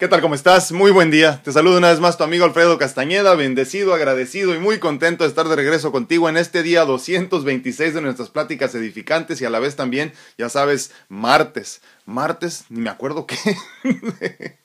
¿Qué 0.00 0.08
tal? 0.08 0.22
¿Cómo 0.22 0.34
estás? 0.34 0.72
Muy 0.72 0.92
buen 0.92 1.10
día. 1.10 1.42
Te 1.44 1.52
saludo 1.52 1.76
una 1.76 1.90
vez 1.90 2.00
más 2.00 2.16
tu 2.16 2.24
amigo 2.24 2.46
Alfredo 2.46 2.78
Castañeda, 2.78 3.34
bendecido, 3.34 3.92
agradecido 3.92 4.54
y 4.54 4.58
muy 4.58 4.78
contento 4.78 5.24
de 5.24 5.28
estar 5.28 5.46
de 5.46 5.54
regreso 5.54 5.92
contigo 5.92 6.26
en 6.30 6.38
este 6.38 6.62
día 6.62 6.86
226 6.86 7.92
de 7.92 8.00
nuestras 8.00 8.30
pláticas 8.30 8.74
edificantes 8.74 9.42
y 9.42 9.44
a 9.44 9.50
la 9.50 9.58
vez 9.58 9.76
también, 9.76 10.14
ya 10.38 10.48
sabes, 10.48 10.90
martes. 11.10 11.82
Martes, 12.06 12.64
ni 12.70 12.80
me 12.80 12.88
acuerdo 12.88 13.26
qué. 13.26 13.36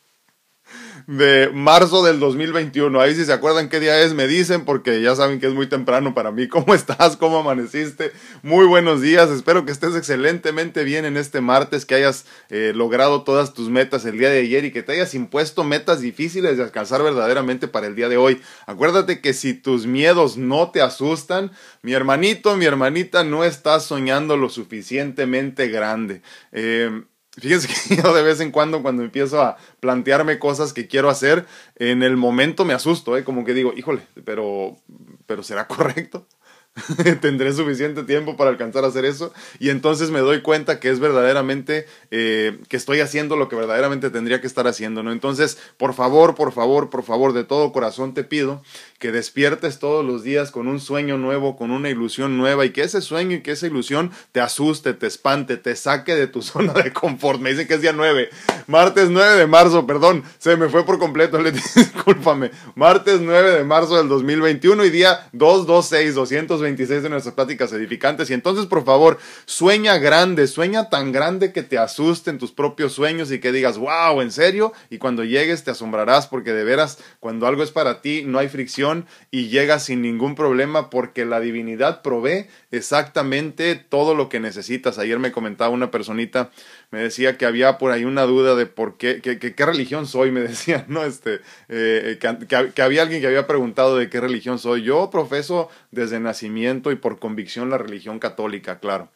de 1.08 1.52
marzo 1.54 2.04
del 2.04 2.20
2021. 2.20 3.00
Ahí 3.00 3.16
si 3.16 3.26
se 3.26 3.34
acuerdan 3.34 3.70
qué 3.70 3.80
día 3.80 4.02
es, 4.02 4.14
me 4.14 4.28
dicen 4.28 4.66
porque 4.66 5.02
ya 5.02 5.16
saben 5.16 5.40
que 5.40 5.48
es 5.48 5.54
muy 5.54 5.68
temprano 5.68 6.14
para 6.14 6.32
mí. 6.32 6.48
¿Cómo 6.50 6.74
estás? 6.74 7.18
¿Cómo 7.18 7.40
amaneciste? 7.40 8.12
Muy 8.42 8.66
buenos 8.66 9.02
días. 9.02 9.30
Espero 9.30 9.66
que 9.66 9.72
estés 9.72 9.96
excelentemente 9.96 10.84
bien 10.84 11.06
en 11.06 11.18
este 11.18 11.42
martes, 11.42 11.86
que 11.86 11.96
hayas 11.96 12.26
eh, 12.50 12.74
logrado 12.76 13.24
todas 13.24 13.54
tus 13.54 13.70
metas 13.70 14.06
el 14.06 14.18
día 14.18 14.30
de 14.30 14.40
ayer 14.40 14.66
y 14.66 14.72
que 14.72 14.84
te 14.84 14.94
hayas 14.94 15.14
impuesto 15.14 15.64
metas 15.64 16.02
difíciles 16.02 16.58
de 16.58 16.64
alcanzar 16.64 17.04
verdaderamente 17.04 17.68
para 17.68 17.88
el 17.88 17.96
día 17.96 18.10
de 18.10 18.18
hoy. 18.18 18.42
Acuérdate 18.66 19.22
que 19.22 19.34
si 19.34 19.54
tus 19.54 19.86
miedos 19.86 20.38
no 20.38 20.72
te 20.72 20.82
asustan, 20.82 21.52
mi 21.82 21.94
hermanito, 21.94 22.56
mi 22.58 22.66
hermanita, 22.66 23.24
no 23.24 23.44
estás 23.44 23.86
soñando 23.86 24.38
lo 24.38 24.50
suficientemente 24.50 25.68
grande. 25.68 26.22
Eh, 26.52 27.04
Fíjense 27.38 27.68
que 27.68 27.96
yo 28.02 28.14
de 28.14 28.24
vez 28.24 28.40
en 28.40 28.52
cuando, 28.52 28.82
cuando 28.82 29.04
empiezo 29.04 29.42
a 29.42 29.58
plantearme 29.80 30.40
cosas 30.40 30.74
que 30.74 30.88
quiero 30.88 31.10
hacer, 31.10 31.46
en 31.76 32.04
el 32.04 32.18
momento 32.18 32.66
me 32.66 32.74
asusto, 32.74 33.18
¿eh? 33.18 33.24
como 33.24 33.44
que 33.46 33.54
digo, 33.54 33.74
híjole, 33.76 34.02
pero, 34.24 34.78
pero 35.26 35.44
¿será 35.44 35.68
correcto? 35.68 36.28
tendré 37.22 37.54
suficiente 37.54 38.04
tiempo 38.04 38.36
para 38.36 38.50
alcanzar 38.50 38.84
a 38.84 38.88
hacer 38.88 39.06
eso. 39.06 39.34
Y 39.60 39.70
entonces 39.70 40.12
me 40.12 40.20
doy 40.20 40.42
cuenta 40.42 40.80
que 40.80 40.90
es 40.90 41.00
verdaderamente 41.00 41.86
eh, 42.12 42.60
que 42.68 42.78
estoy 42.78 43.00
haciendo 43.00 43.36
lo 43.38 43.48
que 43.48 43.56
verdaderamente 43.56 44.10
tendría 44.10 44.42
que 44.42 44.48
estar 44.48 44.68
haciendo 44.68 45.04
no 45.04 45.12
entonces 45.12 45.58
por 45.78 45.94
favor 45.94 46.36
por 46.36 46.52
favor 46.52 46.90
por 46.90 47.04
favor 47.04 47.34
de 47.34 47.44
todo 47.44 47.72
corazón 47.72 48.14
te 48.14 48.24
pido 48.24 48.62
que 49.00 49.12
despiertes 49.12 49.80
todos 49.80 50.06
los 50.06 50.24
días 50.24 50.52
con 50.52 50.68
un 50.68 50.80
sueño 50.80 51.18
nuevo 51.18 51.56
con 51.56 51.72
una 51.72 51.90
ilusión 51.90 52.38
nueva 52.38 52.66
y 52.66 52.72
que 52.72 52.84
ese 52.84 53.02
sueño 53.02 53.38
y 53.38 53.42
que 53.42 53.52
esa 53.52 53.68
ilusión 53.68 54.12
te 54.32 54.42
asuste 54.42 54.94
te 54.94 55.08
espante 55.08 55.58
te 55.58 55.76
saque 55.76 56.16
de 56.16 56.28
tu 56.28 56.42
zona 56.42 56.74
de 56.74 56.92
confort. 56.92 57.40
Me 57.40 57.52
dicen 57.52 57.68
que 57.68 57.76
es 57.76 57.82
día 57.82 57.94
9 57.94 58.30
martes 58.68 59.10
9 59.10 59.38
de 59.38 59.48
marzo 59.48 59.88
perdón 59.88 60.24
se 60.38 60.56
me 60.58 60.70
fue 60.70 60.86
por 60.86 61.00
completo 61.00 61.38
discúlpame. 61.76 62.52
Martes 62.76 63.22
9 63.22 63.52
de 63.52 63.64
marzo 63.64 63.98
del 63.98 64.08
2021 64.08 64.86
y 64.86 64.90
día 64.90 65.28
226 65.34 66.16
220 66.16 66.65
26 66.66 67.04
de 67.04 67.10
nuestras 67.10 67.34
pláticas 67.34 67.72
edificantes. 67.72 68.30
Y 68.30 68.34
entonces, 68.34 68.66
por 68.66 68.84
favor, 68.84 69.18
sueña 69.46 69.98
grande, 69.98 70.48
sueña 70.48 70.90
tan 70.90 71.12
grande 71.12 71.54
que 71.54 71.64
te 71.64 71.78
asusten 71.78 72.38
tus 72.38 72.52
propios 72.52 72.94
sueños 72.94 73.32
y 73.32 73.40
que 73.40 73.52
digas, 73.52 73.78
wow, 73.78 74.22
¿en 74.22 74.32
serio? 74.32 74.74
Y 74.90 74.98
cuando 74.98 75.24
llegues 75.24 75.64
te 75.64 75.72
asombrarás 75.72 76.28
porque 76.28 76.54
de 76.54 76.64
veras, 76.64 77.00
cuando 77.20 77.48
algo 77.48 77.64
es 77.64 77.72
para 77.72 78.02
ti, 78.02 78.24
no 78.26 78.40
hay 78.40 78.50
fricción 78.50 79.06
y 79.32 79.48
llegas 79.48 79.86
sin 79.86 80.02
ningún 80.02 80.36
problema 80.36 80.90
porque 80.90 81.26
la 81.26 81.40
divinidad 81.40 82.02
provee 82.02 82.48
exactamente 82.78 83.76
todo 83.76 84.16
lo 84.16 84.30
que 84.30 84.40
necesitas. 84.40 85.00
Ayer 85.00 85.20
me 85.20 85.32
comentaba 85.32 85.70
una 85.70 85.92
personita, 85.92 86.52
me 86.92 87.00
decía 87.00 87.38
que 87.38 87.46
había 87.46 87.78
por 87.78 87.92
ahí 87.92 88.06
una 88.06 88.24
duda 88.24 88.56
de 88.56 88.66
por 88.66 88.98
qué, 88.98 89.22
que, 89.22 89.38
qué 89.38 89.66
religión 89.66 90.06
soy, 90.06 90.32
me 90.32 90.42
decía, 90.48 90.86
¿no? 90.88 91.04
Este, 91.04 91.42
eh, 91.70 92.18
que, 92.20 92.82
había 92.82 93.02
alguien 93.02 93.22
que 93.22 93.28
había 93.28 93.48
preguntado 93.48 93.98
de 93.98 94.10
qué 94.10 94.22
religión 94.22 94.60
soy. 94.60 94.84
Yo 94.84 95.10
profeso 95.10 95.70
desde 95.92 96.20
nacimiento 96.20 96.92
y 96.92 96.96
por 96.96 97.20
convicción 97.20 97.70
la 97.70 97.78
religión 97.78 98.20
católica, 98.20 98.80
claro. 98.80 99.10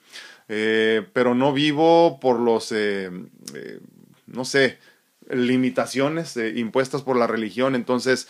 Eh, 0.49 1.05
pero 1.13 1.35
no 1.35 1.53
vivo 1.53 2.19
por 2.19 2.39
los, 2.39 2.71
eh, 2.71 3.11
eh, 3.53 3.79
no 4.25 4.45
sé, 4.45 4.79
limitaciones 5.29 6.37
impuestas 6.55 7.01
por 7.01 7.17
la 7.17 7.27
religión, 7.27 7.75
entonces 7.75 8.27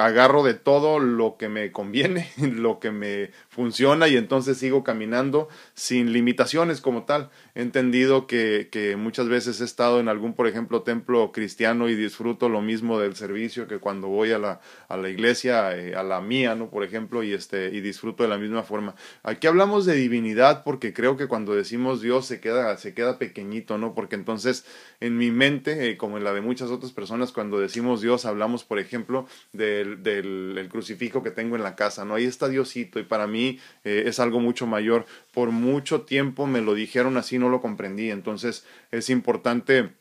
agarro 0.00 0.42
de 0.42 0.54
todo 0.54 0.98
lo 0.98 1.36
que 1.36 1.48
me 1.48 1.72
conviene, 1.72 2.30
lo 2.38 2.80
que 2.80 2.90
me 2.90 3.30
funciona 3.48 4.08
y 4.08 4.16
entonces 4.16 4.58
sigo 4.58 4.84
caminando 4.84 5.48
sin 5.74 6.12
limitaciones 6.12 6.80
como 6.80 7.04
tal. 7.04 7.30
He 7.54 7.62
entendido 7.62 8.26
que, 8.26 8.68
que, 8.70 8.96
muchas 8.96 9.28
veces 9.28 9.60
he 9.60 9.64
estado 9.64 10.00
en 10.00 10.08
algún, 10.08 10.34
por 10.34 10.46
ejemplo, 10.46 10.82
templo 10.82 11.32
cristiano 11.32 11.88
y 11.88 11.94
disfruto 11.94 12.48
lo 12.48 12.60
mismo 12.60 12.98
del 12.98 13.16
servicio 13.16 13.66
que 13.66 13.78
cuando 13.78 14.08
voy 14.08 14.32
a 14.32 14.38
la, 14.38 14.60
a 14.88 14.96
la 14.96 15.08
iglesia, 15.08 15.76
eh, 15.76 15.94
a 15.94 16.02
la 16.02 16.20
mía, 16.20 16.54
¿no? 16.54 16.70
Por 16.70 16.84
ejemplo, 16.84 17.22
y, 17.22 17.32
este, 17.32 17.70
y 17.74 17.80
disfruto 17.80 18.22
de 18.22 18.28
la 18.28 18.38
misma 18.38 18.62
forma. 18.62 18.94
Aquí 19.22 19.46
hablamos 19.46 19.86
de 19.86 19.94
divinidad 19.94 20.64
porque 20.64 20.92
creo 20.92 21.16
que 21.16 21.26
cuando 21.26 21.54
decimos 21.54 22.00
Dios 22.00 22.26
se 22.26 22.40
queda, 22.40 22.76
se 22.76 22.94
queda 22.94 23.18
pequeñito, 23.18 23.78
¿no? 23.78 23.94
Porque 23.94 24.16
entonces 24.16 24.64
en 25.00 25.16
mi 25.16 25.30
mente, 25.30 25.90
eh, 25.90 25.96
como 26.06 26.18
en 26.18 26.22
la 26.22 26.32
de 26.32 26.40
muchas 26.40 26.70
otras 26.70 26.92
personas, 26.92 27.32
cuando 27.32 27.58
decimos 27.58 28.00
Dios 28.00 28.26
hablamos, 28.26 28.62
por 28.62 28.78
ejemplo, 28.78 29.26
del, 29.52 30.04
del 30.04 30.68
crucifijo 30.70 31.24
que 31.24 31.32
tengo 31.32 31.56
en 31.56 31.64
la 31.64 31.74
casa, 31.74 32.04
¿no? 32.04 32.14
Ahí 32.14 32.26
está 32.26 32.46
Diosito 32.46 33.00
y 33.00 33.02
para 33.02 33.26
mí 33.26 33.58
eh, 33.82 34.04
es 34.06 34.20
algo 34.20 34.38
mucho 34.38 34.68
mayor. 34.68 35.04
Por 35.34 35.50
mucho 35.50 36.02
tiempo 36.02 36.46
me 36.46 36.60
lo 36.60 36.74
dijeron 36.74 37.16
así, 37.16 37.40
no 37.40 37.48
lo 37.48 37.60
comprendí. 37.60 38.12
Entonces 38.12 38.64
es 38.92 39.10
importante 39.10 39.94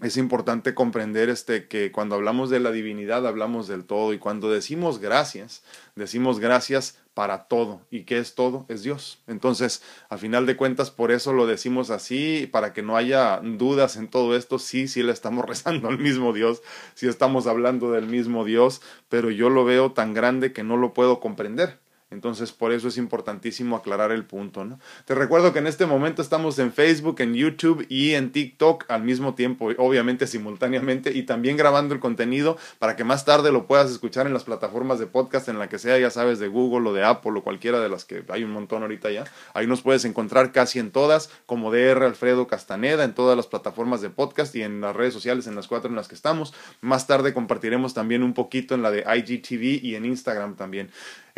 es 0.00 0.16
importante 0.16 0.72
comprender 0.72 1.28
este 1.28 1.68
que 1.68 1.92
cuando 1.92 2.14
hablamos 2.14 2.48
de 2.48 2.60
la 2.60 2.70
divinidad 2.70 3.26
hablamos 3.26 3.68
del 3.68 3.84
todo 3.84 4.14
y 4.14 4.18
cuando 4.18 4.50
decimos 4.50 4.98
gracias, 4.98 5.62
decimos 5.94 6.40
gracias 6.40 6.96
para 7.18 7.48
todo. 7.48 7.80
¿Y 7.90 8.04
qué 8.04 8.18
es 8.20 8.36
todo? 8.36 8.64
Es 8.68 8.84
Dios. 8.84 9.18
Entonces, 9.26 9.82
a 10.08 10.18
final 10.18 10.46
de 10.46 10.56
cuentas, 10.56 10.92
por 10.92 11.10
eso 11.10 11.32
lo 11.32 11.48
decimos 11.48 11.90
así, 11.90 12.48
para 12.52 12.72
que 12.72 12.80
no 12.80 12.96
haya 12.96 13.40
dudas 13.42 13.96
en 13.96 14.06
todo 14.06 14.36
esto. 14.36 14.60
Sí, 14.60 14.86
sí 14.86 15.02
le 15.02 15.10
estamos 15.10 15.44
rezando 15.48 15.88
al 15.88 15.98
mismo 15.98 16.32
Dios, 16.32 16.62
sí 16.94 17.08
estamos 17.08 17.48
hablando 17.48 17.90
del 17.90 18.06
mismo 18.06 18.44
Dios, 18.44 18.82
pero 19.08 19.32
yo 19.32 19.50
lo 19.50 19.64
veo 19.64 19.90
tan 19.90 20.14
grande 20.14 20.52
que 20.52 20.62
no 20.62 20.76
lo 20.76 20.94
puedo 20.94 21.18
comprender. 21.18 21.80
Entonces, 22.10 22.52
por 22.52 22.72
eso 22.72 22.88
es 22.88 22.96
importantísimo 22.96 23.76
aclarar 23.76 24.12
el 24.12 24.24
punto, 24.24 24.64
¿no? 24.64 24.80
Te 25.04 25.14
recuerdo 25.14 25.52
que 25.52 25.58
en 25.58 25.66
este 25.66 25.84
momento 25.84 26.22
estamos 26.22 26.58
en 26.58 26.72
Facebook, 26.72 27.20
en 27.20 27.34
YouTube 27.34 27.84
y 27.90 28.14
en 28.14 28.32
TikTok 28.32 28.86
al 28.88 29.02
mismo 29.02 29.34
tiempo, 29.34 29.70
obviamente 29.76 30.26
simultáneamente, 30.26 31.12
y 31.12 31.24
también 31.24 31.58
grabando 31.58 31.94
el 31.94 32.00
contenido 32.00 32.56
para 32.78 32.96
que 32.96 33.04
más 33.04 33.26
tarde 33.26 33.52
lo 33.52 33.66
puedas 33.66 33.90
escuchar 33.90 34.26
en 34.26 34.32
las 34.32 34.44
plataformas 34.44 34.98
de 34.98 35.06
podcast, 35.06 35.48
en 35.48 35.58
la 35.58 35.68
que 35.68 35.78
sea, 35.78 35.98
ya 35.98 36.10
sabes, 36.10 36.38
de 36.38 36.48
Google 36.48 36.88
o 36.88 36.94
de 36.94 37.04
Apple 37.04 37.32
o 37.36 37.42
cualquiera 37.42 37.78
de 37.80 37.90
las 37.90 38.06
que 38.06 38.24
hay 38.28 38.42
un 38.42 38.52
montón 38.52 38.82
ahorita 38.82 39.10
ya. 39.10 39.24
Ahí 39.52 39.66
nos 39.66 39.82
puedes 39.82 40.06
encontrar 40.06 40.52
casi 40.52 40.78
en 40.78 40.90
todas, 40.90 41.30
como 41.44 41.70
DR 41.70 42.04
Alfredo 42.04 42.46
Castaneda, 42.46 43.04
en 43.04 43.14
todas 43.14 43.36
las 43.36 43.46
plataformas 43.46 44.00
de 44.00 44.08
podcast 44.08 44.54
y 44.56 44.62
en 44.62 44.80
las 44.80 44.96
redes 44.96 45.12
sociales, 45.12 45.46
en 45.46 45.54
las 45.54 45.68
cuatro 45.68 45.90
en 45.90 45.96
las 45.96 46.08
que 46.08 46.14
estamos. 46.14 46.54
Más 46.80 47.06
tarde 47.06 47.34
compartiremos 47.34 47.92
también 47.92 48.22
un 48.22 48.32
poquito 48.32 48.74
en 48.74 48.82
la 48.82 48.90
de 48.90 49.00
IGTV 49.00 49.84
y 49.84 49.94
en 49.94 50.06
Instagram 50.06 50.56
también. 50.56 50.90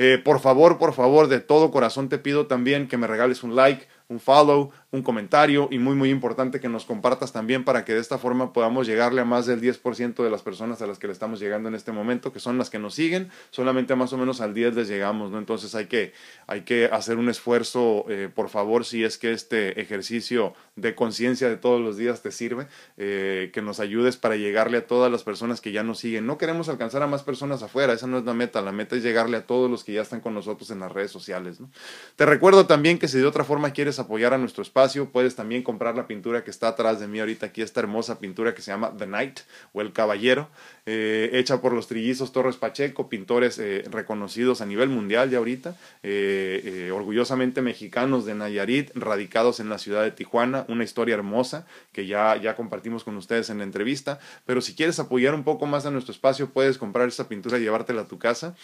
Eh, 0.02 0.16
por 0.16 0.40
favor, 0.40 0.78
por 0.78 0.94
favor, 0.94 1.28
de 1.28 1.40
todo 1.40 1.70
corazón 1.70 2.08
te 2.08 2.16
pido 2.16 2.46
también 2.46 2.88
que 2.88 2.96
me 2.96 3.06
regales 3.06 3.42
un 3.42 3.54
like, 3.54 3.86
un 4.08 4.18
follow, 4.18 4.70
un 4.92 5.02
comentario 5.02 5.68
y 5.70 5.78
muy 5.78 5.94
muy 5.94 6.10
importante 6.10 6.58
que 6.58 6.68
nos 6.68 6.84
compartas 6.84 7.32
también 7.32 7.64
para 7.64 7.84
que 7.84 7.94
de 7.94 8.00
esta 8.00 8.18
forma 8.18 8.52
podamos 8.52 8.88
llegarle 8.88 9.20
a 9.20 9.24
más 9.24 9.46
del 9.46 9.60
10% 9.60 10.24
de 10.24 10.30
las 10.30 10.42
personas 10.42 10.82
a 10.82 10.86
las 10.86 10.98
que 10.98 11.06
le 11.06 11.12
estamos 11.12 11.38
llegando 11.38 11.68
en 11.68 11.76
este 11.76 11.92
momento, 11.92 12.32
que 12.32 12.40
son 12.40 12.58
las 12.58 12.70
que 12.70 12.80
nos 12.80 12.94
siguen, 12.94 13.30
solamente 13.50 13.94
más 13.94 14.12
o 14.12 14.18
menos 14.18 14.40
al 14.40 14.52
10 14.52 14.74
les 14.74 14.88
llegamos, 14.88 15.30
¿no? 15.30 15.38
Entonces 15.38 15.76
hay 15.76 15.86
que, 15.86 16.12
hay 16.48 16.62
que 16.62 16.86
hacer 16.86 17.18
un 17.18 17.28
esfuerzo, 17.28 18.04
eh, 18.08 18.28
por 18.34 18.48
favor, 18.48 18.84
si 18.84 19.04
es 19.04 19.16
que 19.16 19.32
este 19.32 19.80
ejercicio 19.80 20.54
de 20.74 20.96
conciencia 20.96 21.48
de 21.48 21.56
todos 21.56 21.80
los 21.80 21.96
días 21.96 22.22
te 22.22 22.32
sirve, 22.32 22.66
eh, 22.96 23.50
que 23.52 23.62
nos 23.62 23.78
ayudes 23.78 24.16
para 24.16 24.34
llegarle 24.34 24.78
a 24.78 24.86
todas 24.88 25.12
las 25.12 25.22
personas 25.22 25.60
que 25.60 25.70
ya 25.70 25.84
nos 25.84 26.00
siguen. 26.00 26.26
No 26.26 26.36
queremos 26.36 26.68
alcanzar 26.68 27.02
a 27.02 27.06
más 27.06 27.22
personas 27.22 27.62
afuera, 27.62 27.92
esa 27.92 28.08
no 28.08 28.18
es 28.18 28.24
la 28.24 28.34
meta, 28.34 28.60
la 28.60 28.72
meta 28.72 28.96
es 28.96 29.04
llegarle 29.04 29.36
a 29.36 29.46
todos 29.46 29.70
los 29.70 29.84
que 29.84 29.92
ya 29.92 30.02
están 30.02 30.20
con 30.20 30.34
nosotros 30.34 30.70
en 30.70 30.80
las 30.80 30.90
redes 30.90 31.12
sociales, 31.12 31.60
¿no? 31.60 31.70
Te 32.16 32.26
recuerdo 32.26 32.66
también 32.66 32.98
que 32.98 33.06
si 33.06 33.18
de 33.18 33.26
otra 33.26 33.44
forma 33.44 33.70
quieres 33.70 34.00
apoyar 34.00 34.34
a 34.34 34.38
nuestro 34.38 34.62
espacio, 34.62 34.79
puedes 35.12 35.36
también 35.36 35.62
comprar 35.62 35.94
la 35.94 36.06
pintura 36.06 36.42
que 36.44 36.50
está 36.50 36.68
atrás 36.68 37.00
de 37.00 37.06
mí 37.06 37.20
ahorita 37.20 37.46
aquí, 37.46 37.62
esta 37.62 37.80
hermosa 37.80 38.18
pintura 38.18 38.54
que 38.54 38.62
se 38.62 38.70
llama 38.70 38.94
The 38.96 39.06
Knight 39.06 39.40
o 39.72 39.80
El 39.80 39.92
Caballero, 39.92 40.48
eh, 40.86 41.30
hecha 41.34 41.60
por 41.60 41.72
los 41.72 41.86
trillizos 41.86 42.32
Torres 42.32 42.56
Pacheco, 42.56 43.08
pintores 43.08 43.58
eh, 43.58 43.84
reconocidos 43.90 44.60
a 44.60 44.66
nivel 44.66 44.88
mundial 44.88 45.30
ya 45.30 45.38
ahorita, 45.38 45.76
eh, 46.02 46.90
orgullosamente 46.94 47.62
mexicanos 47.62 48.24
de 48.24 48.34
Nayarit, 48.34 48.90
radicados 48.94 49.60
en 49.60 49.68
la 49.68 49.78
ciudad 49.78 50.02
de 50.02 50.10
Tijuana, 50.10 50.64
una 50.68 50.84
historia 50.84 51.14
hermosa 51.14 51.66
que 51.92 52.06
ya, 52.06 52.36
ya 52.36 52.56
compartimos 52.56 53.04
con 53.04 53.16
ustedes 53.16 53.50
en 53.50 53.58
la 53.58 53.64
entrevista, 53.64 54.18
pero 54.46 54.60
si 54.60 54.74
quieres 54.74 54.98
apoyar 54.98 55.34
un 55.34 55.44
poco 55.44 55.66
más 55.66 55.84
a 55.86 55.90
nuestro 55.90 56.12
espacio, 56.12 56.50
puedes 56.50 56.78
comprar 56.78 57.08
esta 57.08 57.28
pintura 57.28 57.58
y 57.58 57.62
llevártela 57.62 58.02
a 58.02 58.08
tu 58.08 58.18
casa, 58.18 58.54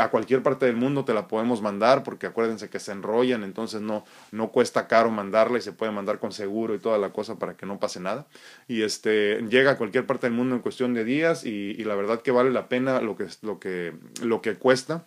a 0.00 0.08
cualquier 0.10 0.42
parte 0.42 0.66
del 0.66 0.76
mundo 0.76 1.04
te 1.04 1.14
la 1.14 1.28
podemos 1.28 1.62
mandar, 1.62 2.02
porque 2.02 2.26
acuérdense 2.26 2.68
que 2.68 2.78
se 2.78 2.92
enrollan, 2.92 3.42
entonces 3.42 3.80
no, 3.80 4.04
no 4.32 4.50
cuesta 4.50 4.86
caro 4.86 5.10
y 5.54 5.60
se 5.60 5.72
puede 5.72 5.92
mandar 5.92 6.18
con 6.18 6.32
seguro 6.32 6.74
y 6.74 6.78
toda 6.78 6.98
la 6.98 7.12
cosa 7.12 7.38
para 7.38 7.56
que 7.56 7.66
no 7.66 7.78
pase 7.78 8.00
nada. 8.00 8.26
Y 8.66 8.82
este 8.82 9.42
llega 9.48 9.72
a 9.72 9.78
cualquier 9.78 10.06
parte 10.06 10.26
del 10.26 10.34
mundo 10.34 10.56
en 10.56 10.62
cuestión 10.62 10.94
de 10.94 11.04
días 11.04 11.44
y, 11.44 11.50
y 11.50 11.84
la 11.84 11.94
verdad 11.94 12.22
que 12.22 12.32
vale 12.32 12.50
la 12.50 12.68
pena 12.68 13.00
lo 13.00 13.16
que, 13.16 13.26
lo 13.42 13.60
que, 13.60 13.94
lo 14.22 14.42
que 14.42 14.54
cuesta 14.56 15.06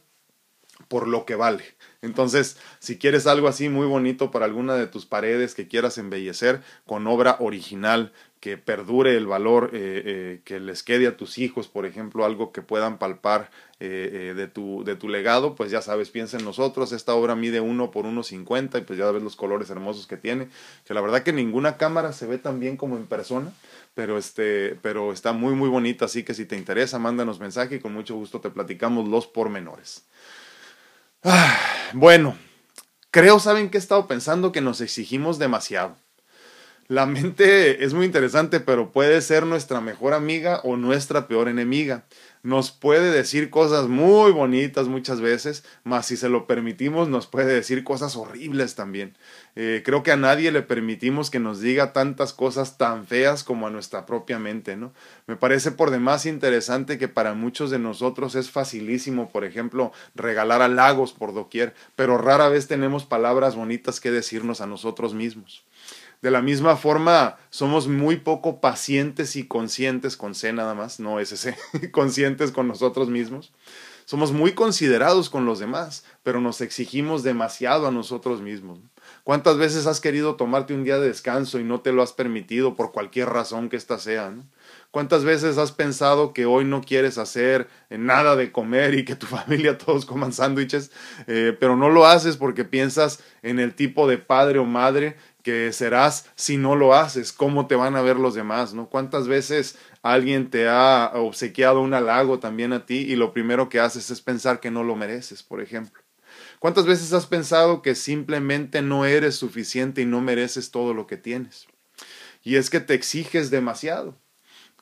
por 0.88 1.08
lo 1.08 1.26
que 1.26 1.36
vale. 1.36 1.64
Entonces, 2.02 2.58
si 2.80 2.98
quieres 2.98 3.28
algo 3.28 3.48
así 3.48 3.70
muy 3.70 3.86
bonito 3.86 4.32
para 4.32 4.46
alguna 4.46 4.76
de 4.76 4.88
tus 4.88 5.06
paredes 5.06 5.54
que 5.54 5.68
quieras 5.68 5.98
embellecer 5.98 6.62
con 6.86 7.06
obra 7.08 7.38
original, 7.40 8.14
que 8.40 8.58
perdure 8.58 9.18
el 9.18 9.28
valor, 9.28 9.72
eh, 9.74 10.02
eh, 10.06 10.42
que 10.46 10.60
les 10.62 10.82
quede 10.84 11.08
a 11.08 11.18
tus 11.18 11.38
hijos, 11.38 11.68
por 11.68 11.86
ejemplo, 11.86 12.24
algo 12.24 12.54
que 12.54 12.62
puedan 12.62 12.98
palpar 12.98 13.52
eh, 13.82 14.34
de, 14.36 14.48
tu, 14.48 14.84
de 14.86 14.96
tu 14.96 15.10
legado, 15.10 15.56
pues 15.56 15.72
ya 15.72 15.82
sabes, 15.82 16.10
piensa 16.10 16.38
en 16.38 16.46
nosotros, 16.46 16.94
esta 16.94 17.14
obra 17.14 17.36
mide 17.36 17.60
1 17.60 17.92
por 17.92 18.06
1,50 18.06 18.80
y 18.80 18.82
pues 18.82 18.98
ya 18.98 19.12
ves 19.12 19.24
los 19.24 19.36
colores 19.36 19.70
hermosos 19.70 20.08
que 20.08 20.16
tiene, 20.16 20.48
que 20.86 20.94
la 20.94 21.02
verdad 21.02 21.24
que 21.24 21.34
ninguna 21.34 21.76
cámara 21.76 22.14
se 22.14 22.28
ve 22.28 22.38
tan 22.38 22.62
bien 22.62 22.78
como 22.78 22.96
en 22.96 23.08
persona, 23.08 23.52
pero, 23.94 24.18
este, 24.18 24.78
pero 24.82 25.12
está 25.12 25.34
muy 25.34 25.54
muy 25.54 25.68
bonita, 25.68 26.06
así 26.06 26.24
que 26.24 26.34
si 26.34 26.46
te 26.46 26.56
interesa, 26.56 26.98
mándanos 26.98 27.40
mensaje 27.42 27.76
y 27.76 27.80
con 27.80 27.94
mucho 27.94 28.16
gusto 28.16 28.40
te 28.40 28.50
platicamos 28.50 29.08
los 29.10 29.28
pormenores. 29.28 30.06
Ah, 31.24 31.60
bueno, 31.92 32.38
creo, 33.12 33.40
¿saben 33.40 33.70
que 33.70 33.78
he 33.78 33.82
estado 33.82 34.08
pensando? 34.08 34.54
Que 34.54 34.62
nos 34.62 34.80
exigimos 34.80 35.40
demasiado. 35.40 35.98
La 36.92 37.06
mente 37.06 37.84
es 37.84 37.94
muy 37.94 38.08
interesante, 38.08 38.60
pero 38.60 38.92
puede 38.92 39.22
ser 39.22 39.46
nuestra 39.46 39.80
mejor 39.80 40.16
amiga 40.16 40.60
o 40.64 40.76
nuestra 40.76 41.28
peor 41.28 41.48
enemiga. 41.48 42.06
Nos 42.42 42.72
puede 42.72 43.12
decir 43.12 43.52
cosas 43.52 43.88
muy 43.88 44.32
bonitas 44.32 44.88
muchas 44.88 45.22
veces, 45.22 45.64
mas 45.84 46.08
si 46.08 46.18
se 46.18 46.30
lo 46.30 46.48
permitimos 46.48 47.08
nos 47.08 47.28
puede 47.28 47.54
decir 47.54 47.84
cosas 47.84 48.16
horribles 48.16 48.74
también. 48.74 49.16
Eh, 49.56 49.84
creo 49.86 50.02
que 50.02 50.12
a 50.12 50.18
nadie 50.18 50.52
le 50.52 50.64
permitimos 50.64 51.30
que 51.30 51.38
nos 51.38 51.60
diga 51.60 51.94
tantas 51.94 52.34
cosas 52.34 52.80
tan 52.80 53.06
feas 53.06 53.44
como 53.44 53.68
a 53.68 53.70
nuestra 53.70 54.08
propia 54.08 54.40
mente, 54.40 54.76
¿no? 54.76 54.92
Me 55.28 55.36
parece 55.36 55.70
por 55.70 55.92
demás 55.92 56.26
interesante 56.26 56.98
que 56.98 57.08
para 57.08 57.36
muchos 57.36 57.70
de 57.70 57.78
nosotros 57.78 58.34
es 58.34 58.50
facilísimo, 58.50 59.30
por 59.30 59.46
ejemplo, 59.46 59.92
regalar 60.16 60.64
halagos 60.64 61.14
por 61.14 61.36
doquier, 61.36 61.76
pero 61.96 62.18
rara 62.18 62.50
vez 62.50 62.68
tenemos 62.68 63.06
palabras 63.06 63.56
bonitas 63.56 64.00
que 64.00 64.10
decirnos 64.10 64.60
a 64.60 64.66
nosotros 64.66 65.14
mismos. 65.14 65.64
De 66.22 66.32
la 66.32 66.42
misma 66.42 66.76
forma, 66.76 67.38
somos 67.50 67.88
muy 67.88 68.18
poco 68.18 68.60
pacientes 68.60 69.38
y 69.38 69.48
conscientes 69.48 70.18
con 70.18 70.36
C 70.36 70.52
nada 70.52 70.74
más, 70.74 71.00
no 71.00 71.20
ese 71.20 71.56
conscientes 71.92 72.52
con 72.52 72.68
nosotros 72.68 73.10
mismos. 73.10 73.54
Somos 74.10 74.32
muy 74.32 74.54
considerados 74.54 75.30
con 75.30 75.46
los 75.46 75.60
demás, 75.60 76.04
pero 76.24 76.42
nos 76.42 76.62
exigimos 76.62 77.22
demasiado 77.22 77.88
a 77.88 77.92
nosotros 77.92 78.42
mismos. 78.42 78.80
¿Cuántas 79.24 79.58
veces 79.58 79.86
has 79.86 80.00
querido 80.02 80.36
tomarte 80.36 80.74
un 80.74 80.84
día 80.84 80.98
de 80.98 81.08
descanso 81.08 81.60
y 81.60 81.64
no 81.64 81.82
te 81.82 81.92
lo 81.92 82.02
has 82.02 82.12
permitido 82.12 82.76
por 82.76 82.92
cualquier 82.92 83.30
razón 83.30 83.70
que 83.70 83.78
ésta 83.78 84.00
sea? 84.00 84.34
¿Cuántas 84.90 85.24
veces 85.24 85.60
has 85.60 85.72
pensado 85.72 86.34
que 86.34 86.48
hoy 86.48 86.66
no 86.66 86.82
quieres 86.82 87.20
hacer 87.20 87.68
nada 87.92 88.36
de 88.36 88.52
comer 88.52 88.96
y 88.96 89.06
que 89.06 89.16
tu 89.16 89.28
familia 89.28 89.78
todos 89.78 90.08
coman 90.08 90.34
sándwiches, 90.34 90.90
eh, 91.28 91.56
pero 91.60 91.76
no 91.76 91.90
lo 91.90 92.08
haces 92.08 92.38
porque 92.38 92.66
piensas 92.66 93.24
en 93.44 93.60
el 93.60 93.76
tipo 93.76 94.08
de 94.08 94.18
padre 94.18 94.58
o 94.58 94.66
madre 94.66 95.18
serás 95.72 96.30
si 96.36 96.58
no 96.58 96.76
lo 96.76 96.94
haces, 96.94 97.34
cómo 97.34 97.68
te 97.68 97.76
van 97.76 97.96
a 97.96 98.02
ver 98.02 98.18
los 98.18 98.36
demás, 98.36 98.74
¿no? 98.74 98.90
¿Cuántas 98.90 99.28
veces 99.28 99.78
alguien 100.02 100.50
te 100.50 100.68
ha 100.68 101.12
obsequiado 101.16 101.82
un 101.82 101.94
halago 101.94 102.40
también 102.40 102.74
a 102.74 102.86
ti 102.86 103.00
y 103.00 103.16
lo 103.16 103.34
primero 103.34 103.70
que 103.70 103.80
haces 103.80 104.10
es 104.10 104.22
pensar 104.22 104.60
que 104.60 104.72
no 104.72 104.84
lo 104.84 104.96
mereces, 104.96 105.44
por 105.44 105.62
ejemplo? 105.62 106.02
¿Cuántas 106.60 106.86
veces 106.86 107.14
has 107.14 107.26
pensado 107.26 107.82
que 107.82 107.96
simplemente 107.96 108.82
no 108.82 109.06
eres 109.06 109.36
suficiente 109.36 110.02
y 110.02 110.06
no 110.06 110.22
mereces 110.22 110.72
todo 110.72 110.94
lo 110.94 111.08
que 111.08 111.18
tienes? 111.18 111.68
Y 112.44 112.56
es 112.56 112.70
que 112.70 112.80
te 112.80 112.94
exiges 112.94 113.50
demasiado. 113.50 114.18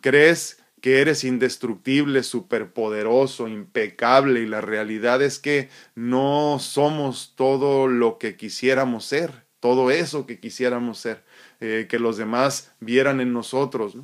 Crees 0.01 0.59
que 0.81 1.01
eres 1.01 1.23
indestructible, 1.23 2.23
superpoderoso, 2.23 3.47
impecable 3.47 4.41
y 4.41 4.45
la 4.45 4.61
realidad 4.61 5.21
es 5.21 5.39
que 5.39 5.69
no 5.95 6.59
somos 6.59 7.33
todo 7.35 7.87
lo 7.87 8.19
que 8.19 8.35
quisiéramos 8.37 9.05
ser 9.05 9.46
todo 9.59 9.91
eso 9.91 10.25
que 10.25 10.39
quisiéramos 10.39 10.99
ser, 10.99 11.23
eh, 11.59 11.87
que 11.89 11.99
los 11.99 12.17
demás 12.17 12.71
vieran 12.79 13.21
en 13.21 13.33
nosotros. 13.33 13.95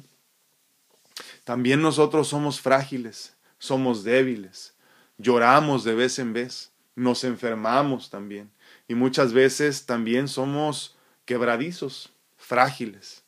También 1.43 1.81
nosotros 1.81 2.27
somos 2.27 2.61
frágiles, 2.61 3.35
somos 3.57 4.03
débiles, 4.03 4.75
lloramos 5.17 5.83
de 5.83 5.95
vez 5.95 6.19
en 6.19 6.33
vez, 6.33 6.71
nos 6.95 7.23
enfermamos 7.23 8.09
también 8.09 8.51
y 8.87 8.95
muchas 8.95 9.33
veces 9.33 9.85
también 9.85 10.27
somos 10.27 10.97
quebradizos, 11.25 12.13
frágiles. 12.37 13.23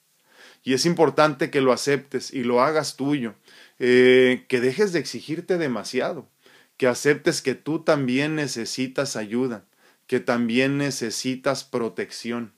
Y 0.63 0.74
es 0.74 0.86
importante 0.86 1.51
que 1.51 1.62
lo 1.62 1.72
aceptes 1.72 2.33
y 2.33 2.44
lo 2.44 2.62
hagas 2.62 2.95
tuyo, 2.95 3.36
eh, 3.80 4.45
que 4.48 4.60
dejes 4.60 4.94
de 4.94 5.00
exigirte 5.00 5.57
demasiado, 5.57 6.27
que 6.77 6.88
aceptes 6.88 7.42
que 7.42 7.56
tú 7.56 7.80
también 7.80 8.36
necesitas 8.36 9.16
ayuda, 9.16 9.66
que 10.07 10.19
también 10.19 10.77
necesitas 10.77 11.63
protección, 11.63 12.53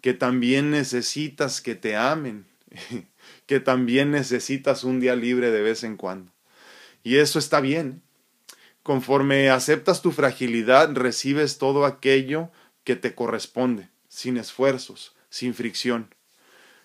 que 0.00 0.14
también 0.14 0.70
necesitas 0.70 1.60
que 1.60 1.74
te 1.74 1.96
amen, 1.96 2.46
que 3.46 3.60
también 3.60 4.10
necesitas 4.10 4.84
un 4.84 5.00
día 5.00 5.16
libre 5.16 5.50
de 5.50 5.62
vez 5.62 5.84
en 5.84 5.96
cuando. 5.96 6.32
Y 7.02 7.16
eso 7.16 7.38
está 7.38 7.60
bien. 7.60 8.02
Conforme 8.82 9.50
aceptas 9.50 10.02
tu 10.02 10.10
fragilidad, 10.10 10.94
recibes 10.94 11.58
todo 11.58 11.84
aquello 11.84 12.50
que 12.84 12.96
te 12.96 13.14
corresponde, 13.14 13.88
sin 14.08 14.36
esfuerzos, 14.36 15.14
sin 15.28 15.54
fricción. 15.54 16.14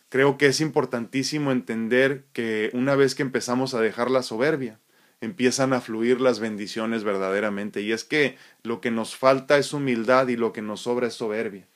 Creo 0.09 0.37
que 0.37 0.47
es 0.47 0.61
importantísimo 0.61 1.51
entender 1.51 2.25
que 2.33 2.69
una 2.73 2.95
vez 2.95 3.15
que 3.15 3.23
empezamos 3.23 3.73
a 3.73 3.81
dejar 3.81 4.11
la 4.11 4.23
soberbia, 4.23 4.79
empiezan 5.21 5.73
a 5.73 5.81
fluir 5.81 6.21
las 6.21 6.39
bendiciones 6.39 7.03
verdaderamente. 7.03 7.81
Y 7.81 7.91
es 7.91 8.03
que 8.03 8.37
lo 8.63 8.81
que 8.81 8.91
nos 8.91 9.15
falta 9.15 9.57
es 9.57 9.73
humildad 9.73 10.27
y 10.27 10.37
lo 10.37 10.53
que 10.53 10.61
nos 10.61 10.81
sobra 10.81 11.07
es 11.07 11.13
soberbia. 11.13 11.67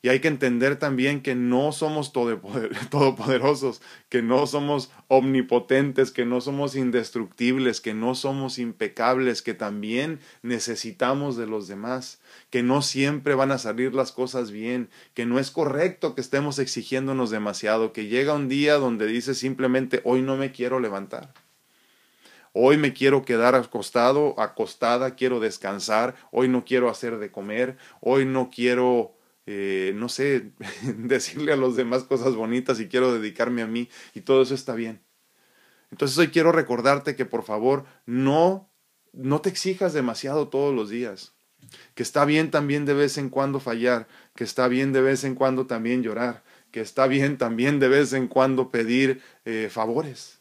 Y 0.00 0.10
hay 0.10 0.20
que 0.20 0.28
entender 0.28 0.76
también 0.76 1.22
que 1.22 1.34
no 1.34 1.72
somos 1.72 2.12
todopoderosos, 2.90 3.82
que 4.08 4.22
no 4.22 4.46
somos 4.46 4.92
omnipotentes, 5.08 6.12
que 6.12 6.24
no 6.24 6.40
somos 6.40 6.76
indestructibles, 6.76 7.80
que 7.80 7.94
no 7.94 8.14
somos 8.14 8.60
impecables, 8.60 9.42
que 9.42 9.54
también 9.54 10.20
necesitamos 10.42 11.36
de 11.36 11.48
los 11.48 11.66
demás, 11.66 12.20
que 12.50 12.62
no 12.62 12.80
siempre 12.80 13.34
van 13.34 13.50
a 13.50 13.58
salir 13.58 13.92
las 13.92 14.12
cosas 14.12 14.52
bien, 14.52 14.88
que 15.14 15.26
no 15.26 15.40
es 15.40 15.50
correcto 15.50 16.14
que 16.14 16.20
estemos 16.20 16.60
exigiéndonos 16.60 17.30
demasiado, 17.30 17.92
que 17.92 18.06
llega 18.06 18.34
un 18.34 18.48
día 18.48 18.74
donde 18.74 19.06
dices 19.08 19.38
simplemente 19.38 20.00
hoy 20.04 20.22
no 20.22 20.36
me 20.36 20.52
quiero 20.52 20.78
levantar. 20.78 21.34
Hoy 22.52 22.76
me 22.76 22.92
quiero 22.92 23.24
quedar 23.24 23.54
acostado, 23.54 24.38
acostada, 24.40 25.14
quiero 25.14 25.40
descansar, 25.40 26.16
hoy 26.30 26.48
no 26.48 26.64
quiero 26.64 26.88
hacer 26.88 27.18
de 27.18 27.30
comer, 27.30 27.76
hoy 28.00 28.24
no 28.24 28.50
quiero, 28.50 29.16
eh, 29.46 29.92
no 29.94 30.08
sé, 30.08 30.52
decirle 30.96 31.52
a 31.52 31.56
los 31.56 31.76
demás 31.76 32.04
cosas 32.04 32.34
bonitas 32.34 32.80
y 32.80 32.88
quiero 32.88 33.12
dedicarme 33.12 33.62
a 33.62 33.66
mí 33.66 33.88
y 34.14 34.22
todo 34.22 34.42
eso 34.42 34.54
está 34.54 34.74
bien. 34.74 35.02
Entonces 35.90 36.16
hoy 36.18 36.28
quiero 36.28 36.52
recordarte 36.52 37.16
que 37.16 37.24
por 37.24 37.44
favor 37.44 37.84
no, 38.06 38.70
no 39.12 39.40
te 39.40 39.48
exijas 39.48 39.92
demasiado 39.92 40.48
todos 40.48 40.74
los 40.74 40.90
días, 40.90 41.34
que 41.94 42.02
está 42.02 42.24
bien 42.24 42.50
también 42.50 42.84
de 42.84 42.94
vez 42.94 43.18
en 43.18 43.30
cuando 43.30 43.60
fallar, 43.60 44.06
que 44.34 44.44
está 44.44 44.68
bien 44.68 44.92
de 44.92 45.00
vez 45.00 45.24
en 45.24 45.34
cuando 45.34 45.66
también 45.66 46.02
llorar, 46.02 46.44
que 46.70 46.80
está 46.80 47.06
bien 47.06 47.38
también 47.38 47.78
de 47.78 47.88
vez 47.88 48.12
en 48.12 48.28
cuando 48.28 48.70
pedir 48.70 49.22
eh, 49.44 49.68
favores 49.70 50.37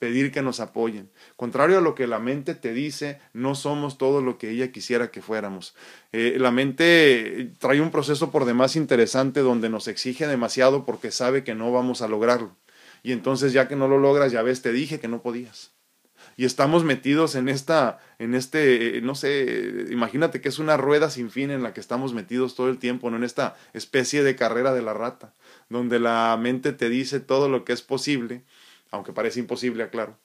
pedir 0.00 0.32
que 0.32 0.42
nos 0.42 0.58
apoyen. 0.58 1.10
Contrario 1.36 1.78
a 1.78 1.80
lo 1.82 1.94
que 1.94 2.08
la 2.08 2.18
mente 2.18 2.56
te 2.56 2.72
dice, 2.72 3.20
no 3.34 3.54
somos 3.54 3.98
todo 3.98 4.22
lo 4.22 4.38
que 4.38 4.50
ella 4.50 4.72
quisiera 4.72 5.10
que 5.12 5.22
fuéramos. 5.22 5.76
Eh, 6.12 6.36
la 6.38 6.50
mente 6.50 7.52
trae 7.58 7.80
un 7.80 7.92
proceso 7.92 8.32
por 8.32 8.46
demás 8.46 8.74
interesante 8.74 9.40
donde 9.40 9.68
nos 9.68 9.86
exige 9.86 10.26
demasiado 10.26 10.84
porque 10.84 11.12
sabe 11.12 11.44
que 11.44 11.54
no 11.54 11.70
vamos 11.70 12.02
a 12.02 12.08
lograrlo. 12.08 12.56
Y 13.02 13.12
entonces 13.12 13.52
ya 13.52 13.68
que 13.68 13.76
no 13.76 13.88
lo 13.88 13.98
logras, 13.98 14.32
ya 14.32 14.42
ves, 14.42 14.62
te 14.62 14.72
dije 14.72 14.98
que 15.00 15.08
no 15.08 15.20
podías. 15.22 15.72
Y 16.36 16.46
estamos 16.46 16.82
metidos 16.84 17.34
en 17.34 17.50
esta, 17.50 17.98
en 18.18 18.34
este, 18.34 18.98
eh, 18.98 19.00
no 19.02 19.14
sé, 19.14 19.86
imagínate 19.90 20.40
que 20.40 20.48
es 20.48 20.58
una 20.58 20.78
rueda 20.78 21.10
sin 21.10 21.30
fin 21.30 21.50
en 21.50 21.62
la 21.62 21.74
que 21.74 21.80
estamos 21.80 22.14
metidos 22.14 22.54
todo 22.54 22.70
el 22.70 22.78
tiempo, 22.78 23.10
¿no? 23.10 23.18
En 23.18 23.24
esta 23.24 23.56
especie 23.74 24.22
de 24.22 24.36
carrera 24.36 24.72
de 24.72 24.80
la 24.80 24.94
rata, 24.94 25.34
donde 25.68 25.98
la 25.98 26.38
mente 26.40 26.72
te 26.72 26.88
dice 26.88 27.20
todo 27.20 27.50
lo 27.50 27.64
que 27.64 27.74
es 27.74 27.82
posible 27.82 28.44
aunque 28.90 29.12
parece 29.12 29.40
imposible, 29.40 29.82
aclaro. 29.82 30.18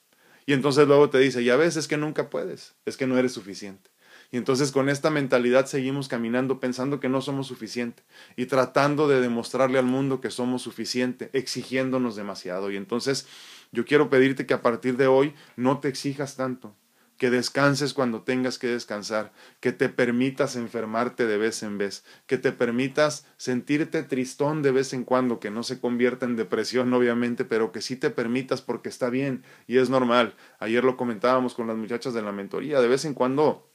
Y 0.46 0.52
entonces 0.52 0.86
luego 0.86 1.10
te 1.10 1.18
dice, 1.18 1.42
ya 1.42 1.56
ves, 1.56 1.76
es 1.76 1.88
que 1.88 1.96
nunca 1.96 2.30
puedes, 2.30 2.74
es 2.84 2.96
que 2.96 3.06
no 3.06 3.18
eres 3.18 3.32
suficiente. 3.32 3.90
Y 4.30 4.36
entonces 4.36 4.72
con 4.72 4.88
esta 4.88 5.10
mentalidad 5.10 5.66
seguimos 5.66 6.08
caminando 6.08 6.58
pensando 6.58 7.00
que 7.00 7.08
no 7.08 7.20
somos 7.20 7.46
suficiente 7.46 8.02
y 8.36 8.46
tratando 8.46 9.08
de 9.08 9.20
demostrarle 9.20 9.78
al 9.78 9.86
mundo 9.86 10.20
que 10.20 10.30
somos 10.30 10.62
suficiente, 10.62 11.30
exigiéndonos 11.32 12.16
demasiado. 12.16 12.70
Y 12.70 12.76
entonces 12.76 13.26
yo 13.72 13.84
quiero 13.84 14.10
pedirte 14.10 14.46
que 14.46 14.54
a 14.54 14.62
partir 14.62 14.96
de 14.96 15.06
hoy 15.06 15.34
no 15.56 15.78
te 15.78 15.88
exijas 15.88 16.36
tanto, 16.36 16.74
que 17.16 17.30
descanses 17.30 17.94
cuando 17.94 18.22
tengas 18.22 18.58
que 18.58 18.66
descansar, 18.66 19.32
que 19.60 19.72
te 19.72 19.88
permitas 19.88 20.56
enfermarte 20.56 21.26
de 21.26 21.38
vez 21.38 21.62
en 21.62 21.78
vez, 21.78 22.04
que 22.26 22.38
te 22.38 22.52
permitas 22.52 23.26
sentirte 23.36 24.02
tristón 24.02 24.62
de 24.62 24.70
vez 24.70 24.92
en 24.92 25.04
cuando, 25.04 25.40
que 25.40 25.50
no 25.50 25.62
se 25.62 25.80
convierta 25.80 26.26
en 26.26 26.36
depresión 26.36 26.92
obviamente, 26.92 27.44
pero 27.44 27.72
que 27.72 27.80
sí 27.80 27.96
te 27.96 28.10
permitas 28.10 28.62
porque 28.62 28.88
está 28.88 29.10
bien 29.10 29.44
y 29.66 29.78
es 29.78 29.90
normal. 29.90 30.34
Ayer 30.58 30.84
lo 30.84 30.96
comentábamos 30.96 31.54
con 31.54 31.66
las 31.66 31.76
muchachas 31.76 32.14
de 32.14 32.22
la 32.22 32.32
mentoría, 32.32 32.80
de 32.80 32.88
vez 32.88 33.04
en 33.04 33.14
cuando 33.14 33.68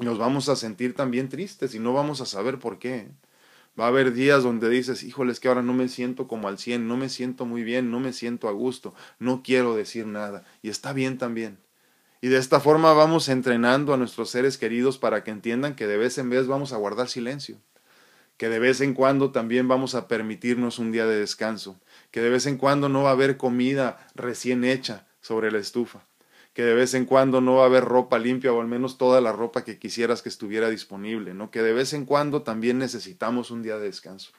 nos 0.00 0.18
vamos 0.18 0.48
a 0.48 0.56
sentir 0.56 0.94
también 0.94 1.28
tristes 1.28 1.74
y 1.74 1.78
no 1.78 1.92
vamos 1.92 2.20
a 2.20 2.26
saber 2.26 2.58
por 2.58 2.78
qué. 2.78 3.08
Va 3.78 3.84
a 3.84 3.88
haber 3.88 4.12
días 4.12 4.42
donde 4.42 4.68
dices, 4.68 5.04
híjole, 5.04 5.30
es 5.30 5.38
que 5.38 5.46
ahora 5.46 5.62
no 5.62 5.72
me 5.72 5.88
siento 5.88 6.26
como 6.26 6.48
al 6.48 6.58
100, 6.58 6.88
no 6.88 6.96
me 6.96 7.08
siento 7.08 7.46
muy 7.46 7.62
bien, 7.62 7.92
no 7.92 8.00
me 8.00 8.12
siento 8.12 8.48
a 8.48 8.52
gusto, 8.52 8.92
no 9.20 9.42
quiero 9.44 9.76
decir 9.76 10.06
nada. 10.06 10.44
Y 10.62 10.68
está 10.68 10.92
bien 10.92 11.16
también. 11.16 11.58
Y 12.20 12.28
de 12.28 12.38
esta 12.38 12.58
forma 12.58 12.92
vamos 12.92 13.28
entrenando 13.28 13.94
a 13.94 13.96
nuestros 13.96 14.30
seres 14.30 14.58
queridos 14.58 14.98
para 14.98 15.22
que 15.22 15.30
entiendan 15.30 15.76
que 15.76 15.86
de 15.86 15.96
vez 15.96 16.18
en 16.18 16.30
vez 16.30 16.46
vamos 16.46 16.72
a 16.72 16.76
guardar 16.76 17.08
silencio, 17.08 17.60
que 18.36 18.48
de 18.48 18.58
vez 18.58 18.80
en 18.80 18.94
cuando 18.94 19.30
también 19.30 19.68
vamos 19.68 19.94
a 19.94 20.08
permitirnos 20.08 20.78
un 20.78 20.90
día 20.90 21.06
de 21.06 21.18
descanso, 21.18 21.80
que 22.10 22.20
de 22.20 22.30
vez 22.30 22.46
en 22.46 22.56
cuando 22.56 22.88
no 22.88 23.04
va 23.04 23.10
a 23.10 23.12
haber 23.12 23.36
comida 23.36 24.08
recién 24.14 24.64
hecha 24.64 25.06
sobre 25.20 25.52
la 25.52 25.58
estufa, 25.58 26.06
que 26.58 26.64
de 26.64 26.74
vez 26.74 26.94
en 26.94 27.04
cuando 27.04 27.40
no 27.40 27.54
va 27.56 27.62
a 27.62 27.66
haber 27.66 27.84
ropa 27.84 28.18
limpia 28.18 28.52
o 28.52 28.60
al 28.60 28.66
menos 28.66 28.98
toda 28.98 29.20
la 29.20 29.30
ropa 29.30 29.62
que 29.62 29.78
quisieras 29.78 30.22
que 30.22 30.28
estuviera 30.28 30.68
disponible, 30.70 31.32
¿no? 31.32 31.52
Que 31.52 31.62
de 31.62 31.72
vez 31.72 31.92
en 31.92 32.04
cuando 32.04 32.42
también 32.42 32.78
necesitamos 32.78 33.52
un 33.52 33.62
día 33.62 33.78
de 33.78 33.84
descanso. 33.84 34.32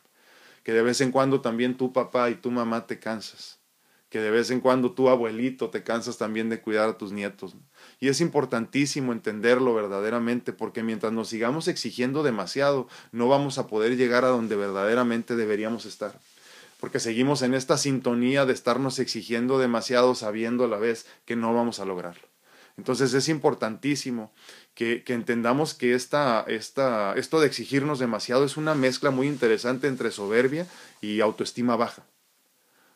Que 0.64 0.74
de 0.74 0.82
vez 0.82 1.00
en 1.00 1.14
cuando 1.14 1.40
también 1.40 1.78
tu 1.78 1.94
papá 1.94 2.30
y 2.30 2.36
tu 2.36 2.52
mamá 2.52 2.88
te 2.88 3.00
cansas. 3.00 3.62
Que 4.10 4.20
de 4.20 4.32
vez 4.32 4.52
en 4.52 4.60
cuando 4.60 4.92
tu 4.92 5.08
abuelito 5.08 5.70
te 5.70 5.84
cansas 5.84 6.18
también 6.18 6.50
de 6.50 6.60
cuidar 6.60 6.90
a 6.90 6.98
tus 6.98 7.14
nietos. 7.14 7.56
Y 8.00 8.08
es 8.08 8.22
importantísimo 8.22 9.12
entenderlo 9.12 9.74
verdaderamente 9.74 10.54
porque 10.54 10.84
mientras 10.84 11.12
nos 11.12 11.28
sigamos 11.30 11.68
exigiendo 11.68 12.24
demasiado, 12.24 12.88
no 13.12 13.28
vamos 13.28 13.58
a 13.58 13.68
poder 13.68 13.98
llegar 13.98 14.24
a 14.24 14.30
donde 14.30 14.56
verdaderamente 14.56 15.36
deberíamos 15.36 15.86
estar 15.86 16.14
porque 16.80 17.00
seguimos 17.00 17.42
en 17.42 17.54
esta 17.54 17.78
sintonía 17.78 18.46
de 18.46 18.54
estarnos 18.54 19.00
exigiendo 19.00 19.60
demasiado 19.60 20.16
sabiendo 20.16 20.64
a 20.64 20.68
la 20.68 20.78
vez 20.78 21.06
que 21.26 21.36
no 21.36 21.54
vamos 21.54 21.80
a 21.80 21.86
lograrlo. 21.86 22.28
Entonces 22.78 23.14
es 23.14 23.28
importantísimo 23.28 24.32
que, 24.74 25.04
entendamos 25.08 25.74
que 25.74 25.94
esta, 25.94 26.46
esta, 26.48 27.14
esto 27.16 27.42
de 27.42 27.48
exigirnos 27.48 28.00
demasiado 28.00 28.46
es 28.46 28.56
una 28.56 28.76
mezcla 28.76 29.12
muy 29.12 29.28
interesante 29.28 29.88
entre 29.88 30.12
soberbia 30.12 30.66
y 31.02 31.20
autoestima 31.20 31.76
baja. 31.76 32.06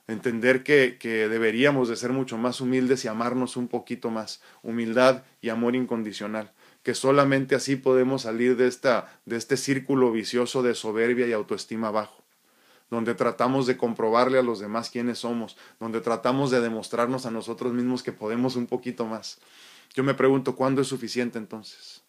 Entender 0.07 0.63
que, 0.63 0.97
que 0.99 1.29
deberíamos 1.29 1.87
de 1.87 1.95
ser 1.95 2.11
mucho 2.11 2.37
más 2.37 2.59
humildes 2.61 3.05
y 3.05 3.07
amarnos 3.07 3.55
un 3.55 3.67
poquito 3.67 4.09
más. 4.09 4.41
Humildad 4.61 5.23
y 5.41 5.49
amor 5.49 5.75
incondicional 5.75 6.51
que 6.83 6.93
solamente 6.93 7.55
así 7.55 7.77
podemos 7.77 8.23
salir 8.23 8.57
de, 8.57 8.67
esta, 8.67 9.19
de 9.25 9.37
este 9.37 9.55
círculo 9.55 10.11
vicioso 10.11 10.61
de 10.61 10.75
soberbia 10.75 11.25
y 11.25 11.31
autoestima 11.31 11.91
bajo 11.91 12.23
donde 12.93 13.15
tratamos 13.15 13.65
de 13.65 13.75
comprobarle 13.75 14.37
a 14.37 14.43
los 14.43 14.59
demás 14.59 14.89
quiénes 14.91 15.19
somos, 15.19 15.57
donde 15.79 15.99
tratamos 15.99 16.51
de 16.51 16.61
demostrarnos 16.61 17.25
a 17.25 17.31
nosotros 17.31 17.73
mismos 17.73 18.03
que 18.03 18.11
podemos 18.11 18.55
un 18.55 18.67
poquito 18.67 19.05
más. 19.05 19.39
Yo 19.95 20.03
me 20.03 20.13
pregunto, 20.13 20.55
¿cuándo 20.55 20.81
es 20.81 20.87
suficiente 20.87 21.39
entonces? 21.39 22.03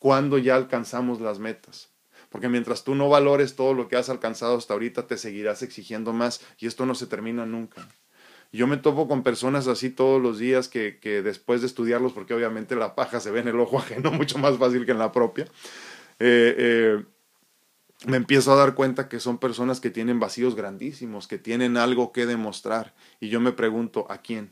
¿Cuándo 0.00 0.38
ya 0.38 0.56
alcanzamos 0.56 1.20
las 1.20 1.38
metas? 1.38 1.90
Porque 2.34 2.48
mientras 2.48 2.82
tú 2.82 2.96
no 2.96 3.08
valores 3.08 3.54
todo 3.54 3.74
lo 3.74 3.86
que 3.86 3.94
has 3.94 4.08
alcanzado 4.10 4.56
hasta 4.56 4.72
ahorita, 4.74 5.06
te 5.06 5.18
seguirás 5.18 5.62
exigiendo 5.62 6.12
más 6.12 6.44
y 6.58 6.66
esto 6.66 6.84
no 6.84 6.96
se 6.96 7.06
termina 7.06 7.46
nunca. 7.46 7.88
Yo 8.52 8.66
me 8.66 8.76
topo 8.76 9.06
con 9.06 9.22
personas 9.22 9.68
así 9.68 9.88
todos 9.88 10.20
los 10.20 10.40
días 10.40 10.66
que, 10.66 10.98
que 10.98 11.22
después 11.22 11.60
de 11.60 11.68
estudiarlos, 11.68 12.12
porque 12.12 12.34
obviamente 12.34 12.74
la 12.74 12.96
paja 12.96 13.20
se 13.20 13.30
ve 13.30 13.38
en 13.38 13.46
el 13.46 13.60
ojo 13.60 13.78
ajeno 13.78 14.10
mucho 14.10 14.36
más 14.38 14.58
fácil 14.58 14.84
que 14.84 14.90
en 14.90 14.98
la 14.98 15.12
propia, 15.12 15.44
eh, 16.18 16.56
eh, 16.58 17.04
me 18.04 18.16
empiezo 18.16 18.52
a 18.52 18.56
dar 18.56 18.74
cuenta 18.74 19.08
que 19.08 19.20
son 19.20 19.38
personas 19.38 19.78
que 19.78 19.90
tienen 19.90 20.18
vacíos 20.18 20.56
grandísimos, 20.56 21.28
que 21.28 21.38
tienen 21.38 21.76
algo 21.76 22.10
que 22.10 22.26
demostrar. 22.26 22.96
Y 23.20 23.28
yo 23.28 23.38
me 23.38 23.52
pregunto, 23.52 24.06
¿a 24.10 24.18
quién? 24.18 24.50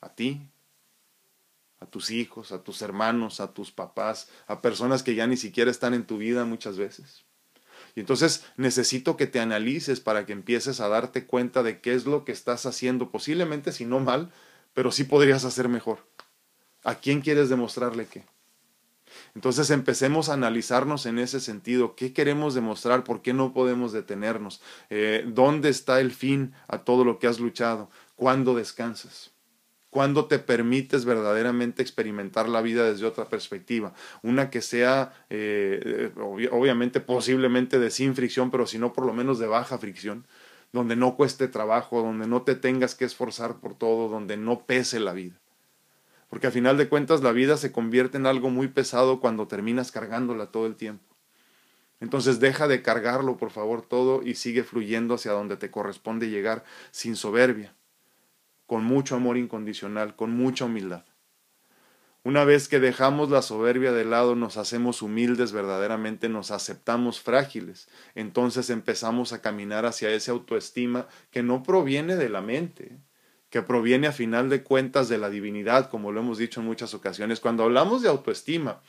¿A 0.00 0.08
ti? 0.14 0.40
¿A 1.80 1.86
tus 1.86 2.10
hijos? 2.10 2.52
¿A 2.52 2.62
tus 2.62 2.82
hermanos? 2.82 3.40
¿A 3.40 3.52
tus 3.52 3.72
papás? 3.72 4.28
¿A 4.46 4.60
personas 4.60 5.02
que 5.02 5.14
ya 5.14 5.26
ni 5.26 5.36
siquiera 5.36 5.70
están 5.70 5.94
en 5.94 6.04
tu 6.04 6.18
vida 6.18 6.44
muchas 6.44 6.76
veces? 6.76 7.24
Y 7.94 8.00
entonces 8.00 8.44
necesito 8.56 9.16
que 9.16 9.26
te 9.26 9.40
analices 9.40 10.00
para 10.00 10.26
que 10.26 10.32
empieces 10.32 10.80
a 10.80 10.88
darte 10.88 11.26
cuenta 11.26 11.62
de 11.62 11.80
qué 11.80 11.94
es 11.94 12.04
lo 12.04 12.24
que 12.24 12.32
estás 12.32 12.66
haciendo, 12.66 13.10
posiblemente 13.10 13.72
si 13.72 13.84
no 13.84 13.98
mal, 13.98 14.30
pero 14.74 14.92
sí 14.92 15.04
podrías 15.04 15.44
hacer 15.44 15.68
mejor. 15.68 16.06
¿A 16.84 16.96
quién 16.96 17.20
quieres 17.20 17.48
demostrarle 17.48 18.06
qué? 18.06 18.24
Entonces 19.34 19.70
empecemos 19.70 20.28
a 20.28 20.34
analizarnos 20.34 21.06
en 21.06 21.18
ese 21.18 21.40
sentido. 21.40 21.96
¿Qué 21.96 22.12
queremos 22.12 22.54
demostrar? 22.54 23.04
¿Por 23.04 23.22
qué 23.22 23.32
no 23.32 23.52
podemos 23.52 23.92
detenernos? 23.92 24.60
Eh, 24.88 25.24
¿Dónde 25.26 25.68
está 25.68 26.00
el 26.00 26.12
fin 26.12 26.52
a 26.68 26.78
todo 26.84 27.04
lo 27.04 27.18
que 27.18 27.26
has 27.26 27.40
luchado? 27.40 27.90
¿Cuándo 28.16 28.54
descansas? 28.54 29.32
¿Cuándo 29.90 30.26
te 30.26 30.38
permites 30.38 31.04
verdaderamente 31.04 31.82
experimentar 31.82 32.48
la 32.48 32.62
vida 32.62 32.84
desde 32.84 33.06
otra 33.06 33.26
perspectiva? 33.26 33.92
Una 34.22 34.48
que 34.48 34.62
sea, 34.62 35.12
eh, 35.30 36.12
obviamente, 36.16 37.00
posiblemente 37.00 37.78
de 37.78 37.90
sin 37.90 38.14
fricción, 38.14 38.50
pero 38.50 38.66
si 38.66 38.78
no, 38.78 38.92
por 38.92 39.04
lo 39.04 39.12
menos 39.12 39.38
de 39.38 39.48
baja 39.48 39.78
fricción, 39.78 40.26
donde 40.72 40.94
no 40.94 41.16
cueste 41.16 41.48
trabajo, 41.48 42.02
donde 42.02 42.28
no 42.28 42.42
te 42.42 42.54
tengas 42.54 42.94
que 42.94 43.04
esforzar 43.04 43.58
por 43.58 43.76
todo, 43.76 44.08
donde 44.08 44.36
no 44.36 44.64
pese 44.64 45.00
la 45.00 45.12
vida 45.12 45.40
porque 46.30 46.46
a 46.46 46.52
final 46.52 46.78
de 46.78 46.88
cuentas 46.88 47.22
la 47.22 47.32
vida 47.32 47.56
se 47.56 47.72
convierte 47.72 48.16
en 48.16 48.24
algo 48.24 48.50
muy 48.50 48.68
pesado 48.68 49.20
cuando 49.20 49.48
terminas 49.48 49.90
cargándola 49.90 50.46
todo 50.46 50.66
el 50.66 50.76
tiempo. 50.76 51.04
Entonces 51.98 52.38
deja 52.40 52.68
de 52.68 52.82
cargarlo, 52.82 53.36
por 53.36 53.50
favor, 53.50 53.82
todo 53.82 54.22
y 54.22 54.36
sigue 54.36 54.62
fluyendo 54.62 55.14
hacia 55.14 55.32
donde 55.32 55.56
te 55.56 55.70
corresponde 55.70 56.30
llegar 56.30 56.64
sin 56.92 57.16
soberbia, 57.16 57.74
con 58.70 58.84
mucho 58.84 59.16
amor 59.16 59.36
incondicional, 59.36 60.14
con 60.14 60.30
mucha 60.30 60.66
humildad. 60.66 61.04
Una 62.22 62.44
vez 62.44 62.68
que 62.68 62.78
dejamos 62.78 63.28
la 63.28 63.42
soberbia 63.42 63.90
de 63.90 64.04
lado, 64.04 64.36
nos 64.36 64.56
hacemos 64.56 65.02
humildes 65.02 65.50
verdaderamente, 65.50 66.28
nos 66.28 66.52
aceptamos 66.52 67.20
frágiles, 67.20 67.88
entonces 68.14 68.70
empezamos 68.70 69.32
a 69.32 69.42
caminar 69.42 69.86
hacia 69.86 70.10
esa 70.10 70.30
autoestima 70.30 71.08
que 71.32 71.42
no 71.42 71.64
proviene 71.64 72.14
de 72.14 72.28
la 72.28 72.42
mente, 72.42 73.00
que 73.48 73.60
proviene 73.60 74.06
a 74.06 74.12
final 74.12 74.48
de 74.48 74.62
cuentas 74.62 75.08
de 75.08 75.18
la 75.18 75.30
divinidad, 75.30 75.90
como 75.90 76.12
lo 76.12 76.20
hemos 76.20 76.38
dicho 76.38 76.60
en 76.60 76.66
muchas 76.66 76.94
ocasiones. 76.94 77.40
Cuando 77.40 77.64
hablamos 77.64 78.02
de 78.02 78.08
autoestima, 78.08 78.82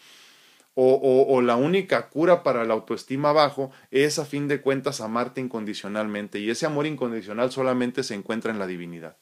o, 0.75 1.25
o, 1.27 1.41
la 1.41 1.55
única 1.55 2.07
cura 2.07 2.43
para 2.43 2.65
la 2.65 2.75
autoestima 2.75 3.33
bajo 3.33 3.71
es 3.89 4.19
a 4.19 4.25
fin 4.25 4.47
de 4.47 4.61
cuentas 4.61 5.01
amarte 5.01 5.41
incondicionalmente, 5.41 6.37
y 6.37 6.51
ese 6.51 6.67
amor 6.67 6.85
incondicional 6.85 7.51
solamente 7.51 8.03
se 8.03 8.13
encuentra 8.13 8.51
en 8.51 8.59
la 8.59 8.67
divinidad 8.67 9.17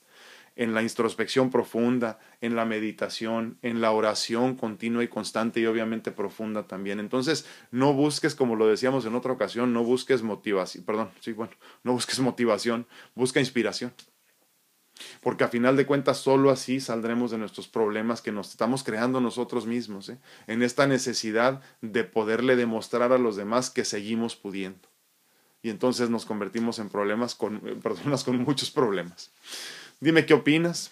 en 0.59 0.73
la 0.73 0.81
introspección 0.83 1.51
profunda, 1.51 2.19
en 2.41 2.57
la 2.57 2.65
meditación, 2.65 3.57
en 3.61 3.79
la 3.79 3.91
oración 3.91 4.57
continua 4.57 5.01
y 5.05 5.07
constante 5.07 5.61
y 5.61 5.65
obviamente 5.65 6.11
profunda 6.11 6.67
también. 6.67 6.99
Entonces, 6.99 7.45
no 7.71 7.93
busques, 7.93 8.35
como 8.35 8.57
lo 8.57 8.67
decíamos 8.67 9.05
en 9.05 9.15
otra 9.15 9.31
ocasión, 9.31 9.71
no 9.71 9.85
busques 9.85 10.21
motivación, 10.21 10.83
perdón, 10.83 11.11
sí, 11.21 11.31
bueno, 11.31 11.53
no 11.85 11.93
busques 11.93 12.19
motivación, 12.19 12.87
busca 13.15 13.39
inspiración. 13.39 13.93
Porque 15.21 15.45
a 15.45 15.47
final 15.47 15.77
de 15.77 15.85
cuentas 15.85 16.17
solo 16.17 16.49
así 16.49 16.81
saldremos 16.81 17.31
de 17.31 17.37
nuestros 17.37 17.69
problemas 17.69 18.21
que 18.21 18.33
nos 18.33 18.49
estamos 18.49 18.83
creando 18.83 19.21
nosotros 19.21 19.65
mismos, 19.65 20.09
¿eh? 20.09 20.17
en 20.47 20.61
esta 20.61 20.87
necesidad 20.87 21.61
de 21.79 22.03
poderle 22.03 22.57
demostrar 22.57 23.13
a 23.13 23.17
los 23.17 23.37
demás 23.37 23.69
que 23.69 23.85
seguimos 23.85 24.35
pudiendo. 24.35 24.89
Y 25.61 25.69
entonces 25.69 26.09
nos 26.09 26.25
convertimos 26.25 26.79
en 26.79 26.89
problemas 26.89 27.33
con 27.33 27.61
eh, 27.65 27.75
personas 27.81 28.25
con 28.25 28.39
muchos 28.39 28.71
problemas. 28.71 29.31
Dime 30.00 30.25
qué 30.25 30.34
opinas. 30.34 30.91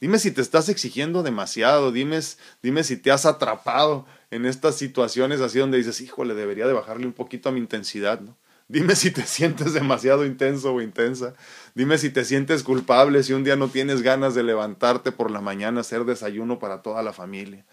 Dime 0.00 0.18
si 0.18 0.30
te 0.30 0.40
estás 0.40 0.68
exigiendo 0.68 1.22
demasiado, 1.22 1.90
dime, 1.90 2.20
dime 2.62 2.84
si 2.84 2.96
te 2.96 3.10
has 3.10 3.26
atrapado 3.26 4.06
en 4.30 4.46
estas 4.46 4.76
situaciones 4.76 5.40
así 5.40 5.58
donde 5.58 5.78
dices, 5.78 6.00
híjole, 6.00 6.34
debería 6.34 6.68
de 6.68 6.72
bajarle 6.72 7.06
un 7.06 7.12
poquito 7.12 7.48
a 7.48 7.52
mi 7.52 7.58
intensidad, 7.58 8.20
¿no? 8.20 8.36
Dime 8.68 8.94
si 8.94 9.10
te 9.10 9.22
sientes 9.26 9.72
demasiado 9.72 10.24
intenso 10.24 10.72
o 10.74 10.80
intensa. 10.80 11.34
Dime 11.74 11.98
si 11.98 12.10
te 12.10 12.24
sientes 12.24 12.62
culpable 12.62 13.22
si 13.22 13.32
un 13.32 13.42
día 13.42 13.56
no 13.56 13.68
tienes 13.68 14.02
ganas 14.02 14.34
de 14.34 14.44
levantarte 14.44 15.10
por 15.10 15.30
la 15.30 15.40
mañana, 15.40 15.80
hacer 15.80 16.04
desayuno 16.04 16.58
para 16.58 16.82
toda 16.82 17.02
la 17.02 17.12
familia. 17.12 17.64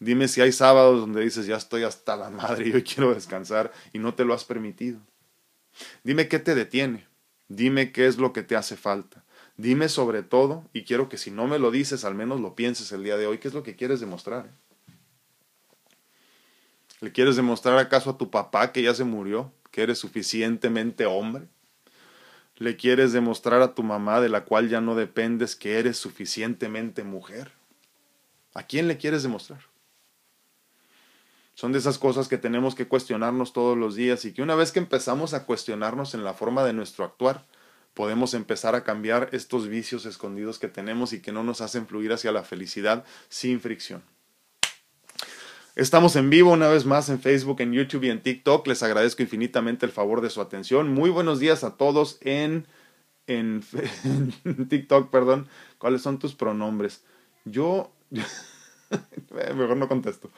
Dime 0.00 0.28
si 0.28 0.40
hay 0.40 0.52
sábados 0.52 1.00
donde 1.00 1.22
dices, 1.22 1.46
ya 1.46 1.56
estoy 1.56 1.82
hasta 1.82 2.16
la 2.16 2.30
madre 2.30 2.68
y 2.68 2.72
hoy 2.72 2.82
quiero 2.82 3.12
descansar 3.14 3.72
y 3.92 3.98
no 3.98 4.14
te 4.14 4.24
lo 4.24 4.32
has 4.32 4.44
permitido. 4.44 5.00
Dime 6.02 6.28
qué 6.28 6.38
te 6.38 6.54
detiene. 6.54 7.06
Dime 7.48 7.92
qué 7.92 8.06
es 8.06 8.18
lo 8.18 8.32
que 8.32 8.42
te 8.42 8.56
hace 8.56 8.76
falta. 8.76 9.24
Dime 9.56 9.88
sobre 9.88 10.22
todo, 10.22 10.64
y 10.72 10.84
quiero 10.84 11.08
que 11.08 11.18
si 11.18 11.30
no 11.30 11.46
me 11.46 11.58
lo 11.58 11.70
dices, 11.70 12.04
al 12.04 12.14
menos 12.14 12.40
lo 12.40 12.54
pienses 12.54 12.90
el 12.92 13.04
día 13.04 13.16
de 13.16 13.26
hoy, 13.26 13.38
qué 13.38 13.48
es 13.48 13.54
lo 13.54 13.62
que 13.62 13.76
quieres 13.76 14.00
demostrar. 14.00 14.50
¿Le 17.00 17.12
quieres 17.12 17.36
demostrar 17.36 17.78
acaso 17.78 18.10
a 18.10 18.18
tu 18.18 18.30
papá 18.30 18.72
que 18.72 18.82
ya 18.82 18.94
se 18.94 19.04
murió? 19.04 19.52
que 19.74 19.82
eres 19.82 19.98
suficientemente 19.98 21.04
hombre? 21.04 21.48
¿Le 22.58 22.76
quieres 22.76 23.12
demostrar 23.12 23.60
a 23.60 23.74
tu 23.74 23.82
mamá 23.82 24.20
de 24.20 24.28
la 24.28 24.44
cual 24.44 24.68
ya 24.68 24.80
no 24.80 24.94
dependes 24.94 25.56
que 25.56 25.80
eres 25.80 25.96
suficientemente 25.96 27.02
mujer? 27.02 27.50
¿A 28.54 28.62
quién 28.62 28.86
le 28.86 28.98
quieres 28.98 29.24
demostrar? 29.24 29.73
Son 31.54 31.72
de 31.72 31.78
esas 31.78 31.98
cosas 31.98 32.28
que 32.28 32.38
tenemos 32.38 32.74
que 32.74 32.88
cuestionarnos 32.88 33.52
todos 33.52 33.78
los 33.78 33.94
días 33.94 34.24
y 34.24 34.32
que 34.32 34.42
una 34.42 34.56
vez 34.56 34.72
que 34.72 34.80
empezamos 34.80 35.34
a 35.34 35.46
cuestionarnos 35.46 36.14
en 36.14 36.24
la 36.24 36.34
forma 36.34 36.64
de 36.64 36.72
nuestro 36.72 37.04
actuar, 37.04 37.46
podemos 37.94 38.34
empezar 38.34 38.74
a 38.74 38.82
cambiar 38.82 39.28
estos 39.32 39.68
vicios 39.68 40.04
escondidos 40.04 40.58
que 40.58 40.68
tenemos 40.68 41.12
y 41.12 41.22
que 41.22 41.32
no 41.32 41.44
nos 41.44 41.60
hacen 41.60 41.86
fluir 41.86 42.12
hacia 42.12 42.32
la 42.32 42.42
felicidad 42.42 43.04
sin 43.28 43.60
fricción. 43.60 44.02
Estamos 45.76 46.14
en 46.14 46.30
vivo 46.30 46.52
una 46.52 46.68
vez 46.68 46.84
más 46.84 47.08
en 47.08 47.20
Facebook, 47.20 47.60
en 47.60 47.72
YouTube 47.72 48.04
y 48.04 48.10
en 48.10 48.22
TikTok. 48.22 48.66
Les 48.66 48.82
agradezco 48.82 49.22
infinitamente 49.22 49.86
el 49.86 49.92
favor 49.92 50.20
de 50.20 50.30
su 50.30 50.40
atención. 50.40 50.92
Muy 50.92 51.10
buenos 51.10 51.40
días 51.40 51.64
a 51.64 51.76
todos 51.76 52.18
en, 52.20 52.66
en, 53.26 53.64
TikTok, 54.68 55.10
perdón. 55.10 55.48
¿Cuáles 55.78 56.02
son 56.02 56.18
tus 56.18 56.34
pronombres? 56.34 57.02
Yo... 57.44 57.92
Mejor 59.32 59.76
no 59.76 59.88
contesto. 59.88 60.30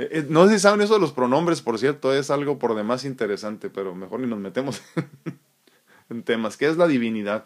Eh, 0.00 0.08
eh, 0.12 0.26
no 0.26 0.48
sé 0.48 0.54
si 0.54 0.60
saben 0.60 0.80
eso 0.80 0.94
de 0.94 1.00
los 1.00 1.12
pronombres, 1.12 1.60
por 1.60 1.78
cierto, 1.78 2.14
es 2.14 2.30
algo 2.30 2.58
por 2.58 2.74
demás 2.74 3.04
interesante, 3.04 3.68
pero 3.68 3.94
mejor 3.94 4.20
ni 4.20 4.26
nos 4.26 4.38
metemos 4.38 4.80
en 6.08 6.22
temas. 6.22 6.56
¿Qué 6.56 6.68
es 6.68 6.78
la 6.78 6.86
divinidad? 6.86 7.44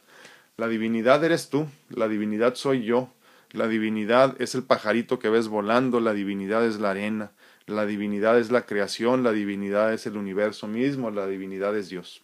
La 0.56 0.68
divinidad 0.68 1.24
eres 1.24 1.50
tú, 1.50 1.66
la 1.88 2.06
divinidad 2.06 2.54
soy 2.54 2.84
yo. 2.84 3.12
La 3.50 3.66
divinidad 3.66 4.40
es 4.40 4.54
el 4.54 4.62
pajarito 4.62 5.18
que 5.18 5.28
ves 5.28 5.48
volando, 5.48 5.98
la 5.98 6.12
divinidad 6.12 6.64
es 6.64 6.78
la 6.78 6.90
arena, 6.90 7.32
la 7.66 7.86
divinidad 7.86 8.38
es 8.38 8.52
la 8.52 8.66
creación, 8.66 9.24
la 9.24 9.32
divinidad 9.32 9.92
es 9.92 10.06
el 10.06 10.16
universo 10.16 10.68
mismo, 10.68 11.10
la 11.10 11.26
divinidad 11.26 11.76
es 11.76 11.88
Dios. 11.88 12.22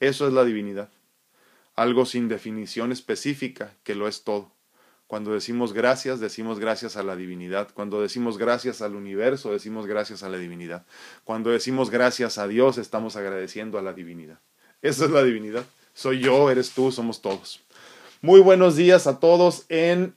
Eso 0.00 0.26
es 0.26 0.32
la 0.32 0.44
divinidad. 0.44 0.88
Algo 1.74 2.06
sin 2.06 2.28
definición 2.28 2.90
específica, 2.90 3.74
que 3.82 3.94
lo 3.94 4.08
es 4.08 4.24
todo. 4.24 4.50
Cuando 5.08 5.32
decimos 5.32 5.72
gracias, 5.72 6.20
decimos 6.20 6.60
gracias 6.60 6.98
a 6.98 7.02
la 7.02 7.16
divinidad. 7.16 7.68
Cuando 7.72 8.02
decimos 8.02 8.36
gracias 8.36 8.82
al 8.82 8.94
universo, 8.94 9.50
decimos 9.50 9.86
gracias 9.86 10.22
a 10.22 10.28
la 10.28 10.36
divinidad. 10.36 10.84
Cuando 11.24 11.48
decimos 11.48 11.88
gracias 11.88 12.36
a 12.36 12.46
Dios, 12.46 12.76
estamos 12.76 13.16
agradeciendo 13.16 13.78
a 13.78 13.82
la 13.82 13.94
divinidad. 13.94 14.38
Esa 14.82 15.06
es 15.06 15.10
la 15.10 15.24
divinidad. 15.24 15.64
Soy 15.94 16.20
yo, 16.20 16.50
eres 16.50 16.72
tú, 16.72 16.92
somos 16.92 17.22
todos. 17.22 17.64
Muy 18.20 18.40
buenos 18.40 18.76
días 18.76 19.06
a 19.06 19.18
todos 19.18 19.64
en 19.70 20.14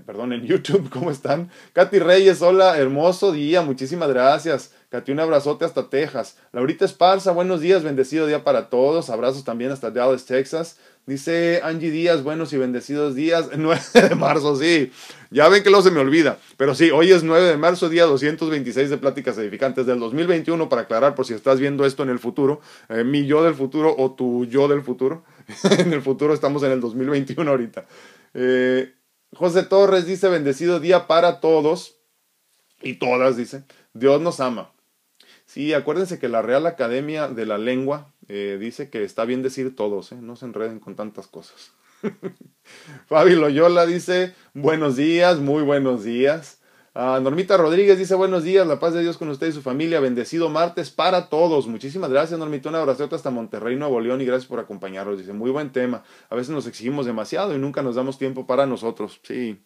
perdón, 0.00 0.32
en 0.32 0.46
YouTube, 0.46 0.88
¿cómo 0.90 1.10
están? 1.10 1.50
Katy 1.72 1.98
Reyes, 1.98 2.42
hola, 2.42 2.78
hermoso 2.78 3.32
día, 3.32 3.62
muchísimas 3.62 4.08
gracias. 4.08 4.72
Katy, 4.88 5.12
un 5.12 5.20
abrazote 5.20 5.64
hasta 5.64 5.88
Texas. 5.88 6.36
Laurita 6.52 6.84
Esparza, 6.84 7.32
buenos 7.32 7.60
días, 7.60 7.82
bendecido 7.82 8.26
día 8.26 8.44
para 8.44 8.68
todos. 8.70 9.10
Abrazos 9.10 9.44
también 9.44 9.70
hasta 9.70 9.90
Dallas, 9.90 10.24
Texas. 10.24 10.78
Dice 11.04 11.60
Angie 11.64 11.90
Díaz, 11.90 12.22
buenos 12.22 12.52
y 12.52 12.58
bendecidos 12.58 13.16
días. 13.16 13.50
9 13.56 13.80
de 14.08 14.14
marzo, 14.14 14.54
sí. 14.54 14.92
Ya 15.30 15.48
ven 15.48 15.64
que 15.64 15.70
lo 15.70 15.82
se 15.82 15.90
me 15.90 15.98
olvida. 15.98 16.38
Pero 16.56 16.76
sí, 16.76 16.92
hoy 16.92 17.10
es 17.10 17.24
9 17.24 17.44
de 17.44 17.56
marzo, 17.56 17.88
día 17.88 18.04
226 18.04 18.88
de 18.88 18.98
Pláticas 18.98 19.36
Edificantes 19.36 19.86
del 19.86 19.98
2021, 19.98 20.68
para 20.68 20.82
aclarar 20.82 21.16
por 21.16 21.26
si 21.26 21.34
estás 21.34 21.58
viendo 21.58 21.84
esto 21.84 22.04
en 22.04 22.10
el 22.10 22.20
futuro, 22.20 22.60
eh, 22.88 23.02
mi 23.02 23.26
yo 23.26 23.42
del 23.42 23.54
futuro 23.54 23.94
o 23.98 24.12
tu 24.12 24.44
yo 24.44 24.68
del 24.68 24.82
futuro. 24.82 25.24
en 25.78 25.92
el 25.92 26.02
futuro 26.02 26.34
estamos 26.34 26.62
en 26.62 26.70
el 26.70 26.80
2021 26.80 27.50
ahorita. 27.50 27.84
Eh, 28.34 28.92
José 29.34 29.64
Torres 29.64 30.06
dice, 30.06 30.28
bendecido 30.28 30.78
día 30.78 31.08
para 31.08 31.40
todos 31.40 31.96
y 32.80 32.94
todas, 32.94 33.36
dice, 33.36 33.64
Dios 33.92 34.20
nos 34.20 34.38
ama. 34.38 34.72
Sí, 35.46 35.74
acuérdense 35.74 36.20
que 36.20 36.28
la 36.28 36.42
Real 36.42 36.64
Academia 36.66 37.26
de 37.26 37.44
la 37.44 37.58
Lengua 37.58 38.11
eh, 38.28 38.58
dice 38.60 38.90
que 38.90 39.04
está 39.04 39.24
bien 39.24 39.42
decir 39.42 39.74
todos, 39.74 40.12
¿eh? 40.12 40.18
no 40.20 40.36
se 40.36 40.46
enreden 40.46 40.80
con 40.80 40.94
tantas 40.94 41.26
cosas. 41.26 41.72
Fabi 43.06 43.34
Loyola 43.34 43.86
dice, 43.86 44.34
buenos 44.54 44.96
días, 44.96 45.38
muy 45.38 45.62
buenos 45.62 46.04
días. 46.04 46.58
Ah, 46.94 47.20
Normita 47.22 47.56
Rodríguez 47.56 47.98
dice 47.98 48.14
buenos 48.14 48.44
días, 48.44 48.66
la 48.66 48.78
paz 48.78 48.92
de 48.92 49.00
Dios 49.00 49.16
con 49.16 49.30
usted 49.30 49.46
y 49.46 49.52
su 49.52 49.62
familia, 49.62 49.98
bendecido 49.98 50.50
martes 50.50 50.90
para 50.90 51.30
todos. 51.30 51.66
Muchísimas 51.66 52.10
gracias 52.10 52.38
Normita, 52.38 52.68
un 52.68 52.74
abrazo 52.74 53.08
hasta 53.10 53.30
Monterrey, 53.30 53.76
Nuevo 53.76 53.98
León 54.00 54.20
y 54.20 54.26
gracias 54.26 54.46
por 54.46 54.60
acompañarnos. 54.60 55.18
Dice, 55.18 55.32
muy 55.32 55.50
buen 55.50 55.70
tema. 55.70 56.02
A 56.28 56.34
veces 56.34 56.50
nos 56.50 56.66
exigimos 56.66 57.06
demasiado 57.06 57.54
y 57.54 57.58
nunca 57.58 57.82
nos 57.82 57.94
damos 57.94 58.18
tiempo 58.18 58.46
para 58.46 58.66
nosotros. 58.66 59.20
Sí. 59.22 59.58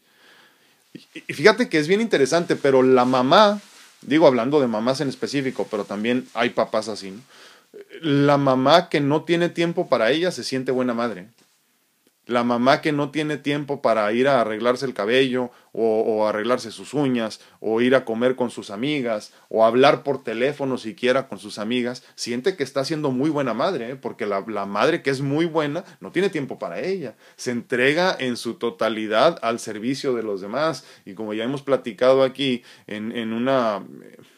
Y 0.95 1.33
fíjate 1.33 1.69
que 1.69 1.79
es 1.79 1.89
bien 1.89 2.01
interesante, 2.01 2.55
pero 2.55 2.83
la 2.83 3.05
mamá, 3.05 3.61
digo 4.03 4.29
hablando 4.29 4.61
de 4.61 4.69
mamás 4.69 5.01
en 5.01 5.09
específico, 5.09 5.67
pero 5.69 5.85
también 5.85 6.29
hay 6.33 6.51
papás 6.51 6.89
así, 6.89 7.13
la 8.03 8.37
mamá 8.37 8.89
que 8.89 9.01
no 9.01 9.25
tiene 9.25 9.49
tiempo 9.49 9.89
para 9.89 10.11
ella 10.11 10.31
se 10.31 10.45
siente 10.45 10.73
buena 10.73 10.95
madre 10.95 11.29
la 12.27 12.43
mamá 12.43 12.81
que 12.81 12.93
no 12.93 13.11
tiene 13.11 13.37
tiempo 13.37 13.81
para 13.81 14.13
ir 14.13 14.27
a 14.27 14.41
arreglarse 14.41 14.85
el 14.85 14.95
cabello 14.95 15.51
o, 15.73 16.27
arreglarse 16.27 16.71
sus 16.71 16.95
uñas 16.95 17.41
o 17.61 17.81
ir 17.83 17.95
a 17.95 18.05
comer 18.07 18.35
con 18.35 18.51
sus 18.51 18.71
amigas 18.71 19.33
o 19.49 19.65
hablar 19.65 20.03
por 20.03 20.25
teléfono 20.25 20.79
siquiera 20.79 21.29
con 21.29 21.39
sus 21.39 21.59
amigas, 21.59 22.03
siente 22.15 22.57
que 22.57 22.65
está 22.65 22.85
siendo 22.85 23.11
muy 23.11 23.29
buena 23.29 23.53
madre, 23.53 23.91
¿eh? 23.91 23.97
porque 23.97 24.27
la, 24.27 24.41
madre 24.67 25.03
que 25.03 25.11
es 25.11 25.21
muy 25.21 25.45
buena 25.45 25.85
no 26.01 26.13
tiene 26.13 26.31
tiempo 26.31 26.59
para 26.59 26.81
ella, 26.81 27.15
se 27.37 27.51
entrega 27.51 28.17
en 28.19 28.37
su 28.37 28.55
totalidad 28.55 29.39
al 29.43 29.61
servicio 29.61 30.15
de 30.15 30.23
los 30.23 30.41
demás. 30.41 30.85
Y 31.05 31.15
como 31.15 31.35
ya 31.35 31.45
hemos 31.45 31.63
platicado 31.63 32.23
aquí 32.23 32.63
en, 32.87 33.13
en 33.13 33.35
una, 33.35 33.85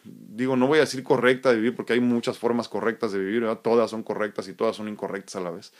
digo, 0.05 0.57
no 0.57 0.67
voy 0.67 0.79
a 0.79 0.83
decir 0.83 1.05
correcta 1.05 1.51
de 1.51 1.57
vivir 1.57 1.77
porque 1.77 1.93
hay 1.93 2.01
muchas 2.01 2.37
formas 2.37 2.69
correctas 2.69 3.13
de 3.13 3.21
vivir, 3.21 3.47
todas 3.63 3.91
son 3.91 4.03
correctas 4.03 4.49
y 4.49 4.55
todas 4.55 4.75
son 4.75 4.89
incorrectas 4.89 5.37
a 5.37 5.41
la 5.41 5.51
vez 5.51 5.73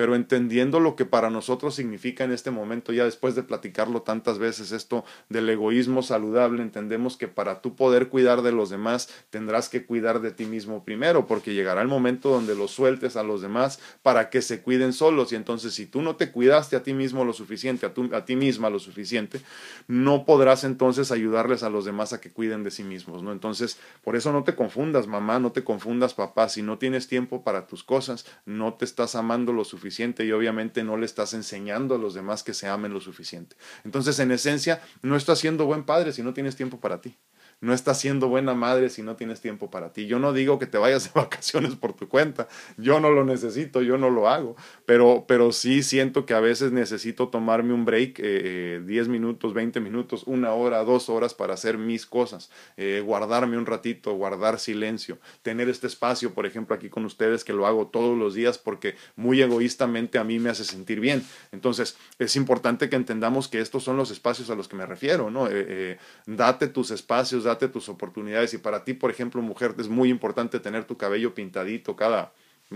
pero 0.00 0.14
entendiendo 0.14 0.80
lo 0.80 0.96
que 0.96 1.04
para 1.04 1.28
nosotros 1.28 1.74
significa 1.74 2.24
en 2.24 2.32
este 2.32 2.50
momento, 2.50 2.90
ya 2.90 3.04
después 3.04 3.34
de 3.34 3.42
platicarlo 3.42 4.00
tantas 4.00 4.38
veces, 4.38 4.72
esto 4.72 5.04
del 5.28 5.46
egoísmo 5.50 6.00
saludable, 6.00 6.62
entendemos 6.62 7.18
que 7.18 7.28
para 7.28 7.60
tú 7.60 7.76
poder 7.76 8.08
cuidar 8.08 8.40
de 8.40 8.50
los 8.50 8.70
demás, 8.70 9.10
tendrás 9.28 9.68
que 9.68 9.84
cuidar 9.84 10.22
de 10.22 10.30
ti 10.30 10.46
mismo 10.46 10.86
primero, 10.86 11.26
porque 11.26 11.52
llegará 11.52 11.82
el 11.82 11.88
momento 11.88 12.30
donde 12.30 12.54
los 12.54 12.70
sueltes 12.70 13.16
a 13.16 13.22
los 13.22 13.42
demás 13.42 13.78
para 14.02 14.30
que 14.30 14.40
se 14.40 14.62
cuiden 14.62 14.94
solos. 14.94 15.32
Y 15.32 15.36
entonces, 15.36 15.74
si 15.74 15.84
tú 15.84 16.00
no 16.00 16.16
te 16.16 16.32
cuidaste 16.32 16.76
a 16.76 16.82
ti 16.82 16.94
mismo 16.94 17.26
lo 17.26 17.34
suficiente, 17.34 17.84
a, 17.84 18.16
a 18.16 18.24
ti 18.24 18.36
misma 18.36 18.70
lo 18.70 18.78
suficiente, 18.78 19.42
no 19.86 20.24
podrás 20.24 20.64
entonces 20.64 21.12
ayudarles 21.12 21.62
a 21.62 21.68
los 21.68 21.84
demás 21.84 22.14
a 22.14 22.22
que 22.22 22.30
cuiden 22.30 22.64
de 22.64 22.70
sí 22.70 22.84
mismos, 22.84 23.22
¿no? 23.22 23.32
Entonces, 23.32 23.78
por 24.02 24.16
eso 24.16 24.32
no 24.32 24.44
te 24.44 24.54
confundas, 24.54 25.06
mamá, 25.06 25.38
no 25.38 25.52
te 25.52 25.62
confundas, 25.62 26.14
papá, 26.14 26.48
si 26.48 26.62
no 26.62 26.78
tienes 26.78 27.06
tiempo 27.06 27.44
para 27.44 27.66
tus 27.66 27.84
cosas, 27.84 28.24
no 28.46 28.72
te 28.72 28.86
estás 28.86 29.14
amando 29.14 29.52
lo 29.52 29.62
suficiente 29.62 29.89
y 30.24 30.32
obviamente 30.32 30.84
no 30.84 30.96
le 30.96 31.06
estás 31.06 31.34
enseñando 31.34 31.94
a 31.94 31.98
los 31.98 32.14
demás 32.14 32.42
que 32.42 32.54
se 32.54 32.68
amen 32.68 32.92
lo 32.92 33.00
suficiente. 33.00 33.56
Entonces, 33.84 34.18
en 34.18 34.30
esencia, 34.30 34.82
no 35.02 35.16
estás 35.16 35.38
siendo 35.38 35.66
buen 35.66 35.84
padre 35.84 36.12
si 36.12 36.22
no 36.22 36.32
tienes 36.34 36.56
tiempo 36.56 36.80
para 36.80 37.00
ti 37.00 37.16
no 37.60 37.74
estás 37.74 38.00
siendo 38.00 38.28
buena 38.28 38.54
madre 38.54 38.88
si 38.90 39.02
no 39.02 39.16
tienes 39.16 39.40
tiempo 39.40 39.70
para 39.70 39.92
ti. 39.92 40.06
Yo 40.06 40.18
no 40.18 40.32
digo 40.32 40.58
que 40.58 40.66
te 40.66 40.78
vayas 40.78 41.04
de 41.04 41.10
vacaciones 41.20 41.74
por 41.74 41.92
tu 41.92 42.08
cuenta, 42.08 42.48
yo 42.76 43.00
no 43.00 43.10
lo 43.10 43.24
necesito, 43.24 43.82
yo 43.82 43.98
no 43.98 44.10
lo 44.10 44.28
hago, 44.28 44.56
pero, 44.86 45.24
pero 45.26 45.52
sí 45.52 45.82
siento 45.82 46.26
que 46.26 46.34
a 46.34 46.40
veces 46.40 46.72
necesito 46.72 47.28
tomarme 47.28 47.74
un 47.74 47.84
break, 47.84 48.18
eh, 48.18 48.82
10 48.84 49.06
eh, 49.06 49.10
minutos, 49.10 49.54
20 49.54 49.80
minutos, 49.80 50.24
una 50.26 50.52
hora, 50.52 50.84
dos 50.84 51.08
horas 51.08 51.34
para 51.34 51.54
hacer 51.54 51.78
mis 51.78 52.06
cosas, 52.06 52.50
eh, 52.76 53.02
guardarme 53.04 53.58
un 53.58 53.66
ratito, 53.66 54.14
guardar 54.14 54.58
silencio, 54.58 55.18
tener 55.42 55.68
este 55.68 55.86
espacio, 55.86 56.32
por 56.32 56.46
ejemplo, 56.46 56.74
aquí 56.74 56.88
con 56.88 57.04
ustedes 57.04 57.44
que 57.44 57.52
lo 57.52 57.66
hago 57.66 57.88
todos 57.88 58.16
los 58.16 58.34
días 58.34 58.58
porque 58.58 58.94
muy 59.16 59.42
egoístamente 59.42 60.18
a 60.18 60.24
mí 60.24 60.38
me 60.38 60.50
hace 60.50 60.64
sentir 60.64 61.00
bien. 61.00 61.24
Entonces, 61.52 61.96
es 62.18 62.36
importante 62.36 62.88
que 62.88 62.96
entendamos 62.96 63.48
que 63.48 63.60
estos 63.60 63.84
son 63.84 63.96
los 63.96 64.10
espacios 64.10 64.50
a 64.50 64.54
los 64.54 64.68
que 64.68 64.76
me 64.76 64.86
refiero, 64.86 65.30
¿no? 65.30 65.48
Eh, 65.50 65.98
date 66.26 66.68
tus 66.68 66.90
espacios, 66.90 67.44
date 67.50 67.68
tus 67.68 67.88
oportunidades. 67.88 68.54
Y 68.54 68.58
para 68.58 68.84
ti, 68.84 68.94
por 68.94 69.10
ejemplo, 69.10 69.42
mujer, 69.42 69.74
es 69.78 69.88
muy 69.88 70.08
importante 70.08 70.60
tener 70.60 70.84
tu 70.84 70.96
cabello 70.96 71.34
pintadito 71.34 71.96
cada, 71.96 72.32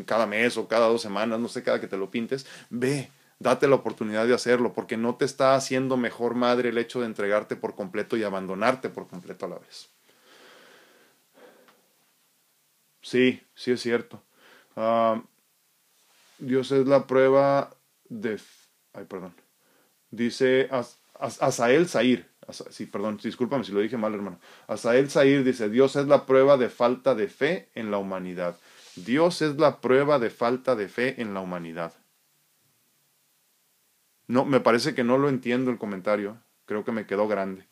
cada 0.06 0.26
mes 0.26 0.56
o 0.56 0.68
cada 0.68 0.88
dos 0.88 1.02
semanas, 1.02 1.40
no 1.40 1.48
sé, 1.48 1.62
cada 1.62 1.80
que 1.80 1.87
te 1.87 1.96
lo 1.96 2.10
pintes. 2.10 2.46
Ve, 2.70 3.10
date 3.38 3.68
la 3.68 3.76
oportunidad 3.76 4.26
de 4.26 4.34
hacerlo, 4.34 4.72
porque 4.72 4.96
no 4.96 5.16
te 5.16 5.24
está 5.24 5.54
haciendo 5.54 5.96
mejor 5.96 6.34
madre 6.34 6.70
el 6.70 6.78
hecho 6.78 7.00
de 7.00 7.06
entregarte 7.06 7.56
por 7.56 7.74
completo 7.74 8.16
y 8.16 8.22
abandonarte 8.22 8.88
por 8.90 9.06
completo 9.06 9.46
a 9.46 9.50
la 9.50 9.58
vez. 9.58 9.90
Sí, 13.02 13.42
sí 13.54 13.72
es 13.72 13.80
cierto. 13.80 14.22
Ah, 14.76 15.22
Dios 16.38 16.72
es 16.72 16.87
la 16.87 17.06
prueba 17.06 17.70
de... 18.08 18.40
Ay, 18.92 19.04
perdón. 19.04 19.34
Dice 20.10 20.68
Asael 21.18 21.88
Zair. 21.88 22.29
Sí, 22.70 22.87
perdón, 22.87 23.18
discúlpame 23.22 23.64
si 23.64 23.72
lo 23.72 23.81
dije 23.81 23.96
mal, 23.96 24.14
hermano. 24.14 24.38
Asael 24.66 25.11
Zair 25.11 25.44
dice, 25.44 25.70
Dios 25.70 25.96
es 25.96 26.07
la 26.07 26.27
prueba 26.27 26.57
de 26.57 26.68
falta 26.68 27.14
de 27.14 27.29
fe 27.29 27.70
en 27.74 27.90
la 27.90 27.98
humanidad. 27.98 28.57
Dios 28.96 29.42
es 29.42 29.57
la 29.57 29.81
prueba 29.81 30.18
de 30.18 30.31
falta 30.31 30.77
de 30.77 30.88
fe 30.88 31.20
en 31.20 31.35
la 31.35 31.40
humanidad. 31.40 31.94
No, 34.27 34.44
me 34.44 34.61
parece 34.61 34.94
que 34.94 35.05
no 35.05 35.18
lo 35.18 35.29
entiendo 35.29 35.70
el 35.70 35.79
comentario. 35.79 36.38
Creo 36.66 36.85
que 36.85 36.92
me 36.92 37.07
quedó 37.07 37.29
grande. 37.29 37.66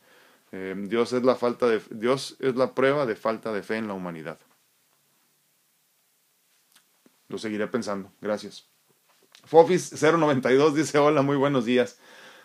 Eh, 0.53 0.75
Dios 0.77 1.13
es 1.13 1.23
la 1.23 1.35
falta 1.35 1.67
de 1.67 1.81
Dios 1.91 2.37
es 2.41 2.57
la 2.57 2.75
prueba 2.75 3.07
de 3.07 3.17
falta 3.17 3.53
de 3.53 3.63
fe 3.63 3.77
en 3.77 3.89
la 3.89 3.95
humanidad. 3.95 4.39
Lo 7.29 7.39
seguiré 7.39 7.67
pensando. 7.69 8.13
Gracias. 8.21 8.69
Fofis 9.45 9.93
092 10.01 10.75
dice, 10.75 10.99
hola, 10.99 11.23
muy 11.23 11.37
buenos 11.37 11.65
días. 11.65 11.99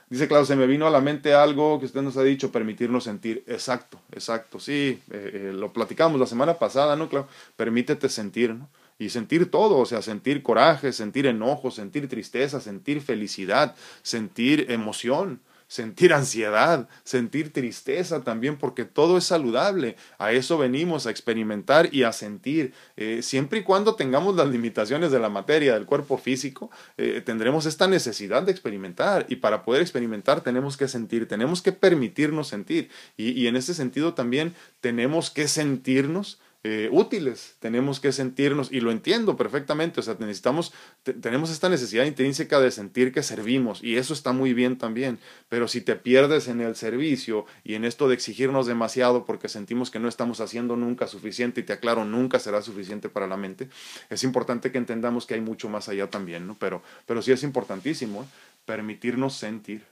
Dice 0.10 0.30
Claudio, 0.30 0.46
se 0.46 0.56
me 0.56 0.68
vino 0.68 0.88
a 0.88 0.90
la 0.90 1.02
mente 1.02 1.34
algo 1.34 1.80
que 1.80 1.86
usted 1.86 2.02
nos 2.02 2.16
ha 2.16 2.24
dicho, 2.24 2.50
permitirnos 2.50 3.04
sentir. 3.04 3.44
Exacto, 3.46 4.00
exacto, 4.12 4.58
sí, 4.58 5.02
eh, 5.12 5.32
eh, 5.34 5.52
lo 5.54 5.74
platicamos 5.74 6.18
la 6.18 6.26
semana 6.26 6.54
pasada, 6.54 6.96
¿no, 6.96 7.10
Claudio? 7.10 7.30
Permítete 7.58 8.08
sentir, 8.08 8.54
¿no? 8.54 8.70
Y 9.00 9.10
sentir 9.10 9.52
todo, 9.52 9.78
o 9.78 9.86
sea, 9.86 10.02
sentir 10.02 10.42
coraje, 10.44 10.94
sentir 10.94 11.28
enojo, 11.28 11.72
sentir 11.72 12.08
tristeza, 12.08 12.62
sentir 12.62 13.02
felicidad, 13.02 13.76
sentir 14.02 14.72
emoción, 14.72 15.42
sentir 15.68 16.14
ansiedad, 16.14 16.88
sentir 17.04 17.52
tristeza 17.52 18.24
también, 18.24 18.58
porque 18.58 18.86
todo 18.86 19.18
es 19.18 19.26
saludable. 19.26 19.96
A 20.18 20.32
eso 20.32 20.58
venimos, 20.58 21.06
a 21.06 21.12
experimentar 21.12 21.94
y 21.94 22.04
a 22.04 22.12
sentir. 22.12 22.74
Eh, 22.96 23.22
siempre 23.22 23.60
y 23.60 23.64
cuando 23.64 23.96
tengamos 23.96 24.36
las 24.36 24.48
limitaciones 24.48 25.12
de 25.12 25.20
la 25.20 25.30
materia, 25.30 25.74
del 25.74 25.86
cuerpo 25.86 26.18
físico, 26.18 26.72
eh, 26.98 27.22
tendremos 27.26 27.66
esta 27.66 27.88
necesidad 27.88 28.44
de 28.44 28.52
experimentar. 28.52 29.26
Y 29.30 29.38
para 29.38 29.64
poder 29.64 29.82
experimentar 29.82 30.42
tenemos 30.42 30.78
que 30.78 30.88
sentir, 30.88 31.28
tenemos 31.28 31.62
que 31.62 31.72
permitirnos 31.72 32.48
sentir. 32.48 32.90
y 33.18 33.48
en 33.48 33.56
ese 33.56 33.74
sentido 33.74 34.14
también 34.14 34.54
tenemos 34.82 35.30
que 35.30 35.48
sentirnos 35.48 36.40
eh, 36.64 36.90
útiles, 36.92 37.56
tenemos 37.60 38.00
que 38.00 38.12
sentirnos, 38.12 38.72
y 38.72 38.82
lo 38.82 38.92
entiendo 38.92 39.38
perfectamente, 39.38 40.00
o 40.00 40.04
sea, 40.04 40.18
necesitamos, 40.20 40.74
tenemos 41.22 41.52
esta 41.52 41.70
necesidad 41.70 42.06
intrínseca 42.06 42.60
de 42.60 42.72
sentir 42.72 43.14
que 43.14 43.24
servimos, 43.24 43.84
y 43.84 43.98
eso 43.98 44.14
está 44.14 44.34
muy 44.34 44.54
bien 44.54 44.78
también, 44.78 45.20
pero 45.50 45.68
si 45.68 45.82
te 45.82 45.96
pierdes 45.96 46.48
en 46.48 46.60
el 46.60 46.76
servicio 46.76 47.46
y 47.64 47.76
en 47.76 47.86
esto 47.86 48.08
de 48.08 48.16
exigirnos 48.16 48.66
demasiado 48.66 49.24
porque 49.24 49.50
sentimos 49.50 49.92
que 49.92 50.00
no 50.00 50.10
estamos 50.10 50.42
haciendo 50.42 50.76
nunca 50.76 51.08
suficiente, 51.08 51.62
y 51.62 51.64
te 51.64 51.74
aclaro, 51.74 52.06
nunca 52.06 52.40
será 52.40 52.62
suficiente 52.62 53.08
para 53.08 53.28
la 53.28 53.38
mente, 53.38 53.70
es 54.10 54.24
importante 54.24 54.72
que 54.72 54.78
entendamos 54.78 55.26
que 55.26 55.36
hay 55.36 55.42
mucho 55.42 55.70
más 55.70 55.88
allá 55.90 56.10
también, 56.10 56.48
¿no? 56.48 56.58
Pero, 56.60 56.82
pero 57.06 57.22
sí 57.22 57.32
es 57.32 57.44
importantísimo 57.44 58.24
¿eh? 58.24 58.26
permitirnos 58.66 59.36
sentir. 59.36 59.84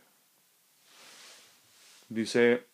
Dice 2.09 2.65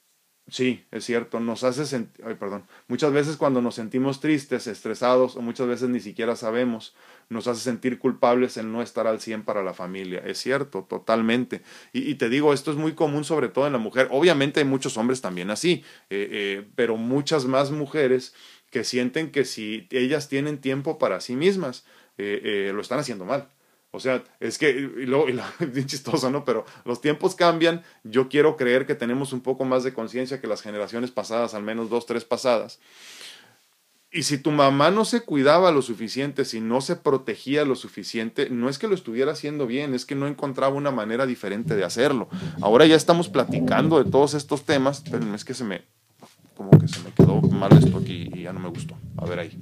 Sí, 0.48 0.84
es 0.92 1.06
cierto, 1.06 1.40
nos 1.40 1.64
hace 1.64 1.86
sentir, 1.86 2.26
ay, 2.26 2.36
perdón, 2.36 2.66
muchas 2.88 3.14
veces 3.14 3.38
cuando 3.38 3.62
nos 3.62 3.76
sentimos 3.76 4.20
tristes, 4.20 4.68
estresados 4.68 5.38
o 5.38 5.42
muchas 5.42 5.68
veces 5.68 5.88
ni 5.88 6.02
siquiera 6.02 6.36
sabemos, 6.36 6.94
nos 7.30 7.48
hace 7.48 7.62
sentir 7.62 8.00
culpables 8.00 8.58
en 8.58 8.74
no 8.74 8.82
estar 8.82 9.08
al 9.08 9.22
100 9.22 9.44
para 9.44 9.64
la 9.64 9.74
familia. 9.74 10.22
Es 10.26 10.40
cierto, 10.40 10.84
totalmente. 10.90 11.62
Y, 11.94 12.16
te 12.16 12.28
digo, 12.28 12.54
esto 12.54 12.72
es 12.72 12.78
muy 12.78 12.94
común 12.94 13.24
sobre 13.24 13.48
todo 13.48 13.66
en 13.66 13.74
la 13.74 13.80
mujer. 13.80 14.10
Obviamente 14.12 14.60
hay 14.60 14.66
muchos 14.66 14.98
hombres 14.98 15.22
también 15.22 15.50
así, 15.52 15.84
eh, 16.10 16.28
eh, 16.32 16.68
pero 16.76 16.98
muchas 16.98 17.46
más 17.46 17.72
mujeres 17.72 18.34
que 18.72 18.84
sienten 18.84 19.32
que 19.32 19.46
si 19.46 19.88
ellas 19.92 20.28
tienen 20.28 20.60
tiempo 20.60 21.00
para 21.00 21.22
sí 21.22 21.36
mismas, 21.38 21.86
eh, 22.18 22.72
lo 22.74 22.82
están 22.82 23.00
haciendo 23.00 23.24
mal. 23.24 23.48
O 23.92 24.00
sea, 24.00 24.24
es 24.40 24.58
que, 24.58 24.70
y 24.70 25.06
lo, 25.06 25.28
y 25.28 25.38
bien 25.68 25.86
chistoso, 25.86 26.30
¿no? 26.32 26.46
Pero 26.46 26.66
los 26.86 27.02
tiempos 27.02 27.36
cambian. 27.36 27.84
Yo 28.04 28.30
quiero 28.30 28.56
creer 28.56 28.86
que 28.86 28.96
tenemos 28.96 29.34
un 29.34 29.42
poco 29.42 29.66
más 29.66 29.84
de 29.84 29.94
conciencia 29.94 30.40
que 30.40 30.48
las 30.48 30.62
generaciones 30.62 31.12
pasadas, 31.12 31.54
al 31.54 31.64
menos 31.64 31.90
dos, 31.90 32.06
tres 32.06 32.24
pasadas. 32.24 32.80
Y 34.14 34.24
si 34.24 34.38
tu 34.38 34.52
mamá 34.52 34.92
no 34.92 35.06
se 35.06 35.22
cuidaba 35.22 35.72
lo 35.72 35.82
suficiente, 35.82 36.44
si 36.44 36.60
no 36.60 36.82
se 36.82 36.98
protegía 36.98 37.64
lo 37.64 37.76
suficiente, 37.76 38.50
no 38.50 38.68
es 38.68 38.78
que 38.78 38.90
lo 38.90 38.96
estuviera 38.96 39.32
haciendo 39.32 39.68
bien, 39.68 39.94
es 39.94 40.06
que 40.06 40.16
no 40.16 40.28
encontraba 40.28 40.76
una 40.76 40.92
manera 40.92 41.26
diferente 41.26 41.78
de 41.78 41.86
hacerlo. 41.86 42.28
Ahora 42.60 42.86
ya 42.86 42.98
estamos 42.98 43.30
platicando 43.30 44.04
de 44.04 44.12
todos 44.12 44.34
estos 44.34 44.66
temas, 44.66 45.02
pero 45.10 45.34
es 45.34 45.46
que 45.46 45.54
se 45.54 45.64
me, 45.64 45.84
como 46.56 46.72
que 46.72 46.90
se 46.90 47.00
me 47.00 47.12
quedó 47.12 47.42
mal 47.42 47.72
esto 47.72 48.00
aquí 48.00 48.30
y 48.34 48.44
ya 48.44 48.52
no 48.52 48.60
me 48.60 48.68
gustó. 48.68 48.98
A 49.16 49.26
ver 49.26 49.40
ahí. 49.40 49.62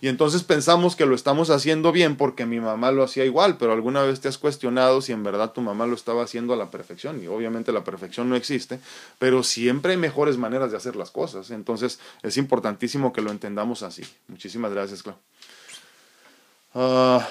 Y 0.00 0.08
entonces 0.08 0.44
pensamos 0.44 0.94
que 0.94 1.06
lo 1.06 1.14
estamos 1.14 1.50
haciendo 1.50 1.90
bien 1.90 2.16
porque 2.16 2.46
mi 2.46 2.60
mamá 2.60 2.92
lo 2.92 3.02
hacía 3.02 3.24
igual, 3.24 3.56
pero 3.58 3.72
alguna 3.72 4.02
vez 4.02 4.20
te 4.20 4.28
has 4.28 4.38
cuestionado 4.38 5.00
si 5.00 5.12
en 5.12 5.24
verdad 5.24 5.52
tu 5.52 5.60
mamá 5.60 5.86
lo 5.86 5.94
estaba 5.94 6.22
haciendo 6.22 6.52
a 6.52 6.56
la 6.56 6.70
perfección. 6.70 7.22
Y 7.22 7.26
obviamente 7.26 7.72
la 7.72 7.82
perfección 7.82 8.28
no 8.28 8.36
existe, 8.36 8.78
pero 9.18 9.42
siempre 9.42 9.92
hay 9.92 9.98
mejores 9.98 10.36
maneras 10.36 10.70
de 10.70 10.76
hacer 10.76 10.94
las 10.94 11.10
cosas. 11.10 11.50
Entonces 11.50 11.98
es 12.22 12.36
importantísimo 12.36 13.12
que 13.12 13.22
lo 13.22 13.30
entendamos 13.30 13.82
así. 13.82 14.02
Muchísimas 14.28 14.72
gracias, 14.72 15.02
Clau. 15.02 15.16
Ah, 16.74 17.26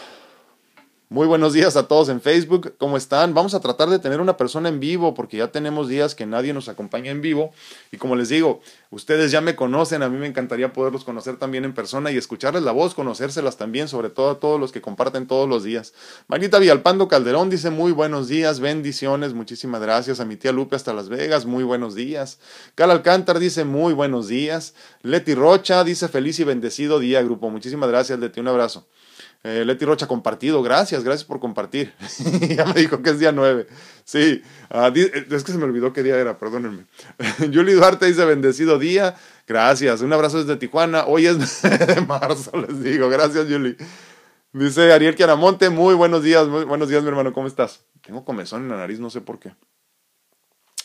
muy 1.10 1.26
buenos 1.26 1.54
días 1.54 1.78
a 1.78 1.88
todos 1.88 2.10
en 2.10 2.20
Facebook, 2.20 2.76
¿cómo 2.78 2.98
están? 2.98 3.34
Vamos 3.34 3.54
a 3.54 3.62
tratar 3.62 3.88
de 3.90 3.98
tener 3.98 4.20
una 4.20 4.36
persona 4.36 4.68
en 4.68 4.82
vivo 4.82 5.14
porque 5.14 5.38
ya 5.38 5.54
tenemos 5.54 5.88
días 5.88 6.16
que 6.16 6.26
nadie 6.26 6.52
nos 6.52 6.68
acompaña 6.68 7.12
en 7.12 7.22
vivo 7.22 7.54
y 7.94 7.98
como 7.98 8.18
les 8.18 8.28
digo, 8.28 8.60
ustedes 8.90 9.32
ya 9.32 9.40
me 9.40 9.56
conocen, 9.56 10.04
a 10.04 10.10
mí 10.10 10.18
me 10.18 10.28
encantaría 10.28 10.74
poderlos 10.74 11.06
conocer 11.06 11.38
también 11.38 11.64
en 11.64 11.74
persona 11.74 12.12
y 12.12 12.18
escucharles 12.18 12.64
la 12.64 12.74
voz, 12.74 12.94
conocérselas 12.94 13.56
también, 13.56 13.88
sobre 13.88 14.10
todo 14.10 14.32
a 14.32 14.40
todos 14.42 14.60
los 14.60 14.74
que 14.74 14.82
comparten 14.82 15.28
todos 15.28 15.48
los 15.48 15.64
días. 15.64 15.94
Manita 16.28 16.60
Villalpando 16.60 17.08
Calderón 17.08 17.50
dice 17.50 17.70
muy 17.70 17.94
buenos 17.94 18.28
días, 18.28 18.60
bendiciones, 18.60 19.34
muchísimas 19.34 19.80
gracias 19.80 20.20
a 20.20 20.26
mi 20.26 20.36
tía 20.36 20.52
Lupe 20.52 20.76
hasta 20.76 20.94
Las 20.94 21.08
Vegas, 21.08 21.46
muy 21.46 21.64
buenos 21.64 21.96
días. 21.96 22.38
Cal 22.76 22.92
Alcántar 22.92 23.40
dice 23.40 23.64
muy 23.64 23.94
buenos 23.94 24.28
días. 24.28 24.74
Leti 25.04 25.36
Rocha 25.36 25.86
dice 25.86 26.10
feliz 26.10 26.38
y 26.42 26.44
bendecido 26.44 27.00
día, 27.00 27.22
grupo. 27.22 27.50
Muchísimas 27.50 27.90
gracias, 27.90 28.20
Leti, 28.20 28.42
un 28.42 28.50
abrazo. 28.50 28.88
Eh, 29.44 29.64
Leti 29.66 29.86
Rocha 29.86 30.08
compartido, 30.08 30.62
gracias, 30.62 31.04
gracias 31.04 31.26
por 31.26 31.40
compartir. 31.40 31.94
ya 32.56 32.66
me 32.66 32.74
dijo 32.74 33.02
que 33.02 33.12
es 33.12 33.20
día 33.20 33.32
9. 33.32 33.68
Sí, 34.04 34.42
ah, 34.70 34.92
eh, 34.94 35.28
es 35.30 35.44
que 35.44 35.52
se 35.52 35.58
me 35.58 35.66
olvidó 35.66 35.94
qué 35.94 36.04
día 36.04 36.18
era, 36.18 36.38
perdónenme. 36.38 36.86
Julie 37.54 37.76
Duarte 37.76 38.06
dice 38.08 38.26
bendecido 38.26 38.80
día, 38.80 39.16
gracias. 39.48 40.02
Un 40.02 40.12
abrazo 40.12 40.40
desde 40.40 40.58
Tijuana, 40.58 41.06
hoy 41.06 41.28
es 41.28 41.62
de 41.62 42.02
marzo, 42.02 42.52
les 42.58 42.84
digo, 42.84 43.10
gracias 43.10 43.46
Julie. 43.48 43.78
Dice 44.54 44.92
Ariel 44.92 45.16
Quiaramonte, 45.16 45.70
muy 45.70 45.94
buenos 45.94 46.24
días, 46.24 46.48
buenos 46.48 46.90
días 46.90 47.04
mi 47.04 47.10
hermano, 47.10 47.32
¿cómo 47.32 47.48
estás? 47.48 47.86
Tengo 48.02 48.26
comezón 48.26 48.64
en 48.64 48.70
la 48.70 48.78
nariz, 48.78 49.00
no 49.00 49.10
sé 49.10 49.22
por 49.22 49.40
qué. 49.40 49.54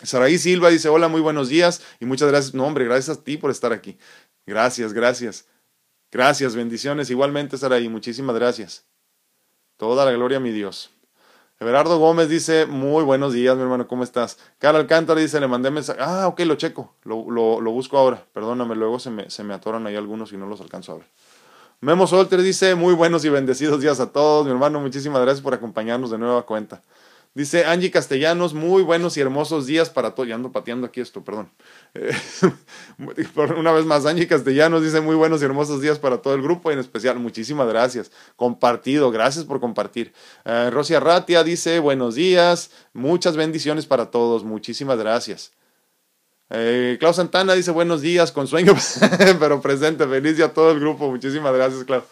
Saraí 0.02 0.36
Silva 0.36 0.68
dice, 0.68 0.88
hola, 0.88 1.08
muy 1.08 1.20
buenos 1.20 1.48
días 1.48 1.82
y 2.00 2.06
muchas 2.06 2.28
gracias. 2.28 2.54
No, 2.54 2.66
hombre, 2.66 2.84
gracias 2.84 3.18
a 3.18 3.24
ti 3.24 3.36
por 3.36 3.50
estar 3.50 3.72
aquí. 3.72 3.98
Gracias, 4.46 4.92
gracias. 4.92 5.46
Gracias, 6.12 6.54
bendiciones. 6.54 7.08
Igualmente, 7.08 7.56
Saraí, 7.56 7.88
muchísimas 7.88 8.36
gracias. 8.36 8.84
Toda 9.78 10.04
la 10.04 10.12
gloria 10.12 10.36
a 10.36 10.40
mi 10.40 10.50
Dios. 10.50 10.90
Everardo 11.58 11.98
Gómez 11.98 12.28
dice, 12.28 12.66
muy 12.66 13.02
buenos 13.02 13.32
días, 13.32 13.56
mi 13.56 13.62
hermano, 13.62 13.88
¿cómo 13.88 14.04
estás? 14.04 14.36
Carl 14.58 14.76
Alcántara 14.76 15.18
dice, 15.18 15.40
le 15.40 15.48
mandé 15.48 15.70
mensaje. 15.70 15.98
Ah, 16.02 16.28
ok, 16.28 16.40
lo 16.40 16.56
checo, 16.56 16.94
lo, 17.04 17.30
lo, 17.30 17.62
lo 17.62 17.70
busco 17.70 17.96
ahora. 17.96 18.26
Perdóname, 18.34 18.74
luego 18.74 18.98
se 18.98 19.08
me, 19.08 19.30
se 19.30 19.42
me 19.42 19.54
atoran 19.54 19.86
ahí 19.86 19.96
algunos 19.96 20.32
y 20.34 20.36
no 20.36 20.46
los 20.46 20.60
alcanzo 20.60 20.92
a 20.92 20.96
ver. 20.96 21.06
Memo 21.80 22.06
Solter 22.06 22.42
dice, 22.42 22.74
muy 22.74 22.92
buenos 22.92 23.24
y 23.24 23.30
bendecidos 23.30 23.80
días 23.80 23.98
a 23.98 24.12
todos, 24.12 24.44
mi 24.44 24.52
hermano, 24.52 24.80
muchísimas 24.80 25.22
gracias 25.22 25.42
por 25.42 25.54
acompañarnos 25.54 26.10
de 26.10 26.18
nueva 26.18 26.42
cuenta. 26.42 26.82
Dice 27.34 27.64
Angie 27.64 27.90
Castellanos, 27.90 28.52
muy 28.52 28.82
buenos 28.82 29.16
y 29.16 29.20
hermosos 29.22 29.66
días 29.66 29.88
para 29.88 30.14
todos. 30.14 30.28
Ya 30.28 30.34
ando 30.34 30.52
pateando 30.52 30.86
aquí 30.86 31.00
esto, 31.00 31.24
perdón. 31.24 31.50
Eh, 31.94 32.12
una 33.56 33.72
vez 33.72 33.86
más, 33.86 34.04
Angie 34.04 34.26
Castellanos 34.26 34.82
dice 34.82 35.00
muy 35.00 35.14
buenos 35.16 35.40
y 35.40 35.46
hermosos 35.46 35.80
días 35.80 35.98
para 35.98 36.18
todo 36.18 36.34
el 36.34 36.42
grupo, 36.42 36.70
en 36.70 36.78
especial, 36.78 37.18
muchísimas 37.18 37.66
gracias. 37.68 38.12
Compartido, 38.36 39.10
gracias 39.10 39.46
por 39.46 39.60
compartir. 39.60 40.12
Eh, 40.44 40.68
Rosia 40.70 41.00
Ratia 41.00 41.42
dice 41.42 41.78
buenos 41.78 42.16
días, 42.16 42.70
muchas 42.92 43.34
bendiciones 43.34 43.86
para 43.86 44.10
todos, 44.10 44.44
muchísimas 44.44 44.98
gracias. 44.98 45.52
Eh, 46.50 46.98
Clau 47.00 47.14
Santana 47.14 47.54
dice 47.54 47.70
buenos 47.70 48.02
días, 48.02 48.30
con 48.30 48.46
sueño, 48.46 48.74
pero 49.40 49.62
presente, 49.62 50.06
feliz 50.06 50.36
día 50.36 50.46
a 50.46 50.52
todo 50.52 50.70
el 50.70 50.80
grupo, 50.80 51.10
muchísimas 51.10 51.54
gracias, 51.54 51.84
Clau. 51.84 52.02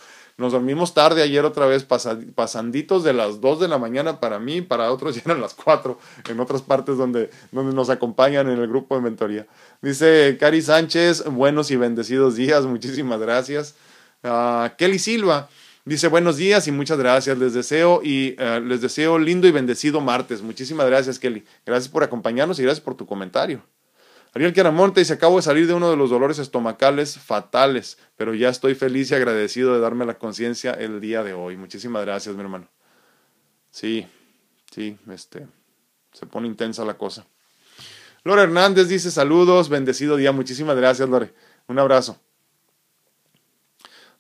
Nos 0.40 0.52
dormimos 0.52 0.94
tarde 0.94 1.22
ayer 1.22 1.44
otra 1.44 1.66
vez, 1.66 1.84
pasanditos 1.84 3.04
de 3.04 3.12
las 3.12 3.42
2 3.42 3.60
de 3.60 3.68
la 3.68 3.76
mañana 3.76 4.20
para 4.20 4.38
mí, 4.38 4.62
para 4.62 4.90
otros 4.90 5.14
ya 5.16 5.20
eran 5.26 5.42
las 5.42 5.52
4, 5.52 5.98
en 6.30 6.40
otras 6.40 6.62
partes 6.62 6.96
donde, 6.96 7.28
donde 7.52 7.74
nos 7.74 7.90
acompañan 7.90 8.48
en 8.48 8.58
el 8.58 8.66
grupo 8.66 8.94
de 8.94 9.02
mentoría. 9.02 9.46
Dice 9.82 10.38
Cari 10.40 10.62
Sánchez, 10.62 11.24
buenos 11.26 11.70
y 11.70 11.76
bendecidos 11.76 12.36
días, 12.36 12.64
muchísimas 12.64 13.20
gracias. 13.20 13.74
Ah, 14.22 14.72
Kelly 14.78 14.98
Silva 14.98 15.50
dice 15.84 16.08
buenos 16.08 16.38
días 16.38 16.66
y 16.66 16.72
muchas 16.72 16.96
gracias, 16.96 17.36
les 17.36 17.52
deseo 17.52 18.00
y 18.02 18.34
eh, 18.38 18.62
les 18.64 18.80
deseo 18.80 19.18
lindo 19.18 19.46
y 19.46 19.50
bendecido 19.50 20.00
martes. 20.00 20.40
Muchísimas 20.40 20.86
gracias 20.86 21.18
Kelly, 21.18 21.44
gracias 21.66 21.92
por 21.92 22.02
acompañarnos 22.02 22.58
y 22.58 22.62
gracias 22.62 22.82
por 22.82 22.94
tu 22.94 23.04
comentario. 23.04 23.62
Ariel 24.32 24.52
Quiaramonte 24.52 25.00
dice, 25.00 25.14
acabo 25.14 25.36
de 25.36 25.42
salir 25.42 25.66
de 25.66 25.74
uno 25.74 25.90
de 25.90 25.96
los 25.96 26.10
dolores 26.10 26.38
estomacales 26.38 27.18
fatales, 27.18 27.98
pero 28.16 28.34
ya 28.34 28.48
estoy 28.48 28.74
feliz 28.74 29.10
y 29.10 29.14
agradecido 29.14 29.74
de 29.74 29.80
darme 29.80 30.06
la 30.06 30.18
conciencia 30.18 30.72
el 30.72 31.00
día 31.00 31.24
de 31.24 31.32
hoy. 31.32 31.56
Muchísimas 31.56 32.04
gracias, 32.04 32.34
mi 32.36 32.42
hermano. 32.42 32.68
Sí, 33.70 34.06
sí, 34.72 34.96
este, 35.10 35.46
se 36.12 36.26
pone 36.26 36.46
intensa 36.46 36.84
la 36.84 36.94
cosa. 36.94 37.26
Lore 38.22 38.42
Hernández 38.42 38.88
dice, 38.88 39.10
saludos, 39.10 39.68
bendecido 39.68 40.16
día. 40.16 40.30
Muchísimas 40.30 40.76
gracias, 40.76 41.08
Lore. 41.08 41.32
Un 41.66 41.78
abrazo. 41.78 42.18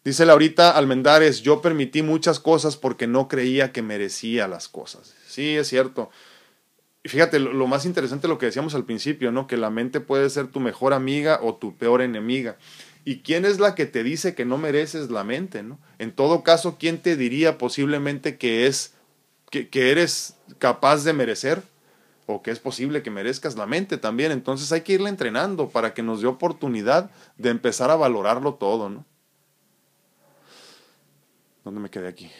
Dice 0.02 0.24
Laurita 0.24 0.70
Almendares, 0.70 1.42
yo 1.42 1.60
permití 1.60 2.02
muchas 2.02 2.40
cosas 2.40 2.76
porque 2.78 3.06
no 3.06 3.28
creía 3.28 3.70
que 3.70 3.82
merecía 3.82 4.48
las 4.48 4.66
cosas. 4.66 5.14
Sí, 5.26 5.56
es 5.56 5.68
cierto. 5.68 6.10
Fíjate, 7.04 7.38
lo, 7.38 7.66
más 7.66 7.86
interesante 7.86 8.28
lo 8.28 8.38
que 8.38 8.46
decíamos 8.46 8.74
al 8.74 8.84
principio, 8.84 9.32
¿no? 9.32 9.46
Que 9.46 9.56
la 9.56 9.70
mente 9.70 10.00
puede 10.00 10.28
ser 10.28 10.48
tu 10.48 10.60
mejor 10.60 10.92
amiga 10.92 11.40
o 11.42 11.54
tu 11.54 11.76
peor 11.76 12.02
enemiga. 12.02 12.56
¿Y 13.04 13.20
quién 13.20 13.46
es 13.46 13.58
la 13.58 13.74
que 13.74 13.86
te 13.86 14.02
dice 14.02 14.34
que 14.34 14.44
no 14.44 14.58
mereces 14.58 15.10
la 15.10 15.24
mente, 15.24 15.62
¿no? 15.62 15.78
En 15.98 16.12
todo 16.12 16.42
caso, 16.42 16.76
¿quién 16.78 16.98
te 16.98 17.16
diría 17.16 17.56
posiblemente 17.56 18.36
que 18.36 18.66
es 18.66 18.92
que, 19.50 19.68
que 19.68 19.90
eres 19.90 20.36
capaz 20.58 21.04
de 21.04 21.12
merecer? 21.12 21.62
o 22.32 22.42
que 22.42 22.50
es 22.50 22.60
posible 22.60 23.02
que 23.02 23.10
merezcas 23.10 23.56
la 23.56 23.66
mente 23.66 23.98
también. 23.98 24.32
Entonces 24.32 24.70
hay 24.72 24.82
que 24.82 24.92
irla 24.92 25.08
entrenando 25.08 25.68
para 25.68 25.94
que 25.94 26.02
nos 26.02 26.20
dé 26.20 26.28
oportunidad 26.28 27.10
de 27.36 27.50
empezar 27.50 27.90
a 27.90 27.96
valorarlo 27.96 28.54
todo, 28.54 28.88
¿no? 28.88 29.04
¿Dónde 31.64 31.80
me 31.80 31.90
quedé 31.90 32.08
aquí? 32.08 32.30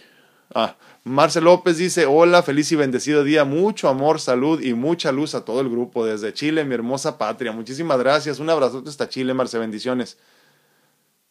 Ah, 0.55 0.77
Marcel 1.05 1.45
López 1.45 1.77
dice, 1.79 2.07
hola, 2.07 2.43
feliz 2.43 2.73
y 2.73 2.77
bendecido 2.77 3.23
día, 3.23 3.45
mucho 3.45 3.89
amor, 3.89 4.21
salud 4.21 4.61
y 4.61 4.75
mucha 4.75 5.13
luz 5.13 5.35
a 5.35 5.45
todo 5.45 5.61
el 5.61 5.69
grupo 5.69 6.05
desde 6.05 6.33
Chile, 6.33 6.65
mi 6.65 6.75
hermosa 6.75 7.19
patria. 7.19 7.53
Muchísimas 7.53 7.99
gracias, 7.99 8.41
un 8.41 8.51
abrazote 8.51 8.91
hasta 8.91 9.09
Chile, 9.09 9.33
Marce, 9.33 9.59
bendiciones. 9.59 10.19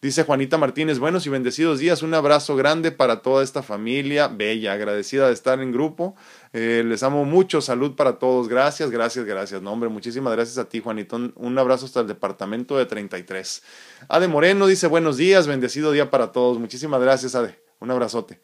Dice 0.01 0.23
Juanita 0.23 0.57
Martínez, 0.57 0.97
buenos 0.97 1.25
y 1.25 1.29
bendecidos 1.29 1.79
días, 1.79 2.01
un 2.03 2.13
abrazo 2.13 2.55
grande 2.55 2.93
para 2.93 3.21
toda 3.21 3.43
esta 3.43 3.61
familia 3.61 4.29
bella, 4.29 4.71
agradecida 4.71 5.27
de 5.27 5.33
estar 5.33 5.59
en 5.59 5.73
grupo. 5.73 6.15
Eh, 6.53 6.83
les 6.85 7.03
amo 7.03 7.25
mucho, 7.25 7.59
salud 7.59 7.95
para 7.95 8.13
todos, 8.17 8.47
gracias, 8.47 8.91
gracias, 8.91 9.25
gracias. 9.25 9.61
No, 9.61 9.73
hombre, 9.73 9.89
muchísimas 9.89 10.33
gracias 10.33 10.57
a 10.57 10.69
ti, 10.69 10.79
Juanito. 10.79 11.17
Un 11.35 11.59
abrazo 11.59 11.85
hasta 11.85 11.99
el 11.99 12.07
departamento 12.07 12.77
de 12.77 12.85
33. 12.85 13.61
Ade 14.07 14.29
Moreno 14.29 14.67
dice, 14.67 14.87
buenos 14.87 15.17
días, 15.17 15.47
bendecido 15.47 15.91
día 15.91 16.09
para 16.09 16.31
todos. 16.31 16.57
Muchísimas 16.59 17.01
gracias, 17.01 17.35
Ade. 17.35 17.59
Un 17.81 17.91
abrazote. 17.91 18.39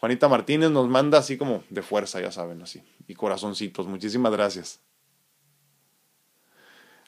Juanita 0.00 0.28
Martínez 0.28 0.70
nos 0.70 0.88
manda 0.88 1.18
así 1.18 1.36
como 1.36 1.64
de 1.70 1.82
fuerza, 1.82 2.20
ya 2.20 2.30
saben, 2.30 2.62
así. 2.62 2.82
Y 3.08 3.14
corazoncitos. 3.14 3.86
Muchísimas 3.86 4.32
gracias. 4.32 4.80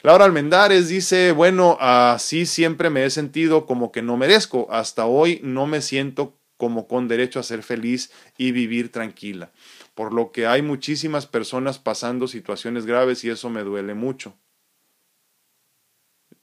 Laura 0.02 0.24
Almendares 0.24 0.88
dice, 0.88 1.32
bueno, 1.32 1.76
así 1.78 2.46
siempre 2.46 2.90
me 2.90 3.04
he 3.04 3.10
sentido 3.10 3.66
como 3.66 3.92
que 3.92 4.02
no 4.02 4.16
merezco. 4.16 4.66
Hasta 4.70 5.06
hoy 5.06 5.40
no 5.44 5.66
me 5.66 5.82
siento 5.82 6.36
como 6.56 6.88
con 6.88 7.06
derecho 7.06 7.38
a 7.38 7.44
ser 7.44 7.62
feliz 7.62 8.10
y 8.36 8.52
vivir 8.52 8.90
tranquila. 8.90 9.52
Por 9.94 10.12
lo 10.12 10.32
que 10.32 10.46
hay 10.46 10.62
muchísimas 10.62 11.26
personas 11.26 11.78
pasando 11.78 12.28
situaciones 12.28 12.86
graves 12.86 13.24
y 13.24 13.30
eso 13.30 13.50
me 13.50 13.62
duele 13.62 13.94
mucho. 13.94 14.34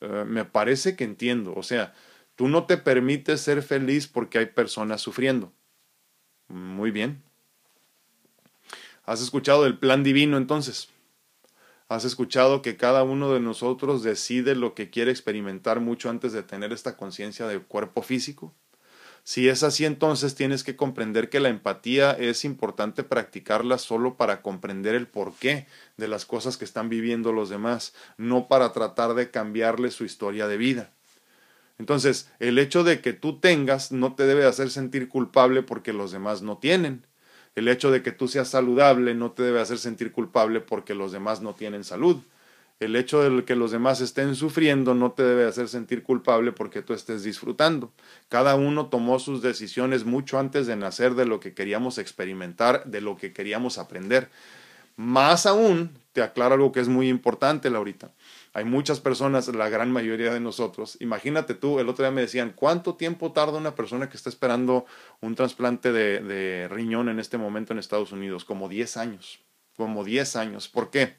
Eh, 0.01 0.23
me 0.25 0.45
parece 0.45 0.95
que 0.95 1.03
entiendo. 1.03 1.53
O 1.55 1.63
sea, 1.63 1.93
tú 2.36 2.47
no 2.47 2.65
te 2.65 2.77
permites 2.77 3.41
ser 3.41 3.63
feliz 3.63 4.07
porque 4.07 4.38
hay 4.38 4.45
personas 4.45 5.01
sufriendo. 5.01 5.51
Muy 6.47 6.91
bien. 6.91 7.23
¿Has 9.05 9.21
escuchado 9.21 9.65
el 9.65 9.77
plan 9.77 10.03
divino 10.03 10.38
entonces? 10.38 10.89
¿Has 11.89 12.03
escuchado 12.03 12.62
que 12.62 12.75
cada 12.75 13.03
uno 13.03 13.33
de 13.33 13.39
nosotros 13.39 14.03
decide 14.03 14.55
lo 14.55 14.73
que 14.73 14.89
quiere 14.89 15.12
experimentar 15.12 15.79
mucho 15.79 16.10
antes 16.10 16.33
de 16.33 16.43
tener 16.43 16.73
esta 16.73 16.97
conciencia 16.97 17.47
del 17.47 17.62
cuerpo 17.62 18.01
físico? 18.01 18.53
Si 19.23 19.47
es 19.49 19.63
así, 19.63 19.86
entonces 19.86 20.36
tienes 20.36 20.63
que 20.63 20.75
comprender 20.75 21.29
que 21.29 21.39
la 21.39 21.49
empatía 21.49 22.12
es 22.12 22.45
importante 22.45 23.03
practicarla 23.03 23.77
solo 23.77 24.15
para 24.15 24.41
comprender 24.41 24.95
el 24.95 25.07
porqué 25.07 25.67
de 25.97 26.07
las 26.07 26.25
cosas 26.25 26.57
que 26.57 26.65
están 26.65 26.89
viviendo 26.89 27.33
los 27.33 27.49
demás, 27.49 27.93
no 28.17 28.47
para 28.47 28.71
tratar 28.73 29.13
de 29.13 29.31
cambiarle 29.31 29.91
su 29.91 30.03
historia 30.05 30.47
de 30.47 30.57
vida. 30.57 30.96
Entonces, 31.79 32.29
el 32.39 32.57
hecho 32.59 32.83
de 32.83 33.01
que 33.01 33.13
tú 33.13 33.39
tengas 33.39 33.91
no 33.91 34.15
te 34.15 34.23
debe 34.25 34.45
hacer 34.45 34.69
sentir 34.69 35.09
culpable 35.09 35.63
porque 35.63 35.93
los 35.93 36.11
demás 36.11 36.41
no 36.41 36.57
tienen. 36.57 37.05
El 37.55 37.67
hecho 37.67 37.91
de 37.91 38.03
que 38.03 38.11
tú 38.11 38.27
seas 38.27 38.49
saludable 38.49 39.13
no 39.15 39.31
te 39.31 39.43
debe 39.43 39.59
hacer 39.59 39.77
sentir 39.77 40.11
culpable 40.11 40.59
porque 40.59 40.95
los 40.95 41.11
demás 41.11 41.41
no 41.41 41.53
tienen 41.55 41.83
salud. 41.83 42.17
El 42.79 42.95
hecho 42.95 43.27
de 43.27 43.43
que 43.43 43.55
los 43.55 43.71
demás 43.71 44.01
estén 44.01 44.35
sufriendo 44.35 44.93
no 44.93 45.11
te 45.11 45.23
debe 45.23 45.45
hacer 45.45 45.67
sentir 45.67 46.03
culpable 46.03 46.51
porque 46.51 46.83
tú 46.83 46.93
estés 46.93 47.23
disfrutando. 47.23 47.91
Cada 48.29 48.55
uno 48.55 48.87
tomó 48.87 49.17
sus 49.17 49.41
decisiones 49.41 50.05
mucho 50.05 50.37
antes 50.37 50.67
de 50.67 50.75
nacer 50.75 51.15
de 51.15 51.25
lo 51.25 51.39
que 51.39 51.55
queríamos 51.55 51.97
experimentar, 51.97 52.83
de 52.85 53.01
lo 53.01 53.17
que 53.17 53.33
queríamos 53.33 53.79
aprender. 53.79 54.29
Más 54.95 55.47
aún, 55.47 55.91
te 56.13 56.21
aclaro 56.21 56.53
algo 56.53 56.71
que 56.71 56.79
es 56.79 56.87
muy 56.87 57.09
importante, 57.09 57.71
Laurita. 57.71 58.11
Hay 58.53 58.63
muchas 58.65 58.99
personas, 58.99 59.47
la 59.49 59.69
gran 59.69 59.91
mayoría 59.91 60.33
de 60.33 60.39
nosotros. 60.39 60.97
Imagínate 60.99 61.53
tú, 61.53 61.79
el 61.79 61.89
otro 61.89 62.05
día 62.05 62.12
me 62.12 62.21
decían, 62.21 62.53
¿cuánto 62.55 62.95
tiempo 62.95 63.31
tarda 63.31 63.57
una 63.57 63.75
persona 63.75 64.10
que 64.10 64.17
está 64.17 64.29
esperando 64.29 64.86
un 65.21 65.36
trasplante 65.36 65.91
de, 65.91 66.67
riñón 66.69 67.10
en 67.10 67.19
este 67.19 67.38
momento 67.38 67.73
en 67.73 67.79
Estados 67.79 68.12
Unidos? 68.12 68.45
Como 68.45 68.69
10 68.69 68.97
años. 68.97 69.39
Como 69.75 70.03
10 70.03 70.36
años. 70.38 70.69
¿Por 70.69 70.89
qué? 70.89 71.17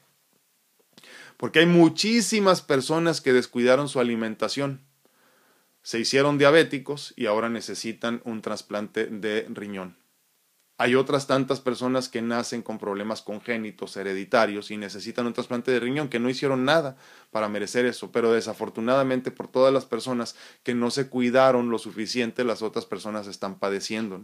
Porque 1.37 1.59
hay 1.59 1.65
muchísimas 1.65 2.61
personas 2.61 3.21
que 3.21 3.31
descuidaron 3.31 3.87
su 3.87 3.99
alimentación. 3.99 4.81
Se 5.81 5.99
hicieron 5.99 6.37
diabéticos 6.37 7.13
y 7.15 7.27
ahora 7.27 7.47
necesitan 7.47 8.21
un 8.25 8.41
trasplante 8.41 9.05
de 9.05 9.45
riñón. 9.49 9.98
Hay 10.81 10.95
otras 10.95 11.27
tantas 11.27 11.59
personas 11.59 12.07
que 12.07 12.21
nacen 12.21 12.61
con 12.61 12.79
problemas 12.79 13.21
congénitos, 13.21 13.97
hereditarios 13.97 14.71
y 14.71 14.77
necesitan 14.77 15.27
un 15.27 15.33
trasplante 15.33 15.71
de 15.71 15.79
riñón 15.81 16.07
que 16.07 16.19
no 16.19 16.29
hicieron 16.29 16.63
nada 16.63 16.95
para 17.31 17.49
merecer 17.49 17.85
eso, 17.85 18.13
pero 18.13 18.31
desafortunadamente 18.31 19.29
por 19.29 19.49
todas 19.49 19.73
las 19.73 19.83
personas 19.83 20.37
que 20.63 20.75
no 20.75 20.89
se 20.89 21.09
cuidaron 21.09 21.69
lo 21.69 21.79
suficiente, 21.79 22.45
las 22.45 22.61
otras 22.61 22.85
personas 22.85 23.27
están 23.27 23.59
padeciendo. 23.59 24.21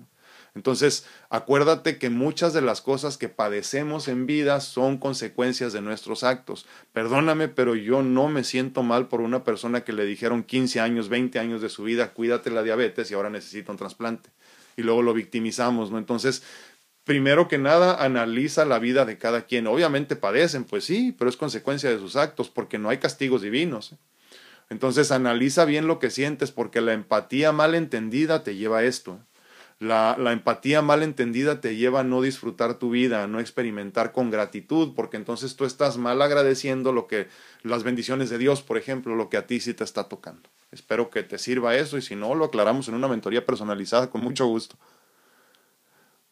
Entonces, 0.56 1.06
acuérdate 1.30 1.98
que 1.98 2.10
muchas 2.10 2.54
de 2.54 2.62
las 2.62 2.80
cosas 2.80 3.18
que 3.18 3.28
padecemos 3.28 4.08
en 4.08 4.26
vida 4.26 4.62
son 4.62 4.98
consecuencias 4.98 5.74
de 5.74 5.82
nuestros 5.82 6.24
actos. 6.24 6.66
Perdóname, 6.94 7.50
pero 7.50 7.76
yo 7.76 8.02
no 8.02 8.30
me 8.30 8.46
siento 8.46 8.82
mal 8.82 9.10
por 9.10 9.20
una 9.20 9.44
persona 9.44 9.84
que 9.84 9.92
le 9.92 10.06
dijeron 10.06 10.44
15 10.44 10.80
años, 10.80 11.10
20 11.10 11.38
años 11.38 11.62
de 11.62 11.68
su 11.68 11.84
vida, 11.84 12.14
cuídate 12.14 12.50
la 12.50 12.64
diabetes 12.64 13.12
y 13.12 13.14
ahora 13.14 13.30
necesita 13.30 13.74
un 13.74 13.78
trasplante 13.78 14.30
y 14.76 14.84
luego 14.84 15.02
lo 15.02 15.14
victimizamos, 15.14 15.92
¿no? 15.92 15.98
Entonces, 15.98 16.44
primero 17.06 17.48
que 17.48 17.58
nada, 17.58 18.04
analiza 18.04 18.66
la 18.66 18.80
vida 18.80 19.06
de 19.06 19.18
cada 19.18 19.46
quien. 19.46 19.68
Obviamente 19.68 20.16
padecen, 20.16 20.66
pues 20.66 20.84
sí, 20.84 21.16
pero 21.18 21.30
es 21.30 21.38
consecuencia 21.38 21.90
de 21.90 22.00
sus 22.00 22.16
actos, 22.16 22.50
porque 22.50 22.78
no 22.78 22.90
hay 22.90 22.98
castigos 22.98 23.42
divinos. 23.42 23.94
¿eh? 23.94 23.98
Entonces, 24.70 25.12
analiza 25.12 25.64
bien 25.66 25.88
lo 25.88 26.00
que 26.00 26.10
sientes, 26.10 26.52
porque 26.52 26.82
la 26.82 26.94
empatía 26.94 27.52
mal 27.52 27.76
entendida 27.76 28.44
te 28.44 28.56
lleva 28.56 28.80
a 28.80 28.84
esto. 28.84 29.20
¿eh? 29.22 29.26
La, 29.80 30.16
la, 30.18 30.32
empatía 30.32 30.82
mal 30.82 31.04
entendida 31.04 31.62
te 31.62 31.76
lleva 31.76 32.00
a 32.00 32.04
no 32.04 32.22
disfrutar 32.22 32.80
tu 32.80 32.90
vida, 32.90 33.24
a 33.24 33.28
no 33.28 33.40
experimentar 33.40 34.14
con 34.14 34.32
gratitud, 34.32 34.94
porque 34.96 35.18
entonces 35.18 35.56
tú 35.58 35.66
estás 35.66 35.98
mal 35.98 36.22
agradeciendo 36.22 36.94
lo 36.94 37.08
que 37.08 37.28
las 37.66 37.84
bendiciones 37.84 38.30
de 38.30 38.38
Dios, 38.38 38.62
por 38.62 38.78
ejemplo, 38.78 39.16
lo 39.16 39.30
que 39.30 39.38
a 39.38 39.48
ti 39.48 39.60
sí 39.60 39.74
te 39.74 39.84
está 39.84 40.06
tocando. 40.06 40.50
Espero 40.72 41.10
que 41.10 41.24
te 41.24 41.38
sirva 41.38 41.76
eso 41.76 41.98
y 41.98 42.02
si 42.02 42.16
no, 42.16 42.36
lo 42.36 42.46
aclaramos 42.46 42.88
en 42.88 42.96
una 42.96 43.08
mentoría 43.08 43.46
personalizada 43.46 44.10
con 44.10 44.22
mucho 44.22 44.46
gusto. 44.46 44.78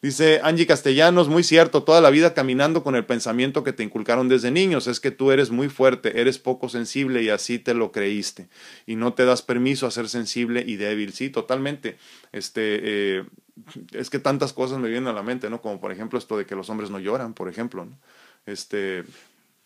Dice 0.01 0.41
Angie 0.43 0.67
Castellanos, 0.67 1.29
muy 1.29 1.43
cierto, 1.43 1.83
toda 1.83 2.01
la 2.01 2.09
vida 2.09 2.33
caminando 2.33 2.83
con 2.83 2.95
el 2.95 3.05
pensamiento 3.05 3.63
que 3.63 3.71
te 3.71 3.83
inculcaron 3.83 4.27
desde 4.27 4.51
niños, 4.51 4.85
es 4.87 4.99
que 4.99 5.11
tú 5.11 5.31
eres 5.31 5.49
muy 5.49 5.69
fuerte, 5.69 6.19
eres 6.19 6.39
poco 6.39 6.67
sensible 6.67 7.23
y 7.23 7.29
así 7.29 7.57
te 7.57 7.73
lo 7.73 7.93
creíste 7.93 8.49
y 8.85 8.97
no 8.97 9.13
te 9.13 9.23
das 9.23 9.41
permiso 9.41 9.87
a 9.87 9.91
ser 9.91 10.09
sensible 10.09 10.61
y 10.67 10.75
débil. 10.75 11.13
Sí, 11.13 11.29
totalmente. 11.29 11.97
Este, 12.33 12.79
eh, 12.83 13.23
es 13.93 14.09
que 14.09 14.19
tantas 14.19 14.51
cosas 14.51 14.77
me 14.79 14.89
vienen 14.89 15.07
a 15.07 15.13
la 15.13 15.23
mente, 15.23 15.49
¿no? 15.49 15.61
Como 15.61 15.79
por 15.79 15.93
ejemplo 15.93 16.19
esto 16.19 16.37
de 16.37 16.45
que 16.45 16.55
los 16.55 16.69
hombres 16.69 16.89
no 16.89 16.99
lloran, 16.99 17.33
por 17.33 17.47
ejemplo, 17.47 17.85
¿no? 17.85 17.97
Este, 18.45 19.05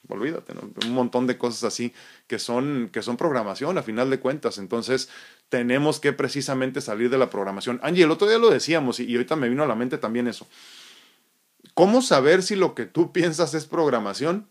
olvídate, 0.10 0.54
un 0.86 0.94
montón 0.94 1.28
de 1.28 1.38
cosas 1.38 1.64
así 1.64 1.94
que 2.28 2.40
son, 2.40 2.90
que 2.92 3.02
son 3.02 3.18
programación 3.18 3.78
a 3.78 3.84
final 3.84 4.10
de 4.10 4.20
cuentas. 4.20 4.58
Entonces, 4.58 5.10
tenemos 5.50 6.00
que 6.00 6.14
precisamente 6.14 6.82
salir 6.82 7.10
de 7.10 7.18
la 7.18 7.30
programación. 7.30 7.80
Angie, 7.84 8.04
el 8.04 8.12
otro 8.12 8.28
día 8.28 8.38
lo 8.38 8.50
decíamos 8.50 9.00
y, 9.00 9.06
y 9.06 9.16
ahorita 9.16 9.36
me 9.36 9.50
vino 9.50 9.64
a 9.64 9.68
la 9.68 9.76
mente 9.76 9.98
también 9.98 10.28
eso. 10.28 10.48
¿Cómo 11.74 12.02
saber 12.02 12.44
si 12.44 12.56
lo 12.56 12.74
que 12.74 12.86
tú 12.86 13.12
piensas 13.12 13.54
es 13.54 13.66
programación? 13.66 14.50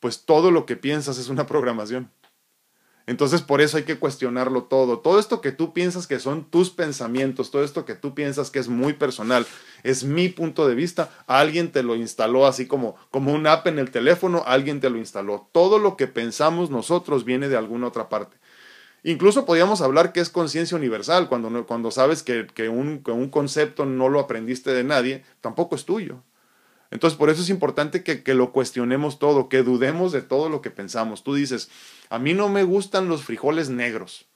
Pues 0.00 0.24
todo 0.24 0.50
lo 0.50 0.66
que 0.66 0.76
piensas 0.76 1.18
es 1.18 1.28
una 1.28 1.46
programación. 1.46 2.10
Entonces 3.06 3.42
por 3.42 3.60
eso 3.60 3.76
hay 3.76 3.82
que 3.82 3.98
cuestionarlo 3.98 4.64
todo. 4.64 5.00
Todo 5.00 5.18
esto 5.18 5.40
que 5.40 5.52
tú 5.52 5.72
piensas 5.72 6.06
que 6.06 6.20
son 6.20 6.44
tus 6.44 6.70
pensamientos, 6.70 7.50
todo 7.50 7.64
esto 7.64 7.84
que 7.84 7.94
tú 7.94 8.14
piensas 8.14 8.50
que 8.50 8.58
es 8.58 8.68
muy 8.68 8.92
personal, 8.92 9.46
es 9.82 10.04
mi 10.04 10.28
punto 10.28 10.68
de 10.68 10.74
vista, 10.74 11.10
alguien 11.26 11.72
te 11.72 11.82
lo 11.82 11.96
instaló 11.96 12.46
así 12.46 12.66
como, 12.66 12.94
como 13.10 13.32
un 13.32 13.46
app 13.46 13.66
en 13.66 13.78
el 13.78 13.90
teléfono, 13.90 14.44
alguien 14.46 14.80
te 14.80 14.90
lo 14.90 14.98
instaló. 14.98 15.48
Todo 15.52 15.78
lo 15.78 15.96
que 15.96 16.06
pensamos 16.06 16.70
nosotros 16.70 17.24
viene 17.24 17.48
de 17.48 17.56
alguna 17.56 17.88
otra 17.88 18.08
parte. 18.08 18.36
Incluso 19.04 19.44
podríamos 19.44 19.80
hablar 19.80 20.12
que 20.12 20.20
es 20.20 20.30
conciencia 20.30 20.76
universal, 20.76 21.28
cuando, 21.28 21.66
cuando 21.66 21.90
sabes 21.90 22.22
que, 22.22 22.46
que, 22.46 22.68
un, 22.68 23.02
que 23.02 23.10
un 23.10 23.30
concepto 23.30 23.84
no 23.84 24.08
lo 24.08 24.20
aprendiste 24.20 24.72
de 24.72 24.84
nadie, 24.84 25.24
tampoco 25.40 25.74
es 25.74 25.84
tuyo. 25.84 26.22
Entonces, 26.92 27.18
por 27.18 27.30
eso 27.30 27.40
es 27.40 27.48
importante 27.48 28.04
que, 28.04 28.22
que, 28.22 28.34
lo 28.34 28.52
cuestionemos 28.52 29.18
todo, 29.18 29.48
que 29.48 29.62
dudemos 29.62 30.12
de 30.12 30.20
todo 30.20 30.50
lo 30.50 30.60
que 30.60 30.70
pensamos. 30.70 31.24
Tú 31.24 31.34
dices, 31.34 31.70
a 32.10 32.18
mí 32.18 32.34
no 32.34 32.50
me 32.50 32.64
gustan 32.64 33.08
los 33.08 33.24
frijoles 33.24 33.70
negros. 33.70 34.26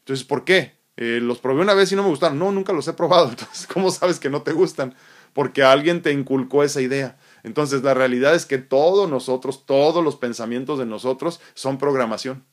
Entonces, 0.00 0.26
¿por 0.26 0.44
qué? 0.44 0.74
Eh, 0.96 1.20
los 1.22 1.38
probé 1.38 1.62
una 1.62 1.74
vez 1.74 1.92
y 1.92 1.94
no 1.94 2.02
me 2.02 2.08
gustaron. 2.08 2.40
No, 2.40 2.50
nunca 2.50 2.72
los 2.72 2.88
he 2.88 2.92
probado. 2.92 3.28
Entonces, 3.30 3.68
¿cómo 3.68 3.92
sabes 3.92 4.18
que 4.18 4.28
no 4.28 4.42
te 4.42 4.50
gustan? 4.50 4.96
Porque 5.32 5.62
alguien 5.62 6.02
te 6.02 6.10
inculcó 6.10 6.64
esa 6.64 6.80
idea. 6.80 7.18
Entonces, 7.44 7.84
la 7.84 7.94
realidad 7.94 8.34
es 8.34 8.46
que 8.46 8.58
todos 8.58 9.08
nosotros, 9.08 9.64
todos 9.64 10.02
los 10.02 10.16
pensamientos 10.16 10.80
de 10.80 10.86
nosotros 10.86 11.40
son 11.54 11.78
programación. 11.78 12.44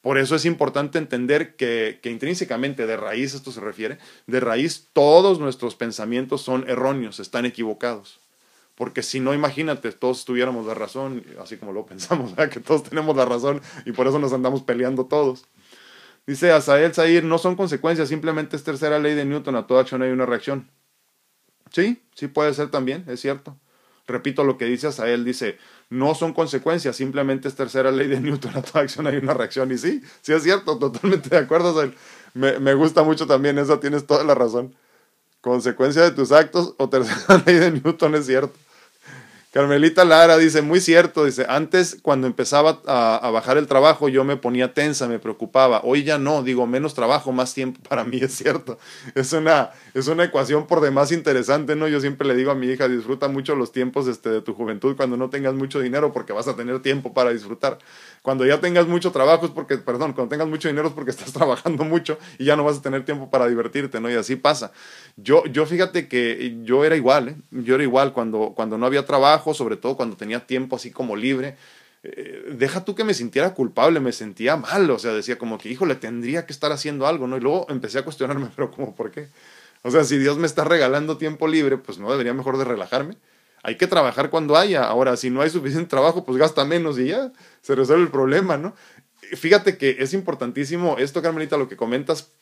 Por 0.00 0.18
eso 0.18 0.34
es 0.34 0.44
importante 0.44 0.98
entender 0.98 1.54
que, 1.54 2.00
que, 2.02 2.10
intrínsecamente, 2.10 2.88
de 2.88 2.96
raíz 2.96 3.34
esto 3.34 3.52
se 3.52 3.60
refiere, 3.60 3.98
de 4.26 4.40
raíz 4.40 4.88
todos 4.92 5.38
nuestros 5.38 5.76
pensamientos 5.76 6.42
son 6.42 6.68
erróneos, 6.68 7.20
están 7.20 7.46
equivocados 7.46 8.18
porque 8.78 9.02
si 9.02 9.18
no, 9.18 9.34
imagínate, 9.34 9.90
todos 9.90 10.24
tuviéramos 10.24 10.64
la 10.64 10.72
razón, 10.72 11.24
así 11.42 11.56
como 11.56 11.72
lo 11.72 11.84
pensamos, 11.86 12.32
que 12.48 12.60
todos 12.60 12.84
tenemos 12.84 13.16
la 13.16 13.24
razón 13.24 13.60
y 13.84 13.90
por 13.90 14.06
eso 14.06 14.20
nos 14.20 14.32
andamos 14.32 14.62
peleando 14.62 15.06
todos. 15.06 15.46
Dice 16.28 16.52
Asael 16.52 16.94
Zahir, 16.94 17.24
no 17.24 17.38
son 17.38 17.56
consecuencias, 17.56 18.08
simplemente 18.08 18.54
es 18.54 18.62
tercera 18.62 19.00
ley 19.00 19.16
de 19.16 19.24
Newton, 19.24 19.56
a 19.56 19.66
toda 19.66 19.80
acción 19.80 20.02
hay 20.02 20.10
una 20.12 20.26
reacción. 20.26 20.70
Sí, 21.72 22.00
sí 22.14 22.28
puede 22.28 22.54
ser 22.54 22.70
también, 22.70 23.04
es 23.08 23.18
cierto. 23.20 23.58
Repito 24.06 24.44
lo 24.44 24.56
que 24.56 24.66
dice 24.66 24.88
él 25.06 25.24
dice, 25.24 25.58
no 25.90 26.14
son 26.14 26.32
consecuencias, 26.32 26.94
simplemente 26.94 27.48
es 27.48 27.56
tercera 27.56 27.90
ley 27.90 28.06
de 28.06 28.20
Newton, 28.20 28.56
a 28.56 28.62
toda 28.62 28.82
acción 28.84 29.08
hay 29.08 29.16
una 29.16 29.34
reacción. 29.34 29.72
Y 29.72 29.78
sí, 29.78 30.02
sí 30.22 30.32
es 30.32 30.44
cierto, 30.44 30.78
totalmente 30.78 31.30
de 31.30 31.38
acuerdo. 31.38 31.92
me, 32.34 32.60
me 32.60 32.74
gusta 32.74 33.02
mucho 33.02 33.26
también 33.26 33.58
eso, 33.58 33.80
tienes 33.80 34.06
toda 34.06 34.22
la 34.22 34.36
razón. 34.36 34.76
Consecuencia 35.40 36.02
de 36.02 36.12
tus 36.12 36.30
actos 36.30 36.76
o 36.78 36.88
tercera 36.88 37.42
ley 37.46 37.56
de 37.56 37.72
Newton 37.72 38.14
es 38.14 38.26
cierto. 38.26 38.56
Carmelita 39.50 40.04
Lara 40.04 40.36
dice, 40.36 40.60
muy 40.60 40.78
cierto, 40.78 41.24
dice, 41.24 41.46
antes 41.48 41.96
cuando 42.02 42.26
empezaba 42.26 42.82
a, 42.86 43.30
bajar 43.30 43.56
el 43.56 43.66
trabajo 43.66 44.10
yo 44.10 44.22
me 44.22 44.36
ponía 44.36 44.74
tensa, 44.74 45.08
me 45.08 45.18
preocupaba, 45.18 45.80
hoy 45.84 46.04
ya 46.04 46.18
no, 46.18 46.42
digo, 46.42 46.66
menos 46.66 46.92
trabajo, 46.92 47.32
más 47.32 47.54
tiempo 47.54 47.80
para 47.88 48.04
mí, 48.04 48.18
es 48.22 48.36
cierto. 48.36 48.78
Es 49.14 49.32
una, 49.32 49.70
es 49.94 50.06
una 50.06 50.24
ecuación 50.24 50.66
por 50.66 50.82
demás 50.82 51.12
interesante, 51.12 51.76
¿no? 51.76 51.88
Yo 51.88 51.98
siempre 52.00 52.28
le 52.28 52.34
digo 52.34 52.50
a 52.50 52.54
mi 52.54 52.66
hija, 52.66 52.88
disfruta 52.88 53.28
mucho 53.28 53.56
los 53.56 53.72
tiempos 53.72 54.06
este, 54.06 54.28
de 54.28 54.42
tu 54.42 54.52
juventud 54.52 54.96
cuando 54.96 55.16
no 55.16 55.30
tengas 55.30 55.54
mucho 55.54 55.80
dinero 55.80 56.12
porque 56.12 56.34
vas 56.34 56.46
a 56.46 56.54
tener 56.54 56.82
tiempo 56.82 57.14
para 57.14 57.30
disfrutar. 57.30 57.78
Cuando 58.20 58.44
ya 58.44 58.60
tengas 58.60 58.86
mucho 58.86 59.12
trabajo 59.12 59.46
es 59.46 59.52
porque, 59.52 59.78
perdón, 59.78 60.12
cuando 60.12 60.28
tengas 60.28 60.48
mucho 60.48 60.68
dinero 60.68 60.88
es 60.88 60.94
porque 60.94 61.10
estás 61.10 61.32
trabajando 61.32 61.84
mucho 61.84 62.18
y 62.38 62.44
ya 62.44 62.54
no 62.54 62.64
vas 62.64 62.78
a 62.78 62.82
tener 62.82 63.06
tiempo 63.06 63.30
para 63.30 63.48
divertirte, 63.48 63.98
¿no? 63.98 64.10
Y 64.10 64.14
así 64.14 64.36
pasa. 64.36 64.72
Yo, 65.16 65.44
yo 65.46 65.64
fíjate 65.64 66.06
que 66.06 66.58
yo 66.64 66.84
era 66.84 66.96
igual, 66.96 67.28
¿eh? 67.30 67.36
Yo 67.50 67.76
era 67.76 67.82
igual 67.82 68.12
cuando, 68.12 68.52
cuando 68.54 68.76
no 68.76 68.84
había 68.84 69.06
trabajo, 69.06 69.37
sobre 69.54 69.76
todo 69.76 69.96
cuando 69.96 70.16
tenía 70.16 70.46
tiempo 70.46 70.76
así 70.76 70.90
como 70.90 71.16
libre. 71.16 71.56
Eh, 72.02 72.54
deja 72.56 72.84
tú 72.84 72.94
que 72.94 73.04
me 73.04 73.14
sintiera 73.14 73.54
culpable, 73.54 74.00
me 74.00 74.12
sentía 74.12 74.56
mal, 74.56 74.88
o 74.90 74.98
sea, 74.98 75.12
decía 75.12 75.36
como 75.36 75.58
que, 75.58 75.68
híjole, 75.68 75.96
tendría 75.96 76.46
que 76.46 76.52
estar 76.52 76.70
haciendo 76.70 77.06
algo, 77.06 77.26
¿no? 77.26 77.36
Y 77.36 77.40
luego 77.40 77.66
empecé 77.70 77.98
a 77.98 78.04
cuestionarme, 78.04 78.48
pero 78.56 78.70
como, 78.70 78.94
¿por 78.94 79.10
qué? 79.10 79.28
O 79.82 79.90
sea, 79.90 80.04
si 80.04 80.18
Dios 80.18 80.38
me 80.38 80.46
está 80.46 80.64
regalando 80.64 81.18
tiempo 81.18 81.48
libre, 81.48 81.76
pues 81.78 81.98
no 81.98 82.10
debería 82.10 82.34
mejor 82.34 82.58
de 82.58 82.64
relajarme. 82.64 83.16
Hay 83.62 83.76
que 83.76 83.86
trabajar 83.86 84.30
cuando 84.30 84.56
haya. 84.56 84.84
Ahora, 84.84 85.16
si 85.16 85.30
no 85.30 85.42
hay 85.42 85.50
suficiente 85.50 85.88
trabajo, 85.90 86.24
pues 86.24 86.38
gasta 86.38 86.64
menos 86.64 86.98
y 86.98 87.08
ya 87.08 87.32
se 87.62 87.74
resuelve 87.74 88.04
el 88.04 88.10
problema, 88.10 88.56
¿no? 88.56 88.74
Fíjate 89.20 89.76
que 89.76 89.96
es 89.98 90.14
importantísimo 90.14 90.96
esto, 90.98 91.20
Carmelita, 91.20 91.56
lo 91.56 91.68
que 91.68 91.76
comentas, 91.76 92.32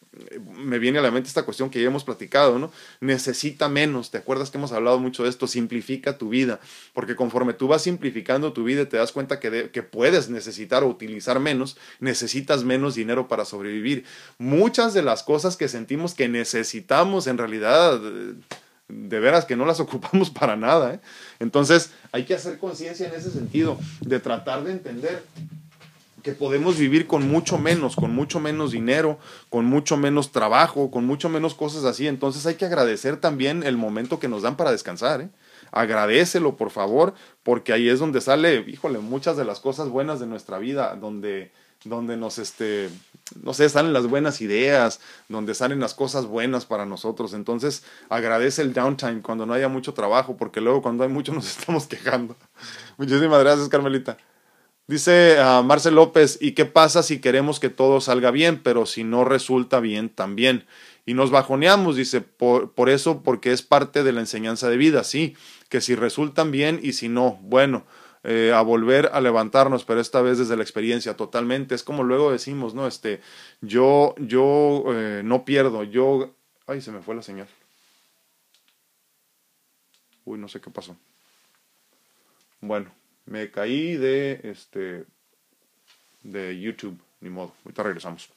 me 0.56 0.78
viene 0.78 0.98
a 0.98 1.02
la 1.02 1.10
mente 1.10 1.28
esta 1.28 1.44
cuestión 1.44 1.70
que 1.70 1.80
ya 1.80 1.86
hemos 1.86 2.04
platicado, 2.04 2.58
¿no? 2.58 2.72
Necesita 3.00 3.68
menos, 3.68 4.10
¿te 4.10 4.18
acuerdas 4.18 4.50
que 4.50 4.58
hemos 4.58 4.72
hablado 4.72 4.98
mucho 4.98 5.22
de 5.22 5.28
esto? 5.28 5.46
Simplifica 5.46 6.18
tu 6.18 6.28
vida, 6.28 6.60
porque 6.92 7.16
conforme 7.16 7.52
tú 7.52 7.68
vas 7.68 7.82
simplificando 7.82 8.52
tu 8.52 8.64
vida 8.64 8.88
te 8.88 8.96
das 8.96 9.12
cuenta 9.12 9.40
que, 9.40 9.70
que 9.70 9.82
puedes 9.82 10.28
necesitar 10.28 10.82
o 10.82 10.88
utilizar 10.88 11.40
menos, 11.40 11.76
necesitas 12.00 12.64
menos 12.64 12.94
dinero 12.94 13.28
para 13.28 13.44
sobrevivir. 13.44 14.04
Muchas 14.38 14.94
de 14.94 15.02
las 15.02 15.22
cosas 15.22 15.56
que 15.56 15.68
sentimos 15.68 16.14
que 16.14 16.28
necesitamos 16.28 17.26
en 17.26 17.38
realidad 17.38 18.00
de 18.88 19.20
veras 19.20 19.44
que 19.44 19.56
no 19.56 19.64
las 19.66 19.80
ocupamos 19.80 20.30
para 20.30 20.56
nada. 20.56 20.94
¿eh? 20.94 21.00
Entonces 21.38 21.90
hay 22.12 22.24
que 22.24 22.34
hacer 22.34 22.58
conciencia 22.58 23.08
en 23.08 23.14
ese 23.14 23.30
sentido, 23.30 23.78
de 24.00 24.20
tratar 24.20 24.64
de 24.64 24.72
entender 24.72 25.24
que 26.26 26.32
podemos 26.32 26.76
vivir 26.76 27.06
con 27.06 27.28
mucho 27.28 27.56
menos, 27.56 27.94
con 27.94 28.12
mucho 28.12 28.40
menos 28.40 28.72
dinero, 28.72 29.16
con 29.48 29.64
mucho 29.64 29.96
menos 29.96 30.32
trabajo, 30.32 30.90
con 30.90 31.06
mucho 31.06 31.28
menos 31.28 31.54
cosas 31.54 31.84
así. 31.84 32.08
Entonces 32.08 32.44
hay 32.46 32.56
que 32.56 32.64
agradecer 32.64 33.18
también 33.18 33.62
el 33.62 33.76
momento 33.76 34.18
que 34.18 34.26
nos 34.26 34.42
dan 34.42 34.56
para 34.56 34.72
descansar. 34.72 35.20
¿eh? 35.20 35.28
Agradecelo, 35.70 36.56
por 36.56 36.70
favor, 36.70 37.14
porque 37.44 37.72
ahí 37.72 37.88
es 37.88 38.00
donde 38.00 38.20
sale, 38.20 38.64
híjole, 38.66 38.98
muchas 38.98 39.36
de 39.36 39.44
las 39.44 39.60
cosas 39.60 39.88
buenas 39.88 40.18
de 40.18 40.26
nuestra 40.26 40.58
vida, 40.58 40.96
donde 40.96 41.52
donde 41.84 42.16
nos, 42.16 42.38
este, 42.38 42.90
no 43.40 43.54
sé, 43.54 43.68
salen 43.68 43.92
las 43.92 44.08
buenas 44.08 44.40
ideas, 44.40 44.98
donde 45.28 45.54
salen 45.54 45.78
las 45.78 45.94
cosas 45.94 46.26
buenas 46.26 46.66
para 46.66 46.86
nosotros. 46.86 47.34
Entonces, 47.34 47.84
agradece 48.08 48.62
el 48.62 48.72
downtime 48.72 49.22
cuando 49.22 49.46
no 49.46 49.54
haya 49.54 49.68
mucho 49.68 49.94
trabajo, 49.94 50.36
porque 50.36 50.60
luego 50.60 50.82
cuando 50.82 51.04
hay 51.04 51.10
mucho 51.10 51.32
nos 51.32 51.46
estamos 51.58 51.86
quejando. 51.86 52.34
Muchísimas 52.96 53.38
gracias, 53.38 53.68
Carmelita. 53.68 54.16
Dice 54.88 55.36
uh, 55.40 55.64
Marcel 55.64 55.96
López, 55.96 56.38
¿y 56.40 56.52
qué 56.52 56.64
pasa 56.64 57.02
si 57.02 57.20
queremos 57.20 57.58
que 57.58 57.70
todo 57.70 58.00
salga 58.00 58.30
bien, 58.30 58.62
pero 58.62 58.86
si 58.86 59.02
no 59.02 59.24
resulta 59.24 59.80
bien 59.80 60.08
también? 60.08 60.64
Y 61.04 61.14
nos 61.14 61.30
bajoneamos, 61.30 61.96
dice, 61.96 62.20
por, 62.20 62.88
eso, 62.88 63.22
porque 63.22 63.52
es 63.52 63.62
parte 63.62 64.04
de 64.04 64.12
la 64.12 64.20
enseñanza 64.20 64.68
de 64.68 64.76
vida, 64.76 65.02
sí, 65.02 65.36
que 65.68 65.80
si 65.80 65.96
resultan 65.96 66.52
bien 66.52 66.78
y 66.82 66.92
si 66.92 67.08
no, 67.08 67.38
bueno, 67.42 67.84
eh, 68.22 68.52
a 68.54 68.60
volver 68.62 69.10
a 69.12 69.20
levantarnos, 69.20 69.84
pero 69.84 70.00
esta 70.00 70.20
vez 70.20 70.38
desde 70.38 70.56
la 70.56 70.62
experiencia 70.62 71.16
totalmente. 71.16 71.74
Es 71.74 71.82
como 71.82 72.04
luego 72.04 72.30
decimos, 72.30 72.74
¿no? 72.74 72.86
Este, 72.86 73.20
yo, 73.60 74.14
yo 74.18 74.84
eh, 74.88 75.22
no 75.24 75.44
pierdo, 75.44 75.82
yo... 75.82 76.34
Ay, 76.66 76.80
se 76.80 76.90
me 76.90 77.02
fue 77.02 77.14
la 77.14 77.22
señal. 77.22 77.48
Uy, 80.24 80.38
no 80.38 80.48
sé 80.48 80.60
qué 80.60 80.70
pasó. 80.70 80.96
Bueno, 82.60 82.90
me 83.26 83.50
caí 83.50 83.96
de 83.96 84.40
este 84.44 85.04
de 86.22 86.60
YouTube, 86.60 86.98
ni 87.20 87.30
modo. 87.30 87.52
Ahorita 87.64 87.82
regresamos. 87.82 88.30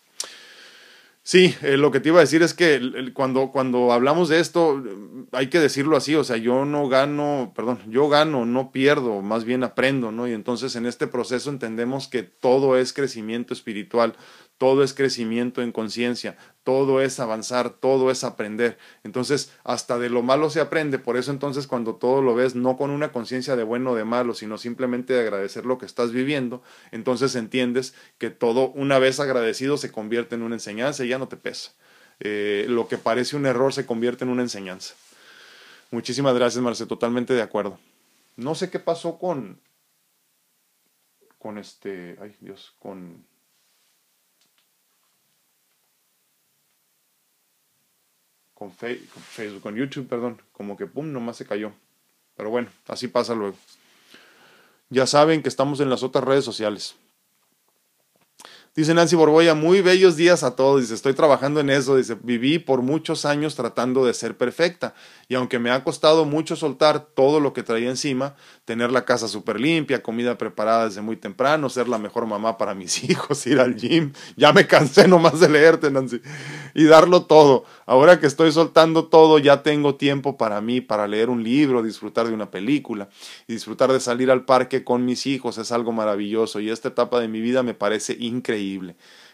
Sí, 1.23 1.54
eh, 1.62 1.78
lo 1.78 1.91
que 1.91 1.99
te 1.99 2.10
iba 2.10 2.17
a 2.17 2.21
decir 2.21 2.41
es 2.41 2.56
que 2.56 3.12
cuando, 3.13 3.52
cuando 3.52 3.91
hablamos 3.91 4.30
de 4.30 4.39
esto, 4.39 4.84
hay 5.32 5.47
que 5.47 5.60
decirlo 5.60 5.95
así, 5.95 6.15
o 6.15 6.23
sea, 6.23 6.38
yo 6.38 6.65
no 6.65 6.89
gano, 6.89 7.54
perdón, 7.56 7.80
yo 7.88 8.10
gano, 8.10 8.45
no 8.47 8.71
pierdo, 8.71 9.21
más 9.21 9.43
bien 9.43 9.63
aprendo, 9.63 10.12
¿no? 10.12 10.28
Y 10.28 10.32
entonces 10.34 10.75
en 10.75 10.88
este 10.88 11.06
proceso 11.06 11.52
entendemos 11.52 12.08
que 12.08 12.23
todo 12.23 12.78
es 12.78 12.93
crecimiento 12.93 13.54
espiritual, 13.54 14.15
todo 14.60 14.84
es 14.84 14.93
crecimiento 14.93 15.62
en 15.62 15.72
conciencia, 15.72 16.38
todo 16.63 17.02
es 17.02 17.19
avanzar, 17.22 17.69
todo 17.69 18.12
es 18.12 18.26
aprender. 18.26 18.78
Entonces, 19.04 19.54
hasta 19.63 19.98
de 19.98 20.10
lo 20.10 20.22
malo 20.22 20.50
se 20.50 20.60
aprende, 20.60 21.00
por 21.00 21.15
eso 21.15 21.32
entonces 21.32 21.65
cuando 21.65 21.95
todo 21.95 22.22
lo 22.22 22.36
ves 22.36 22.56
no 22.56 22.76
con 22.76 22.91
una 22.91 23.13
conciencia 23.13 23.56
de 23.56 23.63
bueno 23.63 23.91
o 23.91 23.95
de 23.95 24.04
malo, 24.04 24.34
sino 24.34 24.58
simplemente 24.58 25.13
de 25.13 25.22
agradecer 25.22 25.65
lo 25.65 25.78
que 25.78 25.86
estás 25.86 26.12
viviendo, 26.12 26.62
entonces 26.91 27.36
entiendes 27.36 27.95
que 28.17 28.30
todo 28.30 28.72
una 28.72 29.00
vez 29.00 29.22
agradecido 29.22 29.78
se 29.78 29.93
convierte 29.93 30.36
en 30.36 30.43
una 30.43 30.56
enseñanza 30.56 31.06
y 31.06 31.08
ya 31.08 31.17
no 31.17 31.30
te 31.30 31.38
pesa. 31.38 31.72
Eh, 32.19 32.65
lo 32.67 32.89
que 32.89 32.98
parece 32.98 33.38
un 33.38 33.45
error 33.45 33.74
se 33.74 33.86
convierte 33.86 34.26
en 34.26 34.30
una 34.30 34.41
enseñanza. 34.41 34.93
Muchísimas 35.89 36.36
gracias, 36.36 36.62
Marce, 36.62 36.86
totalmente 36.86 37.34
de 37.34 37.41
acuerdo. 37.41 37.80
No 38.36 38.56
sé 38.56 38.69
qué 38.69 38.80
pasó 38.80 39.17
con 39.17 39.62
con 41.38 41.58
este, 41.58 42.17
ay 42.22 42.36
Dios, 42.41 42.76
con 42.80 43.26
con, 48.60 48.74
Facebook, 48.74 49.62
con 49.62 49.76
YouTube, 49.76 50.08
perdón, 50.08 50.41
como 50.52 50.76
que 50.76 50.86
pum, 50.86 51.12
nomás 51.12 51.38
se 51.38 51.45
cayó. 51.45 51.72
Pero 52.36 52.50
bueno, 52.50 52.67
así 52.88 53.08
pasa 53.08 53.34
luego. 53.34 53.56
Ya 54.89 55.08
saben 55.08 55.41
que 55.41 55.48
estamos 55.48 55.80
en 55.80 55.89
las 55.89 56.04
otras 56.04 56.26
redes 56.26 56.43
sociales. 56.43 56.95
Dice 58.80 58.94
Nancy 58.94 59.18
Borboya, 59.18 59.56
muy 59.56 59.82
bellos 59.82 60.15
días 60.15 60.42
a 60.42 60.56
todos. 60.56 60.80
Dice, 60.80 60.94
estoy 60.94 61.13
trabajando 61.13 61.60
en 61.60 61.70
eso. 61.70 61.98
Dice, 61.98 62.15
viví 62.24 62.60
por 62.60 62.82
muchos 62.82 63.26
años 63.26 63.54
tratando 63.56 64.06
de 64.06 64.13
ser 64.13 64.38
perfecta. 64.38 64.94
Y 65.28 65.36
aunque 65.36 65.60
me 65.60 65.70
ha 65.70 65.84
costado 65.84 66.24
mucho 66.24 66.56
soltar 66.56 67.02
todo 67.02 67.42
lo 67.42 67.52
que 67.52 67.62
traía 67.62 67.89
encima, 67.89 68.38
tener 68.63 68.89
la 68.89 69.04
casa 69.04 69.28
súper 69.28 69.60
limpia, 69.60 70.02
comida 70.02 70.38
preparada 70.38 70.86
desde 70.86 71.02
muy 71.02 71.18
temprano, 71.18 71.70
ser 71.70 71.89
la 71.89 71.98
mejor 71.98 72.26
mamá 72.26 72.58
para 72.58 72.74
mis 72.74 73.04
hijos, 73.10 73.46
ir 73.48 73.60
al 73.60 73.76
gym, 73.76 74.13
ya 74.38 74.54
me 74.54 74.65
cansé 74.65 75.10
nomás 75.10 75.42
de 75.42 75.50
leerte, 75.50 75.92
Nancy, 75.92 76.22
y 76.74 76.86
darlo 76.86 77.24
todo. 77.26 77.65
Ahora 77.86 78.22
que 78.22 78.28
estoy 78.28 78.54
soltando 78.54 79.08
todo, 79.08 79.39
ya 79.39 79.62
tengo 79.62 79.96
tiempo 79.96 80.38
para 80.38 80.62
mí, 80.62 80.80
para 80.80 81.06
leer 81.06 81.30
un 81.30 81.44
libro, 81.44 81.84
disfrutar 81.84 82.28
de 82.28 82.34
una 82.34 82.50
película 82.50 83.10
y 83.46 83.54
disfrutar 83.54 83.92
de 83.92 84.00
salir 84.00 84.32
al 84.32 84.46
parque 84.46 84.86
con 84.86 85.04
mis 85.04 85.28
hijos. 85.28 85.58
Es 85.58 85.74
algo 85.74 85.92
maravilloso 85.92 86.62
y 86.62 86.70
esta 86.70 86.88
etapa 86.88 87.20
de 87.20 87.28
mi 87.28 87.42
vida 87.42 87.62
me 87.62 87.74
parece 87.74 88.15
increíble 88.20 88.68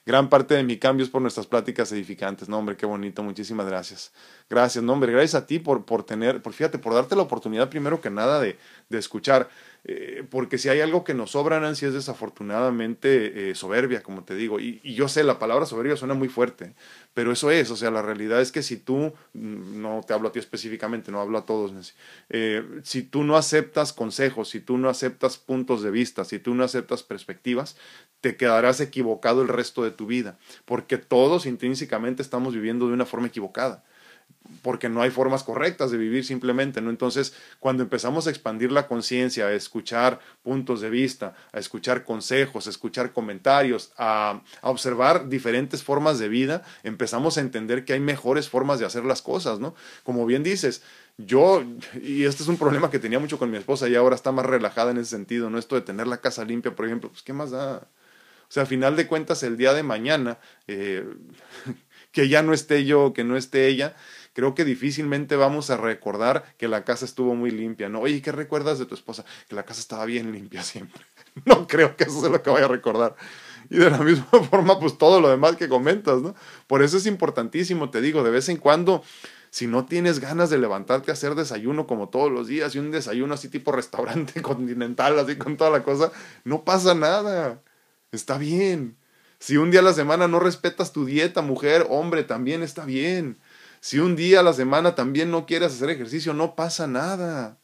Gran 0.06 0.30
parte 0.30 0.54
de 0.54 0.64
mi 0.64 0.78
cambio 0.78 1.04
es 1.04 1.10
por 1.10 1.22
nuestras 1.22 1.48
pláticas 1.48 1.92
edificantes. 1.92 2.48
No, 2.48 2.58
hombre, 2.58 2.78
qué 2.78 2.86
bonito. 2.86 3.24
Muchísimas 3.24 3.66
gracias. 3.66 4.14
Gracias, 4.50 4.84
no, 4.84 4.94
hombre. 4.94 5.12
Gracias 5.12 5.36
a 5.36 5.46
ti 5.46 5.60
por, 5.60 5.86
por 5.86 6.04
tener, 6.04 6.42
por 6.42 6.54
fíjate, 6.54 6.78
por 6.78 6.94
darte 6.94 7.16
la 7.16 7.24
oportunidad 7.24 7.70
primero 7.70 8.00
que 8.02 8.10
nada 8.10 8.40
de, 8.40 8.58
de 8.90 8.98
escuchar. 8.98 9.50
Eh, 9.88 10.24
porque 10.32 10.58
si 10.58 10.68
hay 10.68 10.82
algo 10.82 11.04
que 11.04 11.14
nos 11.14 11.32
sobra, 11.32 11.60
Nancy, 11.60 11.86
es 11.86 11.94
desafortunadamente 11.94 13.52
eh, 13.52 13.56
soberbia, 13.56 14.02
como 14.02 14.24
te 14.24 14.34
digo. 14.34 14.60
Y, 14.60 14.82
yo 14.82 15.08
sé, 15.08 15.24
la 15.24 15.38
palabra 15.38 15.68
soberbia 15.68 15.96
suena 15.96 16.16
muy 16.16 16.28
fuerte, 16.28 16.74
pero 17.14 17.32
eso 17.32 17.52
es, 17.52 17.70
o 17.70 17.76
sea, 17.76 17.92
la 17.92 18.02
realidad 18.02 18.42
es 18.42 18.52
que 18.52 18.64
si 18.64 18.78
tú, 18.78 19.14
mm, 19.34 19.82
no 19.82 20.02
te 20.06 20.14
hablo 20.14 20.30
a 20.30 20.32
ti 20.32 20.40
específicamente, 20.40 21.12
no 21.12 21.22
hablo 21.22 21.38
a 21.38 21.46
todos, 21.46 21.72
Nancy, 21.72 21.94
eh, 22.30 22.64
si 22.82 23.04
tú 23.04 23.24
no 23.24 23.38
aceptas 23.38 23.94
consejos, 23.94 24.50
si 24.50 24.60
tú 24.60 24.80
no 24.80 24.90
aceptas 24.90 25.38
puntos 25.38 25.84
de 25.84 25.92
vista, 25.92 26.26
si 26.26 26.40
tú 26.40 26.56
no 26.56 26.64
aceptas 26.64 27.04
perspectivas, 27.04 27.78
te 28.22 28.38
quedarás 28.38 28.82
equivocado 28.82 29.44
el 29.44 29.50
resto 29.50 29.84
de 29.84 29.92
tu 29.92 30.08
vida, 30.08 30.40
porque 30.66 30.98
todos 30.98 31.46
intrínsecamente 31.46 32.24
estamos 32.24 32.56
viviendo 32.56 32.88
de 32.88 32.94
una 32.94 33.06
forma 33.06 33.28
equivocada 33.28 33.84
porque 34.62 34.90
no 34.90 35.02
hay 35.02 35.12
formas 35.12 35.44
correctas 35.44 35.92
de 35.92 35.98
vivir 35.98 36.26
simplemente, 36.26 36.82
¿no? 36.82 36.90
Entonces, 36.90 37.34
cuando 37.60 37.84
empezamos 37.84 38.28
a 38.28 38.30
expandir 38.30 38.72
la 38.72 38.88
conciencia, 38.88 39.48
a 39.48 39.54
escuchar 39.54 40.20
puntos 40.44 40.82
de 40.82 40.90
vista, 40.90 41.36
a 41.52 41.60
escuchar 41.60 42.04
consejos, 42.04 42.68
a 42.68 42.70
escuchar 42.70 43.12
comentarios, 43.14 43.92
a, 43.98 44.42
a, 44.62 44.70
observar 44.70 45.30
diferentes 45.30 45.84
formas 45.84 46.20
de 46.20 46.30
vida, 46.30 46.64
empezamos 46.84 47.38
a 47.38 47.42
entender 47.42 47.86
que 47.86 47.94
hay 47.94 48.00
mejores 48.00 48.50
formas 48.50 48.80
de 48.80 48.86
hacer 48.86 49.06
las 49.06 49.22
cosas, 49.22 49.60
¿no? 49.60 49.76
Como 50.04 50.26
bien 50.26 50.44
dices, 50.44 50.82
yo, 51.18 51.64
y 52.02 52.26
este 52.26 52.44
es 52.44 52.50
un 52.50 52.58
problema 52.58 52.90
que 52.92 53.00
tenía 53.00 53.20
mucho 53.20 53.40
con 53.40 53.50
mi 53.50 53.58
esposa 53.58 53.88
y 53.88 53.96
ahora 53.96 54.16
está 54.16 54.32
más 54.32 54.46
relajada 54.46 54.92
en 54.92 54.98
ese 54.98 55.12
sentido, 55.12 55.50
¿no? 55.50 55.58
Esto 55.58 55.76
de 55.76 55.82
tener 55.82 56.08
la 56.08 56.18
casa 56.18 56.44
limpia, 56.44 56.76
por 56.76 56.86
ejemplo, 56.86 57.10
pues, 57.10 57.24
¿qué 57.24 57.32
más 57.32 57.52
da? 57.52 57.88
O 58.48 58.52
sea, 58.52 58.64
a 58.64 58.66
final 58.66 58.96
de 58.96 59.08
cuentas, 59.08 59.42
el 59.44 59.58
día 59.58 59.74
de 59.74 59.84
mañana, 59.84 60.40
eh, 60.68 61.06
que 62.12 62.28
ya 62.28 62.44
no 62.44 62.54
esté 62.54 62.86
yo, 62.86 63.14
que 63.14 63.24
no 63.24 63.38
esté 63.38 63.68
ella, 63.68 63.96
creo 64.36 64.54
que 64.54 64.66
difícilmente 64.66 65.38
vamos 65.38 65.70
a 65.70 65.78
recordar 65.78 66.44
que 66.58 66.68
la 66.68 66.84
casa 66.84 67.06
estuvo 67.06 67.34
muy 67.36 67.52
limpia, 67.52 67.88
¿no? 67.88 68.02
Oye, 68.02 68.22
¿qué 68.22 68.34
recuerdas 68.34 68.78
de 68.78 68.86
tu 68.86 68.94
esposa? 68.94 69.24
Que 69.48 69.56
la 69.56 69.64
casa 69.64 69.80
estaba 69.80 70.06
bien 70.06 70.32
limpia 70.32 70.62
siempre. 70.62 71.02
No 71.46 71.68
creo 71.68 71.98
que 71.98 72.06
eso 72.06 72.22
sea 72.22 72.30
lo 72.30 72.42
que 72.42 72.50
vaya 72.50 72.64
a 72.64 72.70
recordar. 72.70 73.18
Y 73.70 73.78
de 73.78 73.90
la 73.90 73.98
misma 73.98 74.26
forma, 74.50 74.80
pues 74.80 74.98
todo 74.98 75.20
lo 75.20 75.30
demás 75.30 75.58
que 75.58 75.68
comentas, 75.68 76.22
¿no? 76.22 76.34
Por 76.68 76.82
eso 76.82 76.96
es 76.96 77.06
importantísimo, 77.08 77.90
te 77.90 78.00
digo, 78.00 78.24
de 78.24 78.30
vez 78.30 78.48
en 78.48 78.56
cuando 78.56 79.04
si 79.50 79.68
no 79.68 79.86
tienes 79.86 80.20
ganas 80.20 80.50
de 80.50 80.58
levantarte 80.58 81.12
a 81.12 81.14
hacer 81.14 81.36
desayuno 81.36 81.88
como 81.88 82.10
todos 82.10 82.32
los 82.32 82.48
días 82.48 82.76
y 82.76 82.80
un 82.80 82.92
desayuno 82.92 83.34
así 83.34 83.50
tipo 83.50 83.72
restaurante 83.72 84.42
continental, 84.42 85.18
así 85.20 85.38
con 85.38 85.58
toda 85.58 85.70
la 85.72 85.84
cosa, 85.84 86.12
no 86.44 86.64
pasa 86.64 86.94
nada. 86.94 87.62
Está 88.12 88.38
bien. 88.38 88.98
Si 89.40 89.58
un 89.58 89.72
día 89.72 89.82
a 89.82 89.84
la 89.84 89.94
semana 89.94 90.28
no 90.28 90.40
respetas 90.40 90.94
tu 90.94 91.06
dieta, 91.06 91.42
mujer, 91.42 91.86
hombre, 91.90 92.24
también 92.24 92.64
está 92.64 92.86
bien. 92.86 93.38
Si 93.86 94.00
un 94.00 94.16
día 94.16 94.40
a 94.40 94.42
la 94.42 94.54
semana 94.54 94.96
también 94.96 95.30
no 95.30 95.46
quieres 95.46 95.74
hacer 95.74 95.92
ejercicio, 95.92 96.34
no 96.34 96.56
pasa 96.56 96.88
nada. 96.88 97.60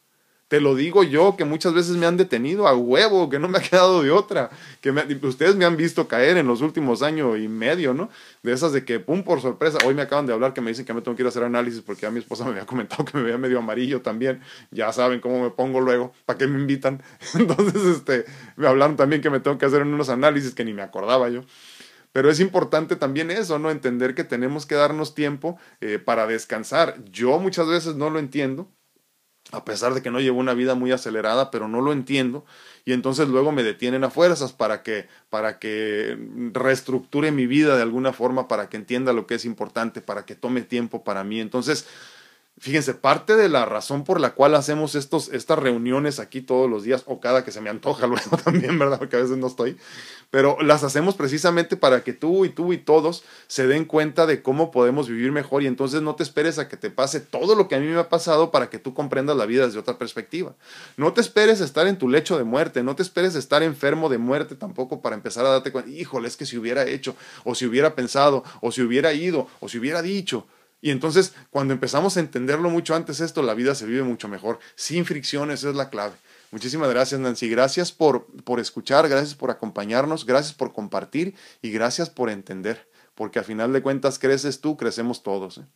Te 0.46 0.60
lo 0.60 0.76
digo 0.76 1.02
yo, 1.02 1.34
que 1.36 1.44
muchas 1.44 1.74
veces 1.74 1.96
me 1.96 2.06
han 2.06 2.16
detenido 2.16 2.68
a 2.68 2.76
huevo, 2.76 3.28
que 3.28 3.40
no 3.40 3.48
me 3.48 3.58
ha 3.58 3.60
quedado 3.60 4.04
de 4.04 4.12
otra. 4.12 4.50
Que 4.80 4.90
ustedes 5.22 5.56
me 5.56 5.64
han 5.64 5.76
visto 5.76 6.06
caer 6.06 6.36
en 6.36 6.46
los 6.46 6.60
últimos 6.60 7.02
años 7.02 7.36
y 7.40 7.48
medio, 7.48 7.92
¿no? 7.92 8.08
De 8.44 8.52
esas 8.52 8.72
de 8.72 8.84
que, 8.84 9.00
pum, 9.00 9.24
por 9.24 9.40
sorpresa, 9.40 9.78
hoy 9.84 9.94
me 9.94 10.02
acaban 10.02 10.26
de 10.26 10.32
hablar 10.32 10.54
que 10.54 10.60
me 10.60 10.70
dicen 10.70 10.84
que 10.84 10.94
me 10.94 11.00
tengo 11.00 11.16
que 11.16 11.22
ir 11.22 11.26
a 11.26 11.30
hacer 11.30 11.42
análisis 11.42 11.80
porque 11.80 12.02
ya 12.02 12.12
mi 12.12 12.20
esposa 12.20 12.44
me 12.44 12.50
había 12.50 12.66
comentado 12.66 13.04
que 13.04 13.16
me 13.18 13.24
veía 13.24 13.36
medio 13.36 13.58
amarillo 13.58 14.02
también. 14.02 14.42
Ya 14.70 14.92
saben 14.92 15.18
cómo 15.18 15.42
me 15.42 15.50
pongo 15.50 15.80
luego, 15.80 16.12
¿para 16.24 16.38
qué 16.38 16.46
me 16.46 16.60
invitan? 16.60 17.02
Entonces, 17.34 17.82
este, 17.82 18.26
me 18.54 18.68
hablaron 18.68 18.94
también 18.94 19.22
que 19.22 19.30
me 19.30 19.40
tengo 19.40 19.58
que 19.58 19.66
hacer 19.66 19.82
unos 19.82 20.08
análisis 20.08 20.54
que 20.54 20.64
ni 20.64 20.72
me 20.72 20.82
acordaba 20.82 21.30
yo. 21.30 21.42
Pero 22.12 22.30
es 22.30 22.40
importante 22.40 22.96
también 22.96 23.30
eso, 23.30 23.58
¿no? 23.58 23.70
Entender 23.70 24.14
que 24.14 24.24
tenemos 24.24 24.66
que 24.66 24.74
darnos 24.74 25.14
tiempo 25.14 25.58
eh, 25.80 25.98
para 25.98 26.26
descansar. 26.26 27.02
Yo 27.10 27.38
muchas 27.38 27.66
veces 27.66 27.96
no 27.96 28.10
lo 28.10 28.18
entiendo 28.18 28.68
a 29.50 29.64
pesar 29.64 29.92
de 29.92 30.02
que 30.02 30.10
no 30.10 30.20
llevo 30.20 30.38
una 30.38 30.54
vida 30.54 30.74
muy 30.74 30.92
acelerada, 30.92 31.50
pero 31.50 31.68
no 31.68 31.80
lo 31.80 31.92
entiendo, 31.92 32.44
y 32.84 32.92
entonces 32.92 33.28
luego 33.28 33.52
me 33.52 33.62
detienen 33.62 34.04
a 34.04 34.10
fuerzas 34.10 34.52
para 34.52 34.82
que, 34.82 35.08
para 35.30 35.58
que 35.58 36.16
reestructure 36.52 37.32
mi 37.32 37.46
vida 37.46 37.76
de 37.76 37.82
alguna 37.82 38.12
forma, 38.12 38.46
para 38.48 38.68
que 38.68 38.76
entienda 38.76 39.12
lo 39.12 39.26
que 39.26 39.34
es 39.34 39.44
importante, 39.44 40.00
para 40.00 40.24
que 40.24 40.36
tome 40.36 40.62
tiempo 40.62 41.02
para 41.04 41.24
mí. 41.24 41.40
Entonces, 41.40 41.86
Fíjense, 42.58 42.94
parte 42.94 43.34
de 43.34 43.48
la 43.48 43.64
razón 43.64 44.04
por 44.04 44.20
la 44.20 44.34
cual 44.34 44.54
hacemos 44.54 44.94
estos, 44.94 45.30
estas 45.30 45.58
reuniones 45.58 46.20
aquí 46.20 46.42
todos 46.42 46.70
los 46.70 46.84
días, 46.84 47.02
o 47.06 47.18
cada 47.18 47.44
que 47.44 47.50
se 47.50 47.60
me 47.60 47.70
antoja 47.70 48.06
luego 48.08 48.36
también, 48.36 48.78
¿verdad? 48.78 48.98
Porque 48.98 49.16
a 49.16 49.20
veces 49.20 49.36
no 49.38 49.48
estoy, 49.48 49.76
pero 50.30 50.56
las 50.62 50.84
hacemos 50.84 51.16
precisamente 51.16 51.76
para 51.76 52.04
que 52.04 52.12
tú 52.12 52.44
y 52.44 52.50
tú 52.50 52.72
y 52.72 52.78
todos 52.78 53.24
se 53.48 53.66
den 53.66 53.84
cuenta 53.84 54.26
de 54.26 54.42
cómo 54.42 54.70
podemos 54.70 55.08
vivir 55.08 55.32
mejor 55.32 55.62
y 55.62 55.66
entonces 55.66 56.02
no 56.02 56.14
te 56.14 56.22
esperes 56.22 56.58
a 56.58 56.68
que 56.68 56.76
te 56.76 56.90
pase 56.90 57.20
todo 57.20 57.56
lo 57.56 57.68
que 57.68 57.74
a 57.74 57.80
mí 57.80 57.86
me 57.86 57.98
ha 57.98 58.08
pasado 58.08 58.50
para 58.50 58.70
que 58.70 58.78
tú 58.78 58.94
comprendas 58.94 59.36
la 59.36 59.46
vida 59.46 59.66
desde 59.66 59.80
otra 59.80 59.98
perspectiva. 59.98 60.54
No 60.96 61.12
te 61.14 61.20
esperes 61.20 61.60
estar 61.60 61.86
en 61.86 61.98
tu 61.98 62.08
lecho 62.08 62.38
de 62.38 62.44
muerte, 62.44 62.82
no 62.82 62.94
te 62.94 63.02
esperes 63.02 63.34
estar 63.34 63.62
enfermo 63.62 64.08
de 64.08 64.18
muerte 64.18 64.54
tampoco 64.54 65.00
para 65.00 65.16
empezar 65.16 65.44
a 65.46 65.50
darte 65.50 65.72
cuenta, 65.72 65.90
híjole, 65.90 66.28
es 66.28 66.36
que 66.36 66.46
si 66.46 66.58
hubiera 66.58 66.86
hecho, 66.86 67.16
o 67.44 67.54
si 67.54 67.66
hubiera 67.66 67.94
pensado, 67.94 68.44
o 68.60 68.70
si 68.70 68.82
hubiera 68.82 69.12
ido, 69.14 69.48
o 69.58 69.68
si 69.68 69.78
hubiera 69.78 70.00
dicho, 70.00 70.46
y 70.82 70.90
entonces, 70.90 71.32
cuando 71.50 71.72
empezamos 71.72 72.16
a 72.16 72.20
entenderlo 72.20 72.68
mucho 72.68 72.96
antes 72.96 73.20
esto, 73.20 73.40
la 73.42 73.54
vida 73.54 73.76
se 73.76 73.86
vive 73.86 74.02
mucho 74.02 74.26
mejor. 74.26 74.58
Sin 74.74 75.04
fricciones 75.04 75.62
es 75.62 75.76
la 75.76 75.90
clave. 75.90 76.14
Muchísimas 76.50 76.90
gracias, 76.90 77.20
Nancy. 77.20 77.48
Gracias 77.48 77.92
por, 77.92 78.26
por 78.42 78.58
escuchar, 78.58 79.08
gracias 79.08 79.36
por 79.36 79.52
acompañarnos, 79.52 80.26
gracias 80.26 80.54
por 80.54 80.72
compartir 80.72 81.36
y 81.62 81.70
gracias 81.70 82.10
por 82.10 82.30
entender. 82.30 82.88
Porque 83.14 83.38
a 83.38 83.44
final 83.44 83.72
de 83.72 83.80
cuentas, 83.80 84.18
creces 84.18 84.60
tú, 84.60 84.76
crecemos 84.76 85.22
todos. 85.22 85.58
¿eh? 85.58 85.66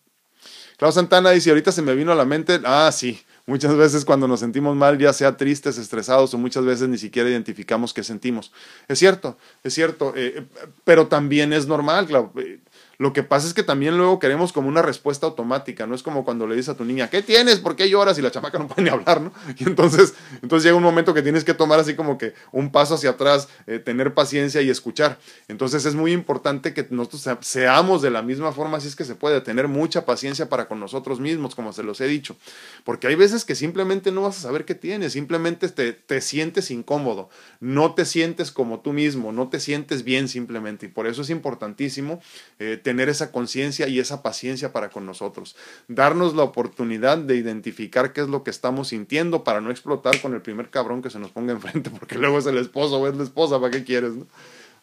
Clau 0.76 0.90
Santana 0.90 1.30
dice, 1.30 1.50
ahorita 1.50 1.70
se 1.70 1.82
me 1.82 1.94
vino 1.94 2.10
a 2.10 2.16
la 2.16 2.24
mente, 2.24 2.60
ah, 2.64 2.90
sí, 2.92 3.22
muchas 3.46 3.76
veces 3.76 4.04
cuando 4.04 4.26
nos 4.26 4.40
sentimos 4.40 4.74
mal, 4.74 4.98
ya 4.98 5.12
sea 5.12 5.36
tristes, 5.36 5.78
estresados 5.78 6.34
o 6.34 6.38
muchas 6.38 6.64
veces 6.64 6.88
ni 6.88 6.98
siquiera 6.98 7.30
identificamos 7.30 7.94
qué 7.94 8.02
sentimos. 8.02 8.52
Es 8.88 8.98
cierto, 8.98 9.38
es 9.62 9.72
cierto, 9.72 10.12
eh, 10.16 10.44
pero 10.84 11.06
también 11.06 11.52
es 11.52 11.68
normal, 11.68 12.06
Clau. 12.06 12.32
Eh, 12.36 12.58
lo 12.98 13.12
que 13.12 13.22
pasa 13.22 13.46
es 13.46 13.54
que 13.54 13.62
también 13.62 13.96
luego 13.96 14.18
queremos 14.18 14.52
como 14.52 14.68
una 14.68 14.82
respuesta 14.82 15.26
automática, 15.26 15.86
no 15.86 15.94
es 15.94 16.02
como 16.02 16.24
cuando 16.24 16.46
le 16.46 16.56
dices 16.56 16.70
a 16.70 16.76
tu 16.76 16.84
niña, 16.84 17.10
¿qué 17.10 17.22
tienes? 17.22 17.58
¿Por 17.58 17.76
qué 17.76 17.90
lloras? 17.90 18.18
Y 18.18 18.22
la 18.22 18.30
chamaca 18.30 18.58
no 18.58 18.68
puede 18.68 18.82
ni 18.82 18.88
hablar, 18.88 19.20
¿no? 19.20 19.32
Y 19.58 19.64
entonces, 19.64 20.14
entonces 20.42 20.64
llega 20.64 20.76
un 20.76 20.82
momento 20.82 21.12
que 21.12 21.22
tienes 21.22 21.44
que 21.44 21.54
tomar 21.54 21.78
así 21.78 21.94
como 21.94 22.16
que 22.16 22.34
un 22.52 22.72
paso 22.72 22.94
hacia 22.94 23.10
atrás, 23.10 23.48
eh, 23.66 23.78
tener 23.78 24.14
paciencia 24.14 24.62
y 24.62 24.70
escuchar. 24.70 25.18
Entonces 25.48 25.84
es 25.84 25.94
muy 25.94 26.12
importante 26.12 26.72
que 26.72 26.86
nosotros 26.90 27.38
seamos 27.40 28.02
de 28.02 28.10
la 28.10 28.22
misma 28.22 28.52
forma, 28.52 28.80
si 28.80 28.88
es 28.88 28.96
que 28.96 29.04
se 29.04 29.14
puede, 29.14 29.40
tener 29.40 29.68
mucha 29.68 30.06
paciencia 30.06 30.48
para 30.48 30.68
con 30.68 30.80
nosotros 30.80 31.20
mismos, 31.20 31.54
como 31.54 31.72
se 31.72 31.82
los 31.82 32.00
he 32.00 32.06
dicho. 32.06 32.36
Porque 32.84 33.06
hay 33.08 33.14
veces 33.14 33.44
que 33.44 33.54
simplemente 33.54 34.10
no 34.10 34.22
vas 34.22 34.38
a 34.38 34.42
saber 34.42 34.64
qué 34.64 34.74
tienes, 34.74 35.12
simplemente 35.12 35.68
te, 35.68 35.92
te 35.92 36.20
sientes 36.20 36.70
incómodo, 36.70 37.28
no 37.60 37.94
te 37.94 38.04
sientes 38.04 38.50
como 38.50 38.80
tú 38.80 38.92
mismo, 38.92 39.32
no 39.32 39.48
te 39.48 39.60
sientes 39.60 40.02
bien 40.02 40.28
simplemente. 40.28 40.86
Y 40.86 40.88
por 40.88 41.06
eso 41.06 41.22
es 41.22 41.30
importantísimo. 41.30 42.20
Eh, 42.58 42.80
tener 42.86 43.08
esa 43.08 43.32
conciencia 43.32 43.88
y 43.88 43.98
esa 43.98 44.22
paciencia 44.22 44.72
para 44.72 44.90
con 44.90 45.06
nosotros. 45.06 45.56
Darnos 45.88 46.36
la 46.36 46.44
oportunidad 46.44 47.18
de 47.18 47.34
identificar 47.34 48.12
qué 48.12 48.20
es 48.20 48.28
lo 48.28 48.44
que 48.44 48.50
estamos 48.50 48.86
sintiendo 48.86 49.42
para 49.42 49.60
no 49.60 49.72
explotar 49.72 50.20
con 50.20 50.34
el 50.34 50.40
primer 50.40 50.70
cabrón 50.70 51.02
que 51.02 51.10
se 51.10 51.18
nos 51.18 51.32
ponga 51.32 51.52
enfrente, 51.52 51.90
porque 51.98 52.16
luego 52.16 52.38
es 52.38 52.46
el 52.46 52.58
esposo 52.58 53.00
o 53.00 53.08
es 53.08 53.16
la 53.16 53.24
esposa, 53.24 53.58
¿para 53.58 53.72
qué 53.72 53.82
quieres? 53.82 54.12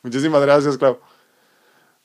Muchísimas 0.01 0.41
gracias, 0.41 0.77
Clau. 0.77 0.99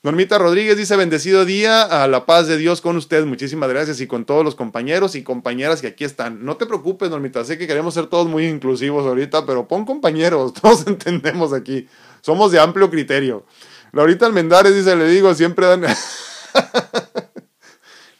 Normita 0.03 0.37
Rodríguez 0.37 0.77
dice, 0.77 0.95
bendecido 0.95 1.43
día, 1.43 1.81
a 1.81 2.07
la 2.07 2.25
paz 2.25 2.47
de 2.47 2.55
Dios 2.55 2.79
con 2.79 2.95
usted. 2.95 3.25
Muchísimas 3.25 3.67
gracias 3.67 3.99
y 3.99 4.07
con 4.07 4.23
todos 4.23 4.45
los 4.45 4.55
compañeros 4.55 5.15
y 5.15 5.23
compañeras 5.23 5.81
que 5.81 5.87
aquí 5.87 6.05
están. 6.05 6.45
No 6.45 6.55
te 6.55 6.65
preocupes, 6.65 7.09
Normita, 7.09 7.43
sé 7.43 7.57
que 7.57 7.67
queremos 7.67 7.93
ser 7.93 8.07
todos 8.07 8.29
muy 8.29 8.45
inclusivos 8.47 9.05
ahorita, 9.05 9.45
pero 9.45 9.67
pon 9.67 9.83
compañeros, 9.83 10.53
todos 10.61 10.87
entendemos 10.87 11.51
aquí. 11.51 11.89
Somos 12.21 12.53
de 12.53 12.59
amplio 12.59 12.89
criterio. 12.89 13.45
Laurita 13.91 14.25
Almendares 14.25 14.75
dice, 14.75 14.95
le 14.95 15.07
digo, 15.07 15.33
siempre 15.33 15.65
dan... 15.65 15.85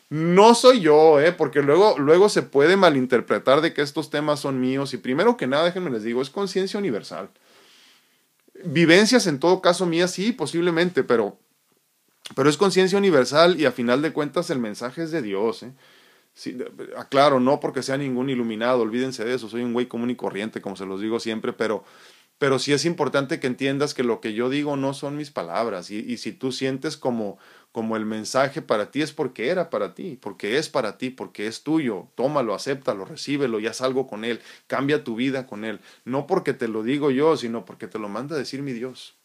no 0.09 0.55
soy 0.55 0.81
yo, 0.81 1.19
¿eh? 1.19 1.31
porque 1.31 1.61
luego, 1.61 1.97
luego 1.99 2.29
se 2.29 2.41
puede 2.41 2.77
malinterpretar 2.77 3.61
de 3.61 3.73
que 3.73 3.81
estos 3.81 4.09
temas 4.09 4.39
son 4.39 4.59
míos 4.59 4.93
y 4.93 4.97
primero 4.97 5.37
que 5.37 5.47
nada, 5.47 5.65
déjenme 5.65 5.91
les 5.91 6.03
digo, 6.03 6.21
es 6.21 6.29
conciencia 6.29 6.79
universal. 6.79 7.29
Vivencias 8.63 9.27
en 9.27 9.39
todo 9.39 9.61
caso 9.61 9.85
mías, 9.85 10.11
sí, 10.11 10.31
posiblemente, 10.31 11.03
pero, 11.03 11.37
pero 12.35 12.49
es 12.49 12.57
conciencia 12.57 12.97
universal 12.97 13.59
y 13.59 13.65
a 13.65 13.71
final 13.71 14.01
de 14.01 14.11
cuentas 14.11 14.49
el 14.49 14.59
mensaje 14.59 15.03
es 15.03 15.11
de 15.11 15.21
Dios. 15.21 15.63
¿eh? 15.63 15.71
Sí, 16.33 16.57
aclaro, 16.97 17.39
no 17.39 17.59
porque 17.59 17.83
sea 17.83 17.97
ningún 17.97 18.29
iluminado, 18.29 18.81
olvídense 18.81 19.23
de 19.25 19.35
eso, 19.35 19.47
soy 19.47 19.61
un 19.61 19.73
güey 19.73 19.87
común 19.87 20.09
y 20.09 20.15
corriente, 20.15 20.61
como 20.61 20.75
se 20.75 20.85
los 20.85 21.01
digo 21.01 21.19
siempre, 21.19 21.53
pero 21.53 21.83
pero 22.39 22.57
sí 22.57 22.71
es 22.71 22.85
importante 22.85 23.39
que 23.41 23.47
entiendas 23.47 23.93
que 23.93 24.01
lo 24.01 24.21
que 24.21 24.33
yo 24.33 24.49
digo 24.49 24.77
no 24.77 24.93
son 24.93 25.17
mis 25.17 25.29
palabras. 25.29 25.91
Y, 25.91 26.17
si 26.17 26.31
tú 26.31 26.53
sientes 26.53 26.95
como, 26.95 27.37
como 27.73 27.97
el 27.97 28.05
mensaje 28.05 28.61
para 28.61 28.91
ti 28.91 29.01
es 29.01 29.11
porque 29.11 29.49
era 29.49 29.69
para 29.69 29.93
ti, 29.93 30.17
porque 30.19 30.57
es 30.57 30.69
para 30.69 30.97
ti, 30.97 31.09
porque 31.09 31.47
es 31.47 31.63
tuyo. 31.63 32.07
Tómalo, 32.15 32.55
acéptalo, 32.55 33.03
recíbelo 33.03 33.59
y 33.59 33.67
haz 33.67 33.81
algo 33.81 34.07
con 34.07 34.23
él. 34.23 34.39
Cambia 34.67 35.03
tu 35.03 35.17
vida 35.17 35.47
con 35.47 35.65
él. 35.65 35.81
No 36.05 36.27
porque 36.27 36.53
te 36.53 36.69
lo 36.69 36.81
digo 36.81 37.11
yo, 37.11 37.35
sino 37.35 37.65
porque 37.65 37.87
te 37.87 37.99
lo 37.99 38.07
manda 38.07 38.37
a 38.37 38.39
decir 38.39 38.61
mi 38.61 38.71
Dios. 38.71 39.17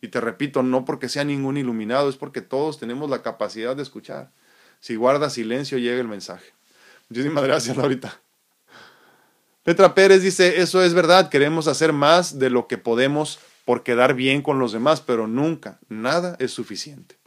Y 0.00 0.08
te 0.08 0.20
repito, 0.20 0.64
no 0.64 0.84
porque 0.84 1.08
sea 1.08 1.22
ningún 1.22 1.56
iluminado, 1.56 2.08
es 2.10 2.16
porque 2.16 2.42
todos 2.42 2.80
tenemos 2.80 3.08
la 3.08 3.22
capacidad 3.22 3.76
de 3.76 3.84
escuchar. 3.84 4.32
Si 4.80 4.96
guardas 4.96 5.34
silencio, 5.34 5.78
llega 5.78 6.00
el 6.00 6.08
mensaje. 6.08 6.52
Muchísimas 7.08 7.44
gracias, 7.44 7.76
Laurita. 7.76 8.23
Petra 9.64 9.94
Pérez 9.94 10.22
dice, 10.22 10.60
eso 10.60 10.82
es 10.82 10.94
verdad, 10.94 11.30
queremos 11.30 11.68
hacer 11.68 11.92
más 11.92 12.38
de 12.38 12.50
lo 12.50 12.68
que 12.68 12.78
podemos 12.78 13.40
por 13.64 13.82
quedar 13.82 14.14
bien 14.14 14.42
con 14.42 14.58
los 14.58 14.72
demás, 14.72 15.00
pero 15.00 15.26
nunca, 15.26 15.80
nada 15.88 16.36
es 16.38 16.52
suficiente. 16.52 17.18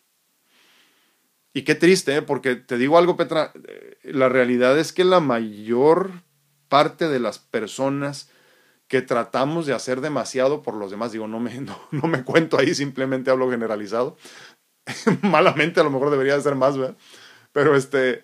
Y 1.52 1.64
qué 1.64 1.74
triste, 1.74 2.18
¿eh? 2.18 2.22
porque 2.22 2.56
te 2.56 2.78
digo 2.78 3.00
algo, 3.00 3.18
Petra, 3.18 3.52
eh, 3.68 3.98
la 4.04 4.30
realidad 4.30 4.78
es 4.78 4.94
que 4.94 5.04
la 5.04 5.20
mayor 5.20 6.12
parte 6.70 7.08
de 7.08 7.20
las 7.20 7.40
personas 7.40 8.30
que 8.88 9.02
tratamos 9.02 9.66
de 9.66 9.74
hacer 9.74 10.02
demasiado 10.02 10.62
por 10.62 10.76
los 10.76 10.92
demás, 10.92 11.12
digo, 11.12 11.28
no 11.28 11.40
me, 11.40 11.60
no, 11.92 12.08
me 12.08 12.24
cuento 12.24 12.60
ahí, 12.60 12.76
simplemente 12.76 13.32
hablo 13.32 13.50
generalizado, 13.50 14.16
malamente 15.24 15.80
a 15.80 15.84
lo 15.84 15.90
mejor 15.90 16.12
debería 16.12 16.36
de 16.36 16.44
ser 16.44 16.54
más, 16.54 16.78
¿verdad? 16.78 16.96
Pero 17.52 17.76
este, 17.76 18.22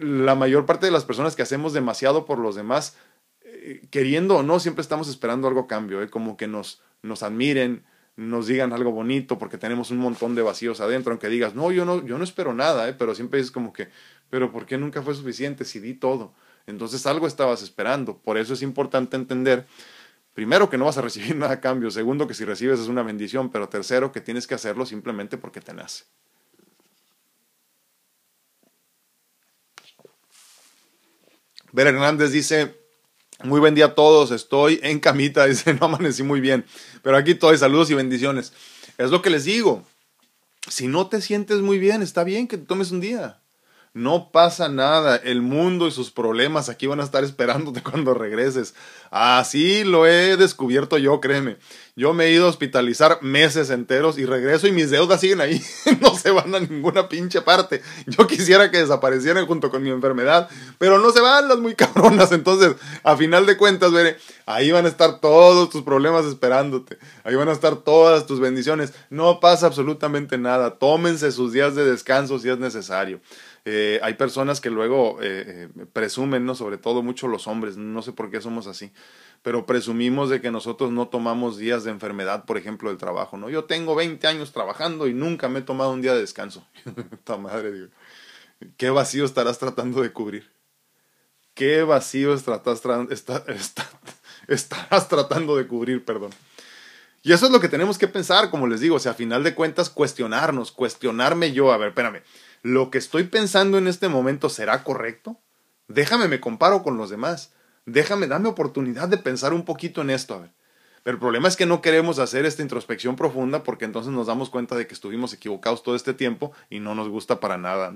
la 0.00 0.34
mayor 0.34 0.64
parte 0.64 0.86
de 0.86 0.92
las 0.92 1.04
personas 1.04 1.36
que 1.36 1.42
hacemos 1.42 1.74
demasiado 1.74 2.24
por 2.24 2.38
los 2.38 2.54
demás, 2.54 2.96
queriendo 3.90 4.36
o 4.36 4.42
no, 4.42 4.60
siempre 4.60 4.82
estamos 4.82 5.08
esperando 5.08 5.48
algo 5.48 5.60
a 5.60 5.66
cambio, 5.66 6.02
¿eh? 6.02 6.08
como 6.08 6.36
que 6.36 6.46
nos, 6.46 6.82
nos 7.02 7.22
admiren, 7.22 7.84
nos 8.16 8.46
digan 8.46 8.72
algo 8.72 8.90
bonito, 8.90 9.38
porque 9.38 9.58
tenemos 9.58 9.90
un 9.90 9.98
montón 9.98 10.34
de 10.34 10.42
vacíos 10.42 10.80
adentro, 10.80 11.12
aunque 11.12 11.28
digas, 11.28 11.54
no, 11.54 11.72
yo 11.72 11.84
no, 11.84 12.04
yo 12.04 12.18
no 12.18 12.24
espero 12.24 12.52
nada, 12.52 12.88
¿eh? 12.88 12.94
pero 12.94 13.14
siempre 13.14 13.40
es 13.40 13.50
como 13.50 13.72
que, 13.72 13.88
pero 14.28 14.52
¿por 14.52 14.66
qué 14.66 14.76
nunca 14.76 15.02
fue 15.02 15.14
suficiente 15.14 15.64
si 15.64 15.80
di 15.80 15.94
todo? 15.94 16.34
Entonces 16.66 17.06
algo 17.06 17.26
estabas 17.26 17.62
esperando. 17.62 18.18
Por 18.18 18.38
eso 18.38 18.54
es 18.54 18.62
importante 18.62 19.16
entender, 19.16 19.66
primero, 20.34 20.70
que 20.70 20.78
no 20.78 20.84
vas 20.84 20.98
a 20.98 21.02
recibir 21.02 21.36
nada 21.36 21.54
a 21.54 21.60
cambio, 21.60 21.90
segundo, 21.90 22.26
que 22.26 22.34
si 22.34 22.44
recibes 22.44 22.80
es 22.80 22.88
una 22.88 23.02
bendición, 23.02 23.50
pero 23.50 23.68
tercero, 23.68 24.12
que 24.12 24.20
tienes 24.20 24.46
que 24.46 24.54
hacerlo 24.54 24.86
simplemente 24.86 25.38
porque 25.38 25.60
te 25.60 25.74
nace. 25.74 26.04
Ver 31.72 31.86
Hernández 31.86 32.32
dice, 32.32 32.79
muy 33.42 33.60
buen 33.60 33.74
día 33.74 33.86
a 33.86 33.94
todos, 33.94 34.30
estoy 34.30 34.80
en 34.82 35.00
camita, 35.00 35.46
dice, 35.46 35.74
no 35.74 35.86
amanecí 35.86 36.22
muy 36.22 36.40
bien, 36.40 36.64
pero 37.02 37.16
aquí 37.16 37.32
estoy, 37.32 37.58
saludos 37.58 37.90
y 37.90 37.94
bendiciones. 37.94 38.52
Es 38.98 39.10
lo 39.10 39.22
que 39.22 39.30
les 39.30 39.44
digo, 39.44 39.84
si 40.68 40.88
no 40.88 41.08
te 41.08 41.20
sientes 41.20 41.58
muy 41.60 41.78
bien, 41.78 42.02
está 42.02 42.24
bien 42.24 42.48
que 42.48 42.58
te 42.58 42.66
tomes 42.66 42.90
un 42.90 43.00
día. 43.00 43.40
No 43.92 44.30
pasa 44.30 44.68
nada, 44.68 45.16
el 45.16 45.42
mundo 45.42 45.88
y 45.88 45.90
sus 45.90 46.12
problemas 46.12 46.68
aquí 46.68 46.86
van 46.86 47.00
a 47.00 47.02
estar 47.04 47.24
esperándote 47.24 47.82
cuando 47.82 48.14
regreses. 48.14 48.74
Así 49.10 49.82
lo 49.82 50.06
he 50.06 50.36
descubierto 50.36 50.96
yo, 50.96 51.20
créeme. 51.20 51.56
Yo 51.96 52.14
me 52.14 52.26
he 52.26 52.30
ido 52.30 52.46
a 52.46 52.50
hospitalizar 52.50 53.18
meses 53.20 53.68
enteros 53.68 54.16
y 54.16 54.26
regreso 54.26 54.68
y 54.68 54.72
mis 54.72 54.90
deudas 54.90 55.20
siguen 55.20 55.40
ahí. 55.40 55.60
no 56.00 56.14
se 56.14 56.30
van 56.30 56.54
a 56.54 56.60
ninguna 56.60 57.08
pinche 57.08 57.42
parte. 57.42 57.82
Yo 58.06 58.28
quisiera 58.28 58.70
que 58.70 58.78
desaparecieran 58.78 59.46
junto 59.46 59.70
con 59.72 59.82
mi 59.82 59.90
enfermedad, 59.90 60.48
pero 60.78 61.00
no 61.00 61.10
se 61.10 61.20
van 61.20 61.48
las 61.48 61.58
muy 61.58 61.74
cabronas. 61.76 62.30
Entonces, 62.30 62.76
a 63.02 63.16
final 63.16 63.44
de 63.44 63.56
cuentas, 63.56 63.90
veré, 63.90 64.18
ahí 64.46 64.70
van 64.70 64.86
a 64.86 64.88
estar 64.88 65.18
todos 65.18 65.68
tus 65.68 65.82
problemas 65.82 66.26
esperándote. 66.26 66.96
Ahí 67.24 67.34
van 67.34 67.48
a 67.48 67.52
estar 67.52 67.74
todas 67.74 68.24
tus 68.24 68.38
bendiciones. 68.38 68.92
No 69.10 69.40
pasa 69.40 69.66
absolutamente 69.66 70.38
nada. 70.38 70.78
Tómense 70.78 71.32
sus 71.32 71.52
días 71.52 71.74
de 71.74 71.84
descanso 71.84 72.38
si 72.38 72.48
es 72.48 72.58
necesario. 72.58 73.20
Eh, 73.64 74.00
hay 74.02 74.14
personas 74.14 74.60
que 74.60 74.70
luego 74.70 75.18
eh, 75.20 75.68
eh, 75.76 75.86
presumen, 75.92 76.46
¿no? 76.46 76.54
sobre 76.54 76.78
todo 76.78 77.02
mucho 77.02 77.28
los 77.28 77.46
hombres, 77.46 77.76
no 77.76 78.00
sé 78.00 78.12
por 78.12 78.30
qué 78.30 78.40
somos 78.40 78.66
así, 78.66 78.90
pero 79.42 79.66
presumimos 79.66 80.30
de 80.30 80.40
que 80.40 80.50
nosotros 80.50 80.90
no 80.90 81.08
tomamos 81.08 81.58
días 81.58 81.84
de 81.84 81.90
enfermedad, 81.90 82.46
por 82.46 82.56
ejemplo, 82.56 82.88
del 82.88 82.98
trabajo. 82.98 83.36
¿no? 83.36 83.50
Yo 83.50 83.64
tengo 83.64 83.94
20 83.94 84.26
años 84.26 84.52
trabajando 84.52 85.06
y 85.08 85.14
nunca 85.14 85.48
me 85.48 85.58
he 85.58 85.62
tomado 85.62 85.92
un 85.92 86.00
día 86.00 86.14
de 86.14 86.20
descanso. 86.20 86.66
Esta 87.12 87.36
madre, 87.36 87.72
digo. 87.72 87.88
¿Qué 88.76 88.90
vacío 88.90 89.24
estarás 89.24 89.58
tratando 89.58 90.02
de 90.02 90.12
cubrir? 90.12 90.50
¿Qué 91.54 91.82
vacío 91.82 92.32
estarás, 92.34 92.80
tratando 95.08 95.56
de 95.56 95.66
cubrir? 95.66 96.04
Perdón. 96.04 96.30
Y 97.22 97.32
eso 97.32 97.46
es 97.46 97.52
lo 97.52 97.60
que 97.60 97.68
tenemos 97.68 97.98
que 97.98 98.08
pensar, 98.08 98.50
como 98.50 98.66
les 98.66 98.80
digo, 98.80 98.96
o 98.96 98.98
sea, 98.98 99.12
a 99.12 99.14
final 99.14 99.42
de 99.42 99.54
cuentas, 99.54 99.90
cuestionarnos, 99.90 100.72
cuestionarme 100.72 101.52
yo, 101.52 101.70
a 101.70 101.76
ver, 101.76 101.88
espérame, 101.88 102.22
¿lo 102.62 102.90
que 102.90 102.98
estoy 102.98 103.24
pensando 103.24 103.78
en 103.78 103.86
este 103.86 104.08
momento 104.08 104.48
será 104.48 104.84
correcto? 104.84 105.38
Déjame, 105.88 106.28
me 106.28 106.40
comparo 106.40 106.82
con 106.82 106.96
los 106.96 107.10
demás. 107.10 107.52
Déjame, 107.86 108.26
dame 108.26 108.48
oportunidad 108.48 109.08
de 109.08 109.18
pensar 109.18 109.52
un 109.52 109.64
poquito 109.64 110.02
en 110.02 110.10
esto, 110.10 110.34
a 110.34 110.38
ver. 110.40 110.50
Pero 111.02 111.14
el 111.14 111.20
problema 111.20 111.48
es 111.48 111.56
que 111.56 111.66
no 111.66 111.80
queremos 111.80 112.18
hacer 112.18 112.44
esta 112.44 112.62
introspección 112.62 113.16
profunda 113.16 113.62
porque 113.62 113.86
entonces 113.86 114.12
nos 114.12 114.26
damos 114.26 114.50
cuenta 114.50 114.76
de 114.76 114.86
que 114.86 114.94
estuvimos 114.94 115.32
equivocados 115.32 115.82
todo 115.82 115.96
este 115.96 116.12
tiempo 116.12 116.52
y 116.68 116.80
no 116.80 116.94
nos 116.94 117.08
gusta 117.08 117.40
para 117.40 117.56
nada. 117.56 117.94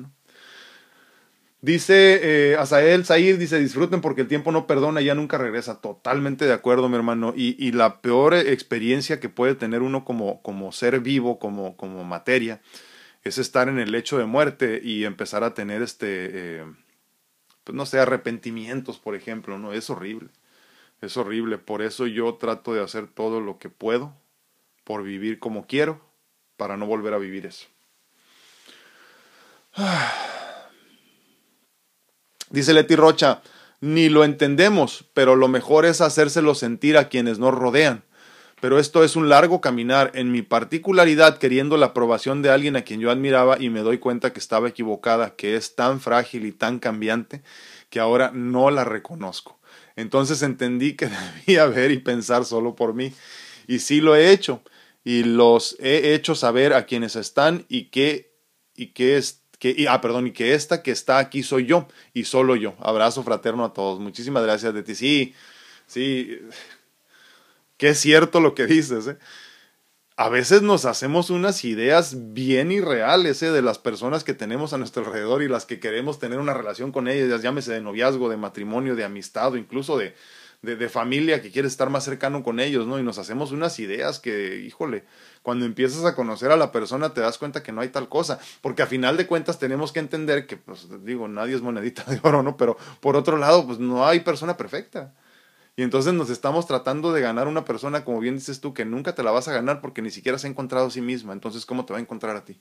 Dice 1.60 2.20
eh, 2.22 2.56
Asael 2.56 3.04
Zair, 3.04 3.38
dice, 3.38 3.58
disfruten 3.58 4.00
porque 4.00 4.22
el 4.22 4.28
tiempo 4.28 4.52
no 4.52 4.66
perdona, 4.66 5.00
ya 5.00 5.14
nunca 5.14 5.38
regresa. 5.38 5.80
Totalmente 5.80 6.46
de 6.46 6.52
acuerdo, 6.52 6.88
mi 6.88 6.96
hermano. 6.96 7.32
Y, 7.36 7.56
y 7.58 7.72
la 7.72 8.00
peor 8.00 8.34
experiencia 8.34 9.20
que 9.20 9.28
puede 9.28 9.54
tener 9.54 9.82
uno 9.82 10.04
como, 10.04 10.42
como 10.42 10.72
ser 10.72 11.00
vivo, 11.00 11.38
como, 11.38 11.76
como 11.76 12.04
materia, 12.04 12.60
es 13.24 13.38
estar 13.38 13.68
en 13.68 13.78
el 13.78 13.90
lecho 13.90 14.18
de 14.18 14.26
muerte 14.26 14.80
y 14.82 15.04
empezar 15.04 15.42
a 15.44 15.54
tener 15.54 15.82
este, 15.82 16.60
eh, 16.60 16.64
pues 17.64 17.74
no 17.74 17.86
sé, 17.86 17.98
arrepentimientos, 17.98 18.98
por 18.98 19.14
ejemplo, 19.14 19.58
¿no? 19.58 19.72
Es 19.72 19.88
horrible. 19.88 20.28
Es 21.00 21.16
horrible. 21.16 21.58
Por 21.58 21.82
eso 21.82 22.06
yo 22.06 22.34
trato 22.34 22.74
de 22.74 22.82
hacer 22.82 23.08
todo 23.08 23.40
lo 23.40 23.58
que 23.58 23.70
puedo 23.70 24.14
por 24.84 25.02
vivir 25.02 25.38
como 25.38 25.66
quiero, 25.66 26.00
para 26.58 26.76
no 26.76 26.86
volver 26.86 27.14
a 27.14 27.18
vivir 27.18 27.46
eso. 27.46 27.66
Dice 32.50 32.74
Leti 32.74 32.94
Rocha, 32.94 33.42
ni 33.80 34.10
lo 34.10 34.24
entendemos, 34.24 35.06
pero 35.14 35.34
lo 35.34 35.48
mejor 35.48 35.86
es 35.86 36.02
hacérselo 36.02 36.54
sentir 36.54 36.98
a 36.98 37.08
quienes 37.08 37.38
nos 37.38 37.54
rodean. 37.54 38.04
Pero 38.64 38.78
esto 38.78 39.04
es 39.04 39.14
un 39.14 39.28
largo 39.28 39.60
caminar, 39.60 40.10
en 40.14 40.32
mi 40.32 40.40
particularidad 40.40 41.36
queriendo 41.36 41.76
la 41.76 41.88
aprobación 41.88 42.40
de 42.40 42.48
alguien 42.48 42.76
a 42.76 42.82
quien 42.82 42.98
yo 42.98 43.10
admiraba 43.10 43.60
y 43.60 43.68
me 43.68 43.80
doy 43.80 43.98
cuenta 43.98 44.32
que 44.32 44.38
estaba 44.38 44.70
equivocada, 44.70 45.36
que 45.36 45.54
es 45.54 45.74
tan 45.74 46.00
frágil 46.00 46.46
y 46.46 46.52
tan 46.52 46.78
cambiante, 46.78 47.42
que 47.90 48.00
ahora 48.00 48.30
no 48.32 48.70
la 48.70 48.84
reconozco. 48.84 49.60
Entonces 49.96 50.40
entendí 50.40 50.94
que 50.94 51.10
debía 51.46 51.66
ver 51.66 51.90
y 51.90 51.98
pensar 51.98 52.46
solo 52.46 52.74
por 52.74 52.94
mí. 52.94 53.12
Y 53.66 53.80
sí 53.80 54.00
lo 54.00 54.16
he 54.16 54.30
hecho. 54.30 54.62
Y 55.04 55.24
los 55.24 55.76
he 55.78 56.14
hecho 56.14 56.34
saber 56.34 56.72
a 56.72 56.86
quienes 56.86 57.16
están 57.16 57.66
y 57.68 57.90
que, 57.90 58.32
y 58.74 58.94
que 58.94 59.18
es, 59.18 59.42
y, 59.60 59.84
ah, 59.88 60.00
perdón, 60.00 60.28
y 60.28 60.32
que 60.32 60.54
esta 60.54 60.82
que 60.82 60.90
está 60.90 61.18
aquí 61.18 61.42
soy 61.42 61.66
yo 61.66 61.86
y 62.14 62.24
solo 62.24 62.56
yo. 62.56 62.76
Abrazo 62.80 63.24
fraterno 63.24 63.62
a 63.66 63.74
todos. 63.74 64.00
Muchísimas 64.00 64.42
gracias 64.42 64.72
de 64.72 64.82
ti. 64.82 64.94
Sí, 64.94 65.34
sí, 65.86 66.38
que 67.76 67.90
es 67.90 67.98
cierto 67.98 68.40
lo 68.40 68.54
que 68.54 68.66
dices. 68.66 69.06
¿eh? 69.06 69.18
A 70.16 70.28
veces 70.28 70.62
nos 70.62 70.84
hacemos 70.84 71.30
unas 71.30 71.64
ideas 71.64 72.32
bien 72.32 72.70
irreales 72.70 73.42
¿eh? 73.42 73.50
de 73.50 73.62
las 73.62 73.78
personas 73.78 74.22
que 74.24 74.34
tenemos 74.34 74.72
a 74.72 74.78
nuestro 74.78 75.04
alrededor 75.04 75.42
y 75.42 75.48
las 75.48 75.66
que 75.66 75.80
queremos 75.80 76.18
tener 76.18 76.38
una 76.38 76.54
relación 76.54 76.92
con 76.92 77.08
ellas, 77.08 77.42
llámese 77.42 77.72
de 77.72 77.80
noviazgo, 77.80 78.28
de 78.28 78.36
matrimonio, 78.36 78.94
de 78.94 79.04
amistad 79.04 79.52
o 79.52 79.56
incluso 79.56 79.98
de, 79.98 80.14
de, 80.64 80.88
familia 80.88 81.42
que 81.42 81.50
quiere 81.50 81.68
estar 81.68 81.90
más 81.90 82.04
cercano 82.04 82.42
con 82.42 82.58
ellos, 82.58 82.86
¿no? 82.86 82.98
Y 82.98 83.02
nos 83.02 83.18
hacemos 83.18 83.52
unas 83.52 83.78
ideas 83.78 84.18
que, 84.18 84.60
híjole, 84.60 85.04
cuando 85.42 85.66
empiezas 85.66 86.04
a 86.04 86.14
conocer 86.14 86.50
a 86.50 86.56
la 86.56 86.72
persona 86.72 87.12
te 87.12 87.20
das 87.20 87.38
cuenta 87.38 87.62
que 87.62 87.72
no 87.72 87.80
hay 87.80 87.88
tal 87.88 88.08
cosa, 88.08 88.38
porque 88.62 88.82
a 88.82 88.86
final 88.86 89.16
de 89.16 89.26
cuentas 89.26 89.58
tenemos 89.58 89.92
que 89.92 90.00
entender 90.00 90.46
que, 90.46 90.56
pues 90.56 90.88
digo, 91.04 91.28
nadie 91.28 91.54
es 91.54 91.60
monedita 91.60 92.04
de 92.04 92.20
oro, 92.22 92.42
¿no? 92.42 92.56
Pero 92.56 92.76
por 93.00 93.16
otro 93.16 93.36
lado, 93.36 93.66
pues 93.66 93.78
no 93.78 94.06
hay 94.06 94.20
persona 94.20 94.56
perfecta. 94.56 95.12
Y 95.76 95.82
entonces 95.82 96.14
nos 96.14 96.30
estamos 96.30 96.66
tratando 96.66 97.12
de 97.12 97.20
ganar 97.20 97.48
una 97.48 97.64
persona, 97.64 98.04
como 98.04 98.20
bien 98.20 98.36
dices 98.36 98.60
tú, 98.60 98.74
que 98.74 98.84
nunca 98.84 99.14
te 99.14 99.24
la 99.24 99.32
vas 99.32 99.48
a 99.48 99.52
ganar 99.52 99.80
porque 99.80 100.02
ni 100.02 100.10
siquiera 100.10 100.38
se 100.38 100.46
ha 100.46 100.50
encontrado 100.50 100.86
a 100.86 100.90
sí 100.90 101.00
misma. 101.00 101.32
Entonces, 101.32 101.66
¿cómo 101.66 101.84
te 101.84 101.92
va 101.92 101.98
a 101.98 102.02
encontrar 102.02 102.36
a 102.36 102.44
ti? 102.44 102.60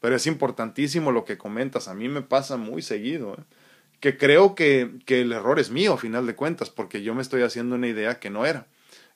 Pero 0.00 0.16
es 0.16 0.26
importantísimo 0.26 1.12
lo 1.12 1.24
que 1.24 1.38
comentas. 1.38 1.86
A 1.86 1.94
mí 1.94 2.08
me 2.08 2.22
pasa 2.22 2.56
muy 2.56 2.82
seguido. 2.82 3.34
¿eh? 3.34 3.44
Que 4.00 4.18
creo 4.18 4.56
que, 4.56 4.98
que 5.06 5.20
el 5.20 5.32
error 5.32 5.60
es 5.60 5.70
mío, 5.70 5.92
a 5.92 5.98
final 5.98 6.26
de 6.26 6.34
cuentas, 6.34 6.70
porque 6.70 7.02
yo 7.04 7.14
me 7.14 7.22
estoy 7.22 7.42
haciendo 7.42 7.76
una 7.76 7.86
idea 7.86 8.18
que 8.18 8.30
no 8.30 8.44
era. 8.44 8.66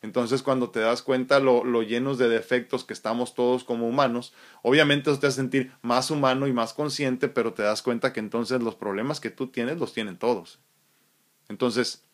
Entonces, 0.03 0.43
cuando 0.43 0.71
te 0.71 0.79
das 0.79 1.03
cuenta 1.03 1.41
lo, 1.41 1.65
lo, 1.65 1.83
llenos 1.83 2.19
de 2.19 2.29
defectos 2.29 2.85
que 2.85 2.93
estamos 2.93 3.35
todos 3.35 3.65
como 3.65 3.89
humanos, 3.89 4.35
obviamente 4.63 5.11
eso 5.11 5.19
te 5.19 5.27
hace 5.27 5.37
sentir 5.37 5.73
más 5.83 6.13
humano 6.13 6.47
y 6.47 6.53
más 6.53 6.75
consciente, 6.75 7.27
pero 7.29 7.55
te 7.55 7.65
das 7.65 7.83
cuenta 7.83 8.13
que 8.13 8.21
entonces 8.21 8.63
los 8.63 8.77
problemas 8.77 9.19
que 9.19 9.31
tú 9.31 9.49
tienes 9.49 9.79
los 9.79 9.93
tienen 9.93 10.17
todos. 10.17 10.61
Entonces, 11.49 12.06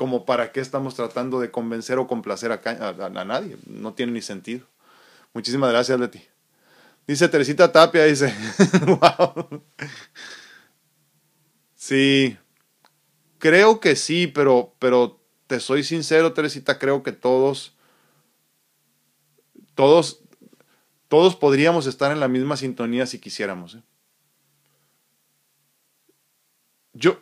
como 0.00 0.24
para 0.24 0.50
qué 0.50 0.60
estamos 0.60 0.94
tratando 0.94 1.40
de 1.40 1.50
convencer 1.50 1.98
o 1.98 2.06
complacer 2.06 2.52
a, 2.52 2.62
a, 2.64 3.24
nadie, 3.26 3.58
no 3.66 3.92
tiene 3.92 4.12
ni 4.12 4.22
sentido. 4.22 4.66
Muchísimas 5.34 5.70
gracias, 5.72 6.00
Leti. 6.00 6.22
Dice 7.06 7.28
Teresita 7.28 7.70
Tapia, 7.70 8.04
dice, 8.06 8.34
wow. 8.86 9.62
Sí, 11.74 12.38
creo 13.36 13.78
que 13.78 13.94
sí, 13.94 14.26
pero, 14.26 14.74
pero 14.78 15.20
te 15.46 15.60
soy 15.60 15.84
sincero, 15.84 16.32
Teresita, 16.32 16.78
creo 16.78 17.02
que 17.02 17.12
todos, 17.12 17.76
todos, 19.74 20.22
todos 21.08 21.36
podríamos 21.36 21.86
estar 21.86 22.10
en 22.10 22.20
la 22.20 22.28
misma 22.28 22.56
sintonía 22.56 23.04
si 23.04 23.18
quisiéramos. 23.18 23.74
¿eh? 23.74 23.82
Yo, 26.94 27.20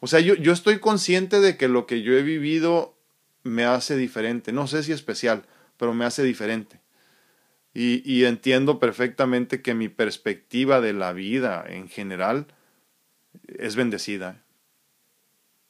o 0.00 0.06
sea, 0.06 0.20
yo, 0.20 0.34
yo 0.34 0.52
estoy 0.52 0.78
consciente 0.78 1.40
de 1.40 1.56
que 1.56 1.68
lo 1.68 1.86
que 1.86 2.02
yo 2.02 2.12
he 2.14 2.22
vivido 2.22 2.98
me 3.42 3.64
hace 3.64 3.96
diferente. 3.96 4.52
No 4.52 4.66
sé 4.66 4.82
si 4.82 4.92
especial, 4.92 5.44
pero 5.76 5.94
me 5.94 6.04
hace 6.04 6.22
diferente. 6.22 6.80
Y, 7.74 8.24
entiendo 8.24 8.80
perfectamente 8.80 9.62
que 9.62 9.72
mi 9.72 9.88
perspectiva 9.88 10.80
de 10.80 10.92
la 10.92 11.12
vida 11.12 11.64
en 11.68 11.88
general 11.88 12.48
es 13.46 13.76
bendecida. 13.76 14.42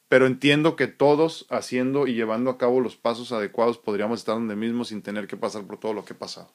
Pero 0.09 0.27
entiendo 0.27 0.75
que 0.75 0.87
todos 0.87 1.45
haciendo 1.51 2.07
y 2.07 2.15
llevando 2.15 2.51
a 2.51 2.57
cabo 2.57 2.81
los 2.81 2.97
pasos 2.97 3.31
adecuados 3.33 3.77
podríamos 3.77 4.21
estar 4.21 4.37
donde 4.37 4.57
mismo 4.57 4.85
sin 4.85 5.03
tener 5.03 5.27
que 5.27 5.37
pasar 5.37 5.67
por 5.67 5.79
todo 5.79 5.93
lo 5.93 6.07
que 6.07 6.15
he 6.15 6.17
pasado. 6.17 6.51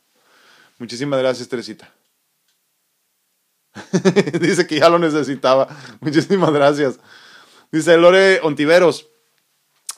Muchísimas 0.80 1.20
gracias, 1.20 1.48
Teresita. 1.48 1.94
dice 4.42 4.66
que 4.66 4.80
ya 4.80 4.90
lo 4.90 4.98
necesitaba. 4.98 5.68
Muchísimas 6.00 6.52
gracias. 6.52 7.00
Dice 7.74 7.98
Lore 7.98 8.40
Ontiveros. 8.44 9.10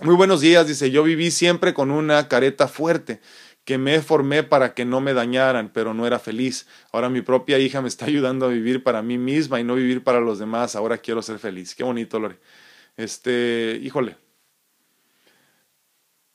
Muy 0.01 0.15
buenos 0.15 0.39
días. 0.39 0.65
Dice, 0.65 0.91
yo 0.91 1.03
viví 1.03 1.29
siempre 1.29 1.73
con 1.73 1.91
una 1.91 2.29
careta 2.29 2.69
fuerte 2.69 3.19
que 3.65 3.77
me 3.77 4.01
formé 4.01 4.43
para 4.43 4.73
que 4.73 4.85
no 4.85 5.01
me 5.01 5.13
dañaran, 5.13 5.69
pero 5.73 5.93
no 5.93 6.07
era 6.07 6.17
feliz. 6.17 6.67
Ahora 6.93 7.09
mi 7.09 7.19
propia 7.19 7.59
hija 7.59 7.81
me 7.81 7.89
está 7.89 8.05
ayudando 8.05 8.45
a 8.45 8.47
vivir 8.49 8.81
para 8.81 9.01
mí 9.01 9.17
misma 9.17 9.59
y 9.59 9.65
no 9.65 9.75
vivir 9.75 10.05
para 10.05 10.21
los 10.21 10.39
demás. 10.39 10.77
Ahora 10.77 10.99
quiero 10.99 11.21
ser 11.21 11.37
feliz. 11.37 11.75
Qué 11.75 11.83
bonito, 11.83 12.17
Lore. 12.17 12.39
Este, 12.95 13.77
híjole. 13.83 14.15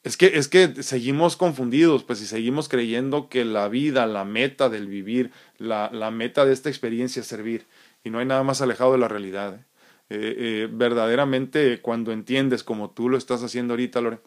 Es 0.03 0.19
que, 0.19 0.33
es 0.35 0.47
que 0.47 0.83
seguimos 0.83 1.37
confundidos, 1.39 2.05
pues, 2.05 2.21
y 2.21 2.27
seguimos 2.27 2.69
creyendo 2.69 3.31
que 3.31 3.47
la 3.47 3.71
vida, 3.71 4.05
la 4.05 4.27
meta 4.27 4.69
del 4.69 4.89
vivir, 4.89 5.31
la, 5.57 5.89
la 5.91 6.11
meta 6.11 6.45
de 6.45 6.53
esta 6.53 6.69
experiencia 6.69 7.21
es 7.21 7.27
servir. 7.27 7.67
Y 8.05 8.11
no 8.11 8.19
hay 8.19 8.27
nada 8.27 8.43
más 8.43 8.61
alejado 8.61 8.93
de 8.93 8.99
la 8.99 9.09
realidad. 9.09 9.55
¿eh? 9.55 9.70
Eh, 10.13 10.35
eh, 10.37 10.69
verdaderamente, 10.71 11.81
cuando 11.81 12.11
entiendes, 12.11 12.65
como 12.65 12.91
tú 12.91 13.09
lo 13.09 13.17
estás 13.17 13.45
haciendo 13.45 13.75
ahorita, 13.75 14.01
Lore, 14.01 14.19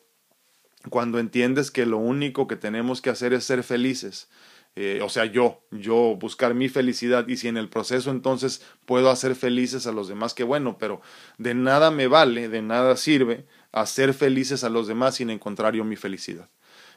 cuando 0.90 1.20
entiendes 1.20 1.72
que 1.72 1.86
lo 1.86 1.98
único 1.98 2.48
que 2.48 2.56
tenemos 2.56 3.02
que 3.02 3.10
hacer 3.10 3.34
es 3.34 3.44
ser 3.44 3.64
felices, 3.64 4.30
eh, 4.76 5.02
o 5.04 5.10
sea, 5.10 5.26
yo, 5.26 5.62
yo 5.72 6.16
buscar 6.16 6.56
mi 6.56 6.68
felicidad 6.70 7.28
y 7.28 7.38
si 7.38 7.48
en 7.50 7.58
el 7.58 7.70
proceso 7.70 8.12
entonces 8.12 8.66
puedo 8.86 9.10
hacer 9.10 9.36
felices 9.36 9.86
a 9.86 9.92
los 9.92 10.08
demás, 10.08 10.34
qué 10.34 10.44
bueno, 10.44 10.78
pero 10.80 11.02
de 11.38 11.54
nada 11.54 11.92
me 11.92 12.08
vale, 12.08 12.48
de 12.48 12.62
nada 12.62 12.96
sirve 12.96 13.46
hacer 13.72 14.14
felices 14.14 14.64
a 14.64 14.70
los 14.70 14.88
demás 14.88 15.16
sin 15.16 15.30
encontrar 15.30 15.76
yo 15.76 15.84
mi 15.84 15.96
felicidad. 15.96 16.50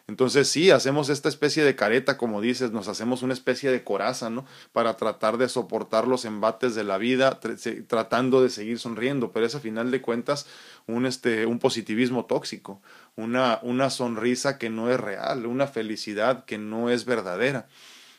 Entonces 0.08 0.46
sí, 0.46 0.70
hacemos 0.70 1.08
esta 1.08 1.28
especie 1.28 1.64
de 1.64 1.74
careta, 1.74 2.16
como 2.16 2.40
dices, 2.40 2.70
nos 2.70 2.86
hacemos 2.86 3.22
una 3.22 3.34
especie 3.34 3.72
de 3.72 3.82
coraza, 3.82 4.30
¿no? 4.30 4.44
Para 4.72 4.96
tratar 4.96 5.36
de 5.36 5.48
soportar 5.48 6.06
los 6.06 6.24
embates 6.24 6.76
de 6.76 6.84
la 6.84 6.96
vida, 6.96 7.40
tratando 7.88 8.40
de 8.40 8.50
seguir 8.50 8.78
sonriendo, 8.78 9.32
pero 9.32 9.46
es 9.46 9.56
a 9.56 9.60
final 9.60 9.90
de 9.90 10.00
cuentas 10.00 10.46
un, 10.86 11.06
este, 11.06 11.44
un 11.46 11.58
positivismo 11.58 12.24
tóxico, 12.26 12.80
una, 13.16 13.58
una 13.62 13.90
sonrisa 13.90 14.58
que 14.58 14.70
no 14.70 14.90
es 14.92 15.00
real, 15.00 15.44
una 15.44 15.66
felicidad 15.66 16.44
que 16.44 16.56
no 16.56 16.88
es 16.88 17.04
verdadera. 17.04 17.66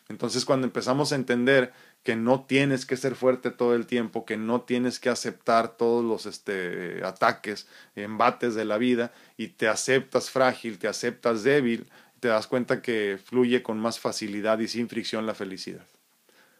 Entonces 0.09 0.43
cuando 0.43 0.67
empezamos 0.67 1.13
a 1.13 1.15
entender 1.15 1.71
que 2.03 2.15
no 2.15 2.45
tienes 2.45 2.85
que 2.85 2.95
ser 2.95 3.15
fuerte 3.15 3.51
todo 3.51 3.75
el 3.75 3.85
tiempo, 3.85 4.25
que 4.25 4.37
no 4.37 4.61
tienes 4.61 4.99
que 4.99 5.09
aceptar 5.09 5.75
todos 5.75 6.05
los 6.05 6.25
este, 6.25 7.01
ataques, 7.03 7.67
embates 7.95 8.55
de 8.55 8.65
la 8.65 8.77
vida 8.77 9.11
y 9.35 9.49
te 9.49 9.67
aceptas 9.67 10.29
frágil, 10.29 10.79
te 10.79 10.87
aceptas 10.87 11.43
débil, 11.43 11.87
te 12.19 12.29
das 12.29 12.47
cuenta 12.47 12.81
que 12.81 13.19
fluye 13.23 13.61
con 13.61 13.77
más 13.77 13.99
facilidad 13.99 14.59
y 14.59 14.67
sin 14.67 14.89
fricción 14.89 15.25
la 15.25 15.35
felicidad. 15.35 15.85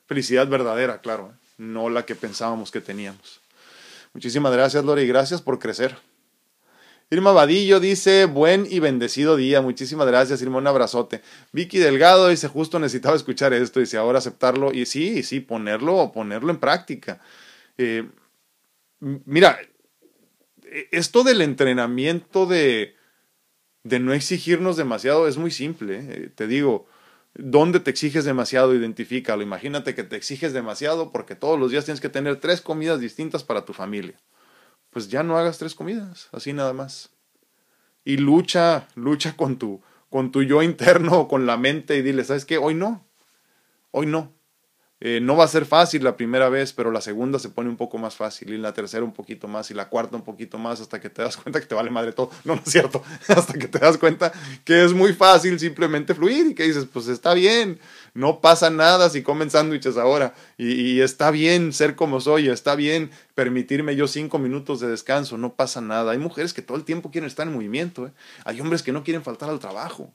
Felicidad 0.05 0.47
verdadera, 0.47 1.01
claro, 1.01 1.33
¿eh? 1.33 1.47
no 1.57 1.89
la 1.89 2.05
que 2.05 2.15
pensábamos 2.15 2.71
que 2.71 2.81
teníamos. 2.81 3.41
Muchísimas 4.13 4.51
gracias, 4.53 4.83
Lore, 4.83 5.03
y 5.03 5.07
gracias 5.07 5.41
por 5.41 5.59
crecer. 5.59 5.95
Irma 7.09 7.31
Vadillo 7.31 7.79
dice, 7.79 8.25
buen 8.25 8.67
y 8.69 8.79
bendecido 8.79 9.37
día. 9.37 9.61
Muchísimas 9.61 10.07
gracias, 10.07 10.41
Irma, 10.41 10.57
un 10.57 10.67
abrazote. 10.67 11.21
Vicky 11.53 11.77
Delgado 11.77 12.27
dice, 12.27 12.49
justo 12.49 12.79
necesitaba 12.79 13.15
escuchar 13.15 13.53
esto, 13.53 13.79
dice, 13.79 13.95
ahora 13.95 14.17
aceptarlo 14.19 14.73
y 14.73 14.85
sí, 14.85 15.23
sí, 15.23 15.39
ponerlo, 15.39 16.11
ponerlo 16.11 16.51
en 16.51 16.57
práctica. 16.57 17.21
Eh, 17.77 18.09
mira, 18.99 19.57
e, 20.65 20.89
esto 20.91 21.23
del 21.23 21.41
entrenamiento 21.41 22.45
de, 22.45 22.95
de 23.83 23.99
no 23.99 24.11
exigirnos 24.11 24.75
demasiado 24.75 25.29
es 25.29 25.37
muy 25.37 25.51
simple. 25.51 25.99
Eh, 26.09 26.29
te 26.35 26.45
digo, 26.45 26.87
¿dónde 27.35 27.79
te 27.79 27.89
exiges 27.89 28.25
demasiado? 28.25 28.75
Identifícalo. 28.75 29.43
Imagínate 29.43 29.95
que 29.95 30.03
te 30.03 30.17
exiges 30.17 30.51
demasiado 30.51 31.13
porque 31.13 31.35
todos 31.35 31.57
los 31.57 31.71
días 31.71 31.85
tienes 31.85 32.01
que 32.01 32.09
tener 32.09 32.35
tres 32.41 32.59
comidas 32.59 32.99
distintas 32.99 33.45
para 33.45 33.63
tu 33.63 33.71
familia 33.71 34.19
pues 34.89 35.09
ya 35.09 35.23
no 35.23 35.37
hagas 35.37 35.57
tres 35.57 35.75
comidas, 35.75 36.29
así 36.31 36.53
nada 36.53 36.73
más. 36.73 37.11
Y 38.03 38.17
lucha, 38.17 38.87
lucha 38.95 39.35
con 39.35 39.57
tu, 39.57 39.81
con 40.09 40.31
tu 40.31 40.43
yo 40.43 40.63
interno 40.63 41.27
con 41.29 41.45
la 41.45 41.57
mente 41.57 41.97
y 41.97 42.01
dile, 42.01 42.23
¿sabes 42.23 42.45
qué? 42.45 42.57
Hoy 42.57 42.73
no, 42.73 43.05
hoy 43.91 44.05
no. 44.05 44.36
Eh, 44.99 45.19
no 45.21 45.35
va 45.35 45.43
a 45.43 45.47
ser 45.47 45.65
fácil 45.65 46.03
la 46.03 46.17
primera 46.17 46.49
vez, 46.49 46.73
pero 46.73 46.89
la 46.89 47.01
segunda 47.01 47.37
se 47.37 47.49
pone 47.49 47.69
un 47.69 47.77
poco 47.77 47.99
más 47.99 48.15
fácil 48.15 48.51
y 48.51 48.57
la 48.57 48.73
tercera 48.73 49.03
un 49.03 49.13
poquito 49.13 49.47
más 49.47 49.69
y 49.69 49.75
la 49.75 49.89
cuarta 49.89 50.15
un 50.15 50.23
poquito 50.23 50.57
más 50.57 50.81
hasta 50.81 50.99
que 50.99 51.11
te 51.11 51.21
das 51.21 51.37
cuenta 51.43 51.59
que 51.59 51.67
te 51.67 51.75
vale 51.75 51.91
madre 51.91 52.13
todo. 52.13 52.31
No, 52.45 52.55
no 52.55 52.61
es 52.65 52.71
cierto. 52.71 53.03
hasta 53.27 53.53
que 53.53 53.67
te 53.67 53.77
das 53.77 53.97
cuenta 53.97 54.31
que 54.65 54.83
es 54.83 54.93
muy 54.93 55.13
fácil 55.13 55.59
simplemente 55.59 56.15
fluir 56.15 56.47
y 56.47 56.55
que 56.55 56.63
dices, 56.63 56.87
pues 56.91 57.07
está 57.09 57.35
bien, 57.35 57.79
no 58.15 58.41
pasa 58.41 58.71
nada 58.71 59.09
si 59.11 59.21
comen 59.21 59.51
sándwiches 59.51 59.97
ahora 59.97 60.33
y, 60.57 61.01
está 61.01 61.29
bien 61.29 61.73
ser 61.73 61.95
como 61.95 62.19
soy, 62.19 62.49
está 62.49 62.75
bien 62.75 63.11
permitirme 63.35 63.95
yo 63.95 64.07
cinco 64.07 64.39
minutos 64.39 64.79
de 64.79 64.87
descanso, 64.87 65.37
no 65.37 65.53
pasa 65.53 65.79
nada. 65.79 66.13
Hay 66.13 66.17
mujeres 66.17 66.53
que 66.53 66.63
todo 66.63 66.75
el 66.75 66.83
tiempo 66.85 67.11
quieren 67.11 67.27
estar 67.27 67.45
en 67.45 67.53
movimiento, 67.53 68.07
¿eh? 68.07 68.11
hay 68.45 68.59
hombres 68.61 68.81
que 68.81 68.91
no 68.91 69.03
quieren 69.03 69.21
faltar 69.21 69.49
al 69.49 69.59
trabajo. 69.59 70.11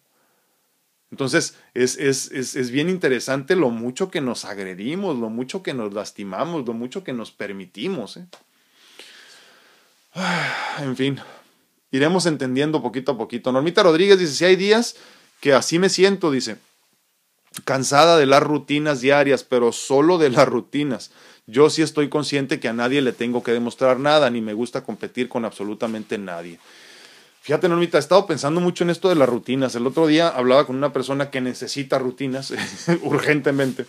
Entonces, 1.12 1.58
es, 1.74 1.98
es, 1.98 2.32
es, 2.32 2.56
es, 2.56 2.70
bien 2.70 2.88
interesante 2.88 3.54
lo 3.54 3.68
mucho 3.68 4.10
que 4.10 4.22
nos 4.22 4.46
agredimos, 4.46 5.18
lo 5.18 5.28
mucho 5.28 5.62
que 5.62 5.74
nos 5.74 5.92
lastimamos, 5.92 6.66
lo 6.66 6.72
mucho 6.72 7.04
que 7.04 7.12
nos 7.12 7.30
permitimos. 7.30 8.16
¿eh? 8.16 8.26
En 10.80 10.96
fin, 10.96 11.20
iremos 11.90 12.24
entendiendo 12.24 12.80
poquito 12.80 13.12
a 13.12 13.18
poquito. 13.18 13.52
Normita 13.52 13.82
Rodríguez 13.82 14.18
dice, 14.18 14.32
si 14.32 14.44
hay 14.46 14.56
días 14.56 14.96
que 15.40 15.52
así 15.52 15.78
me 15.78 15.90
siento, 15.90 16.30
dice, 16.30 16.56
cansada 17.66 18.16
de 18.16 18.24
las 18.24 18.42
rutinas 18.42 19.02
diarias, 19.02 19.44
pero 19.44 19.70
solo 19.72 20.16
de 20.16 20.30
las 20.30 20.48
rutinas. 20.48 21.10
Yo 21.46 21.68
sí 21.68 21.82
estoy 21.82 22.08
consciente 22.08 22.58
que 22.58 22.68
a 22.68 22.72
nadie 22.72 23.02
le 23.02 23.12
tengo 23.12 23.42
que 23.42 23.52
demostrar 23.52 23.98
nada, 24.00 24.30
ni 24.30 24.40
me 24.40 24.54
gusta 24.54 24.82
competir 24.82 25.28
con 25.28 25.44
absolutamente 25.44 26.16
nadie. 26.16 26.58
Fíjate, 27.43 27.68
Normita, 27.68 27.99
he 27.99 28.01
estado 28.01 28.24
pensando 28.24 28.61
mucho 28.61 28.84
en 28.84 28.90
esto 28.90 29.09
de 29.09 29.16
las 29.16 29.28
rutinas. 29.28 29.74
El 29.74 29.84
otro 29.88 30.07
día 30.07 30.28
hablaba 30.28 30.64
con 30.64 30.76
una 30.76 30.93
persona 30.93 31.30
que 31.30 31.40
necesita 31.40 31.99
rutinas 31.99 32.55
urgentemente. 33.03 33.84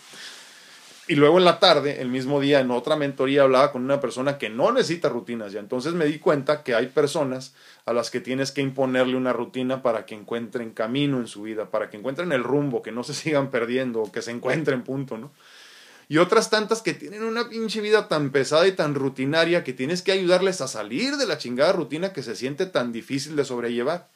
Y 1.08 1.14
luego 1.14 1.38
en 1.38 1.46
la 1.46 1.60
tarde, 1.60 2.02
el 2.02 2.08
mismo 2.08 2.40
día, 2.40 2.62
en 2.62 2.72
otra 2.72 2.96
mentoría, 2.96 3.44
hablaba 3.44 3.72
con 3.72 3.84
una 3.84 4.00
persona 4.00 4.40
que 4.40 4.50
no 4.50 4.72
necesita 4.72 5.08
rutinas. 5.08 5.54
Y 5.54 5.60
entonces 5.60 5.94
me 5.94 6.06
di 6.06 6.18
cuenta 6.18 6.64
que 6.64 6.74
hay 6.74 6.88
personas 6.88 7.54
a 7.86 7.94
las 7.94 8.10
que 8.10 8.22
tienes 8.22 8.52
que 8.52 8.62
imponerle 8.62 9.18
una 9.18 9.34
rutina 9.34 9.84
para 9.84 10.08
que 10.08 10.16
encuentren 10.16 10.72
camino 10.72 11.20
en 11.20 11.28
su 11.28 11.44
vida, 11.44 11.66
para 11.70 11.92
que 11.92 11.98
encuentren 11.98 12.32
el 12.32 12.44
rumbo, 12.44 12.82
que 12.82 12.92
no 12.92 13.04
se 13.04 13.14
sigan 13.14 13.52
perdiendo, 13.52 14.12
que 14.12 14.24
se 14.24 14.32
encuentren 14.32 14.82
punto, 14.82 15.20
¿no? 15.20 15.30
Y 16.08 16.18
otras 16.18 16.50
tantas 16.50 16.82
que 16.82 16.94
tienen 16.94 17.24
una 17.24 17.50
pinche 17.50 17.82
vida 17.82 18.08
tan 18.08 18.32
pesada 18.32 18.68
y 18.68 18.72
tan 18.72 18.96
rutinaria 18.96 19.64
que 19.64 19.74
tienes 19.74 20.02
que 20.02 20.12
ayudarles 20.12 20.62
a 20.62 20.68
salir 20.68 21.18
de 21.18 21.26
la 21.26 21.38
chingada 21.38 21.72
rutina 21.72 22.14
que 22.14 22.24
se 22.24 22.36
siente 22.36 22.66
tan 22.66 22.92
difícil 22.92 23.36
de 23.36 23.46
sobrellevar. 23.46 24.10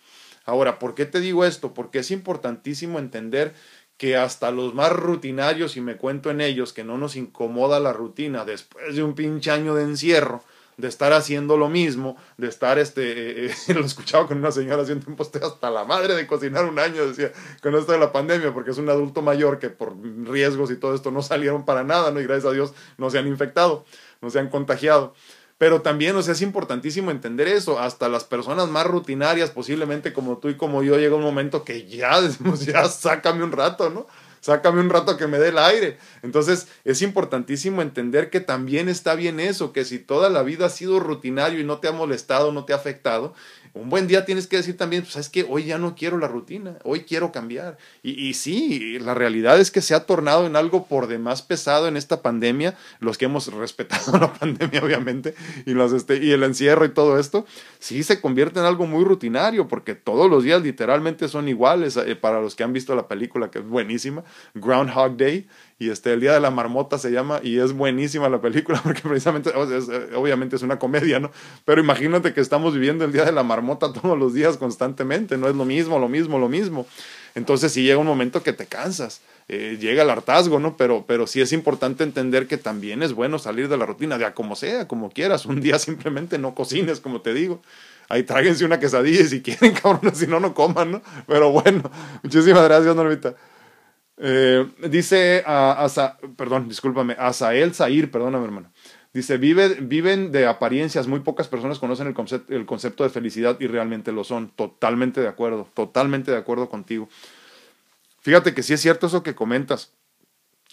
Ahora, 0.45 0.79
¿por 0.79 0.95
qué 0.95 1.05
te 1.05 1.19
digo 1.19 1.45
esto? 1.45 1.73
Porque 1.73 1.99
es 1.99 2.11
importantísimo 2.11 2.99
entender 2.99 3.53
que 3.97 4.15
hasta 4.15 4.51
los 4.51 4.73
más 4.73 4.91
rutinarios, 4.91 5.75
y 5.75 5.81
me 5.81 5.97
cuento 5.97 6.29
en 6.29 6.39
ellos, 6.39 6.71
que 6.71 6.83
no 6.83 6.97
nos 6.97 7.15
incomoda 7.15 7.79
la 7.79 7.93
rutina 7.93 8.45
después 8.45 8.95
de 8.95 9.03
un 9.03 9.15
pinche 9.15 9.51
año 9.51 9.75
de 9.75 9.83
encierro, 9.83 10.43
de 10.77 10.87
estar 10.87 11.11
haciendo 11.11 11.57
lo 11.57 11.69
mismo, 11.69 12.17
de 12.37 12.47
estar, 12.47 12.77
este, 12.77 13.47
eh, 13.47 13.51
eh, 13.67 13.73
lo 13.73 13.81
escuchaba 13.81 14.27
con 14.27 14.37
una 14.37 14.51
señora 14.51 14.83
haciendo 14.83 15.07
un 15.07 15.15
poste 15.15 15.39
hasta 15.43 15.69
la 15.71 15.83
madre 15.83 16.15
de 16.15 16.27
cocinar 16.27 16.65
un 16.65 16.79
año, 16.79 17.05
decía, 17.07 17.31
con 17.61 17.75
esto 17.75 17.91
de 17.91 17.97
la 17.99 18.11
pandemia, 18.11 18.53
porque 18.53 18.71
es 18.71 18.77
un 18.77 18.89
adulto 18.89 19.21
mayor 19.21 19.59
que 19.59 19.69
por 19.69 19.95
riesgos 19.99 20.71
y 20.71 20.77
todo 20.77 20.93
esto 20.93 21.11
no 21.11 21.21
salieron 21.21 21.65
para 21.65 21.83
nada, 21.83 22.11
¿no? 22.11 22.21
Y 22.21 22.23
gracias 22.23 22.45
a 22.45 22.53
Dios 22.53 22.73
no 22.97 23.09
se 23.09 23.17
han 23.17 23.27
infectado, 23.27 23.85
no 24.21 24.29
se 24.29 24.39
han 24.39 24.49
contagiado. 24.49 25.13
Pero 25.57 25.81
también, 25.81 26.15
o 26.15 26.21
sea, 26.21 26.33
es 26.33 26.41
importantísimo 26.43 27.09
entender 27.09 27.47
eso. 27.47 27.79
Hasta 27.79 28.09
las 28.09 28.23
personas 28.23 28.69
más 28.69 28.85
rutinarias, 28.85 29.49
posiblemente 29.49 30.13
como 30.13 30.37
tú 30.37 30.49
y 30.49 30.55
como 30.55 30.83
yo, 30.83 30.97
llega 30.97 31.15
un 31.15 31.23
momento 31.23 31.63
que 31.63 31.87
ya 31.87 32.21
decimos, 32.21 32.65
ya 32.65 32.85
sácame 32.85 33.43
un 33.43 33.51
rato, 33.51 33.89
¿no? 33.89 34.05
Sácame 34.47 34.79
un 34.79 34.89
rato 34.89 35.17
que 35.17 35.27
me 35.27 35.39
dé 35.39 35.49
el 35.49 35.57
aire. 35.57 35.97
Entonces 36.23 36.69
es 36.85 37.01
importantísimo 37.01 37.81
entender 37.81 38.29
que 38.29 38.39
también 38.39 38.87
está 38.87 39.13
bien 39.13 39.41
eso, 39.41 39.73
que 39.73 39.83
si 39.83 39.99
toda 39.99 40.29
la 40.29 40.41
vida 40.41 40.67
ha 40.67 40.69
sido 40.69 41.01
rutinario 41.01 41.59
y 41.59 41.65
no 41.65 41.79
te 41.79 41.89
ha 41.89 41.91
molestado, 41.91 42.53
no 42.53 42.63
te 42.63 42.71
ha 42.71 42.77
afectado, 42.77 43.33
un 43.81 43.89
buen 43.89 44.07
día 44.07 44.25
tienes 44.25 44.47
que 44.47 44.57
decir 44.57 44.77
también, 44.77 45.03
pues 45.03 45.15
es 45.15 45.29
que 45.29 45.45
hoy 45.47 45.65
ya 45.65 45.77
no 45.77 45.95
quiero 45.95 46.17
la 46.17 46.27
rutina, 46.27 46.77
hoy 46.83 47.01
quiero 47.01 47.31
cambiar. 47.31 47.77
Y, 48.03 48.11
y, 48.11 48.33
sí, 48.33 48.99
la 48.99 49.13
realidad 49.13 49.59
es 49.59 49.71
que 49.71 49.81
se 49.81 49.95
ha 49.95 50.05
tornado 50.05 50.45
en 50.45 50.55
algo 50.55 50.85
por 50.85 51.07
demás 51.07 51.41
pesado 51.41 51.87
en 51.87 51.97
esta 51.97 52.21
pandemia, 52.21 52.75
los 52.99 53.17
que 53.17 53.25
hemos 53.25 53.51
respetado 53.53 54.17
la 54.19 54.33
pandemia 54.33 54.83
obviamente, 54.83 55.35
y, 55.65 55.71
los, 55.71 55.93
este, 55.93 56.23
y 56.23 56.31
el 56.31 56.43
encierro 56.43 56.85
y 56.85 56.89
todo 56.89 57.19
esto, 57.19 57.45
sí 57.79 58.03
se 58.03 58.21
convierte 58.21 58.59
en 58.59 58.65
algo 58.65 58.87
muy 58.87 59.03
rutinario, 59.03 59.67
porque 59.67 59.95
todos 59.95 60.29
los 60.29 60.43
días 60.43 60.61
literalmente 60.61 61.27
son 61.27 61.47
iguales, 61.47 61.97
eh, 61.97 62.15
para 62.15 62.41
los 62.41 62.55
que 62.55 62.63
han 62.63 62.73
visto 62.73 62.95
la 62.95 63.07
película, 63.07 63.51
que 63.51 63.59
es 63.59 63.67
buenísima, 63.67 64.23
Groundhog 64.53 65.17
Day, 65.17 65.47
y 65.79 65.89
este, 65.89 66.13
el 66.13 66.19
Día 66.19 66.33
de 66.33 66.39
la 66.39 66.49
Marmota 66.49 66.97
se 66.97 67.11
llama, 67.11 67.39
y 67.43 67.59
es 67.59 67.73
buenísima 67.73 68.29
la 68.29 68.41
película, 68.41 68.81
porque 68.83 69.01
precisamente, 69.01 69.51
eh, 69.51 70.15
obviamente 70.15 70.55
es 70.55 70.63
una 70.63 70.79
comedia, 70.79 71.19
¿no? 71.19 71.31
Pero 71.65 71.81
imagínate 71.81 72.33
que 72.33 72.41
estamos 72.41 72.73
viviendo 72.73 73.05
el 73.05 73.11
Día 73.11 73.25
de 73.25 73.31
la 73.31 73.43
Marmota 73.43 73.93
todos 74.01 74.17
los 74.17 74.33
días 74.33 74.57
constantemente, 74.57 75.37
no 75.37 75.47
es 75.47 75.55
lo 75.55 75.65
mismo, 75.65 75.99
lo 75.99 76.09
mismo, 76.09 76.39
lo 76.39 76.49
mismo. 76.49 76.87
Entonces 77.35 77.71
si 77.71 77.83
llega 77.83 77.99
un 77.99 78.07
momento 78.07 78.41
que 78.41 78.53
te 78.53 78.65
cansas. 78.65 79.21
eh, 79.47 79.77
llega 79.79 80.01
el 80.01 80.09
hartazgo, 80.09 80.59
¿no? 80.59 80.75
Pero, 80.75 81.05
pero 81.07 81.27
sí 81.27 81.39
es 81.39 81.53
importante 81.53 82.03
entender 82.03 82.47
que 82.47 82.57
también 82.57 83.03
es 83.03 83.13
bueno 83.13 83.37
salir 83.37 83.69
de 83.69 83.77
la 83.77 83.85
rutina, 83.85 84.17
de 84.17 84.33
como 84.33 84.55
sea, 84.55 84.87
como 84.87 85.11
quieras. 85.11 85.45
Un 85.45 85.61
día 85.61 85.77
simplemente 85.79 86.39
no 86.39 86.55
cocines, 86.55 86.99
como 86.99 87.21
te 87.21 87.33
digo. 87.33 87.61
Ahí 88.09 88.23
tráguense 88.23 88.65
una 88.65 88.79
quesadilla 88.79 89.25
si 89.25 89.41
quieren, 89.41 89.73
cabrón, 89.81 90.15
si 90.15 90.27
no, 90.27 90.39
no 90.39 90.53
coman, 90.53 90.91
¿no? 90.93 91.01
Pero 91.27 91.51
bueno, 91.51 91.83
muchísimas 92.23 92.63
gracias, 92.63 92.95
Normita. 92.95 93.35
Eh, 94.17 94.67
dice 94.89 95.43
a, 95.45 96.17
perdón, 96.35 96.67
discúlpame, 96.67 97.15
Asael 97.19 97.73
Zair, 97.73 98.09
perdóname, 98.09 98.45
hermano. 98.45 98.71
Dice, 99.13 99.37
Vive, 99.37 99.75
viven 99.81 100.31
de 100.31 100.45
apariencias, 100.45 101.07
muy 101.07 101.21
pocas 101.21 101.47
personas 101.47 101.79
conocen 101.79 102.07
el 102.07 102.13
concepto, 102.13 102.53
el 102.53 102.65
concepto 102.65 103.03
de 103.03 103.09
felicidad 103.09 103.57
y 103.59 103.67
realmente 103.67 104.11
lo 104.11 104.23
son. 104.23 104.49
Totalmente 104.49 105.21
de 105.21 105.27
acuerdo, 105.27 105.67
totalmente 105.73 106.31
de 106.31 106.37
acuerdo 106.37 106.69
contigo. 106.69 107.09
Fíjate 108.21 108.53
que 108.53 108.63
sí 108.63 108.73
es 108.73 108.81
cierto 108.81 109.07
eso 109.07 109.23
que 109.23 109.35
comentas. 109.35 109.93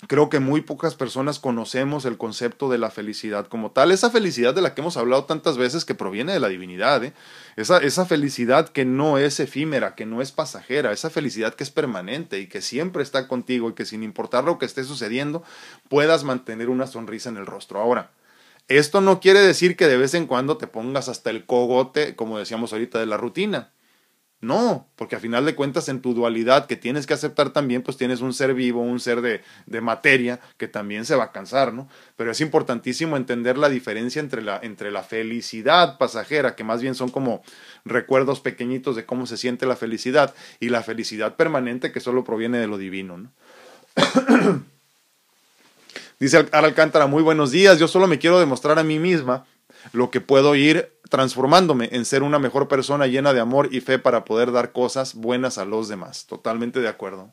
Creo 0.08 0.28
que 0.28 0.40
muy 0.40 0.60
pocas 0.60 0.96
personas 0.96 1.38
conocemos 1.38 2.04
el 2.04 2.18
concepto 2.18 2.68
de 2.68 2.78
la 2.78 2.90
felicidad 2.90 3.46
como 3.46 3.70
tal. 3.70 3.92
Esa 3.92 4.10
felicidad 4.10 4.52
de 4.52 4.60
la 4.60 4.74
que 4.74 4.80
hemos 4.80 4.96
hablado 4.96 5.24
tantas 5.24 5.56
veces 5.56 5.84
que 5.84 5.94
proviene 5.94 6.32
de 6.32 6.40
la 6.40 6.48
divinidad. 6.48 7.02
¿eh? 7.04 7.12
Esa, 7.56 7.78
esa 7.78 8.04
felicidad 8.04 8.68
que 8.68 8.84
no 8.84 9.18
es 9.18 9.38
efímera, 9.38 9.94
que 9.94 10.04
no 10.04 10.20
es 10.20 10.32
pasajera. 10.32 10.92
Esa 10.92 11.10
felicidad 11.10 11.54
que 11.54 11.64
es 11.64 11.70
permanente 11.70 12.40
y 12.40 12.48
que 12.48 12.60
siempre 12.60 13.02
está 13.02 13.28
contigo 13.28 13.70
y 13.70 13.74
que 13.74 13.86
sin 13.86 14.02
importar 14.02 14.44
lo 14.44 14.58
que 14.58 14.66
esté 14.66 14.84
sucediendo 14.84 15.44
puedas 15.88 16.24
mantener 16.24 16.68
una 16.68 16.86
sonrisa 16.86 17.28
en 17.28 17.36
el 17.36 17.46
rostro. 17.46 17.80
Ahora, 17.80 18.10
esto 18.68 19.00
no 19.00 19.20
quiere 19.20 19.40
decir 19.40 19.76
que 19.76 19.86
de 19.86 19.96
vez 19.96 20.14
en 20.14 20.26
cuando 20.26 20.56
te 20.56 20.66
pongas 20.66 21.08
hasta 21.08 21.30
el 21.30 21.46
cogote, 21.46 22.16
como 22.16 22.38
decíamos 22.38 22.72
ahorita, 22.72 22.98
de 22.98 23.06
la 23.06 23.16
rutina. 23.16 23.70
No, 24.44 24.86
porque 24.96 25.16
a 25.16 25.20
final 25.20 25.46
de 25.46 25.54
cuentas 25.54 25.88
en 25.88 26.02
tu 26.02 26.12
dualidad 26.12 26.66
que 26.66 26.76
tienes 26.76 27.06
que 27.06 27.14
aceptar 27.14 27.50
también, 27.50 27.80
pues 27.80 27.96
tienes 27.96 28.20
un 28.20 28.34
ser 28.34 28.52
vivo, 28.52 28.82
un 28.82 29.00
ser 29.00 29.22
de, 29.22 29.40
materia 29.80 30.38
que 30.58 30.68
también 30.68 31.06
se 31.06 31.16
va 31.16 31.24
a 31.24 31.32
cansar, 31.32 31.72
¿no? 31.72 31.88
Pero 32.16 32.30
es 32.30 32.42
importantísimo 32.42 33.16
entender 33.16 33.56
la 33.56 33.70
diferencia 33.70 34.20
entre 34.20 34.42
la, 34.42 34.60
entre 34.62 34.90
la 34.90 35.02
felicidad 35.02 35.96
pasajera, 35.96 36.54
que 36.56 36.62
más 36.62 36.82
bien 36.82 36.94
son 36.94 37.08
como 37.08 37.42
recuerdos 37.86 38.40
pequeñitos 38.40 38.96
de 38.96 39.06
cómo 39.06 39.24
se 39.24 39.38
siente 39.38 39.64
la 39.64 39.76
felicidad, 39.76 40.34
y 40.60 40.68
la 40.68 40.82
felicidad 40.82 41.36
permanente 41.36 41.90
que 41.90 42.00
solo 42.00 42.22
proviene 42.22 42.58
de 42.58 42.66
lo 42.66 42.76
divino, 42.76 43.16
¿no? 43.16 43.32
Dice 46.20 46.36
Ara 46.52 46.68
Alcántara, 46.68 47.06
muy 47.06 47.22
buenos 47.22 47.50
días, 47.50 47.78
yo 47.78 47.88
solo 47.88 48.06
me 48.06 48.18
quiero 48.18 48.38
demostrar 48.38 48.78
a 48.78 48.84
mí 48.84 48.98
misma 48.98 49.46
lo 49.92 50.10
que 50.10 50.20
puedo 50.20 50.54
ir 50.54 50.92
transformándome 51.10 51.88
en 51.92 52.04
ser 52.04 52.22
una 52.22 52.38
mejor 52.38 52.68
persona 52.68 53.06
llena 53.06 53.32
de 53.32 53.40
amor 53.40 53.68
y 53.72 53.80
fe 53.80 53.98
para 53.98 54.24
poder 54.24 54.52
dar 54.52 54.72
cosas 54.72 55.14
buenas 55.14 55.58
a 55.58 55.64
los 55.64 55.88
demás. 55.88 56.26
Totalmente 56.26 56.80
de 56.80 56.88
acuerdo. 56.88 57.32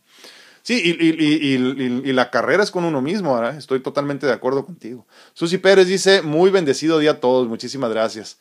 Sí, 0.63 0.79
y, 0.83 0.91
y, 0.91 1.55
y, 1.55 2.13
la 2.13 2.29
carrera 2.29 2.61
es 2.61 2.69
con 2.69 2.85
uno 2.85 3.01
mismo, 3.01 3.33
¿verdad? 3.33 3.57
estoy 3.57 3.79
totalmente 3.79 4.27
de 4.27 4.33
acuerdo 4.33 4.63
contigo. 4.63 5.07
Susi 5.33 5.57
Pérez 5.57 5.87
dice, 5.87 6.21
muy 6.21 6.51
bendecido 6.51 6.99
día 6.99 7.11
a 7.11 7.19
todos, 7.19 7.47
muchísimas 7.47 7.89
gracias. 7.89 8.37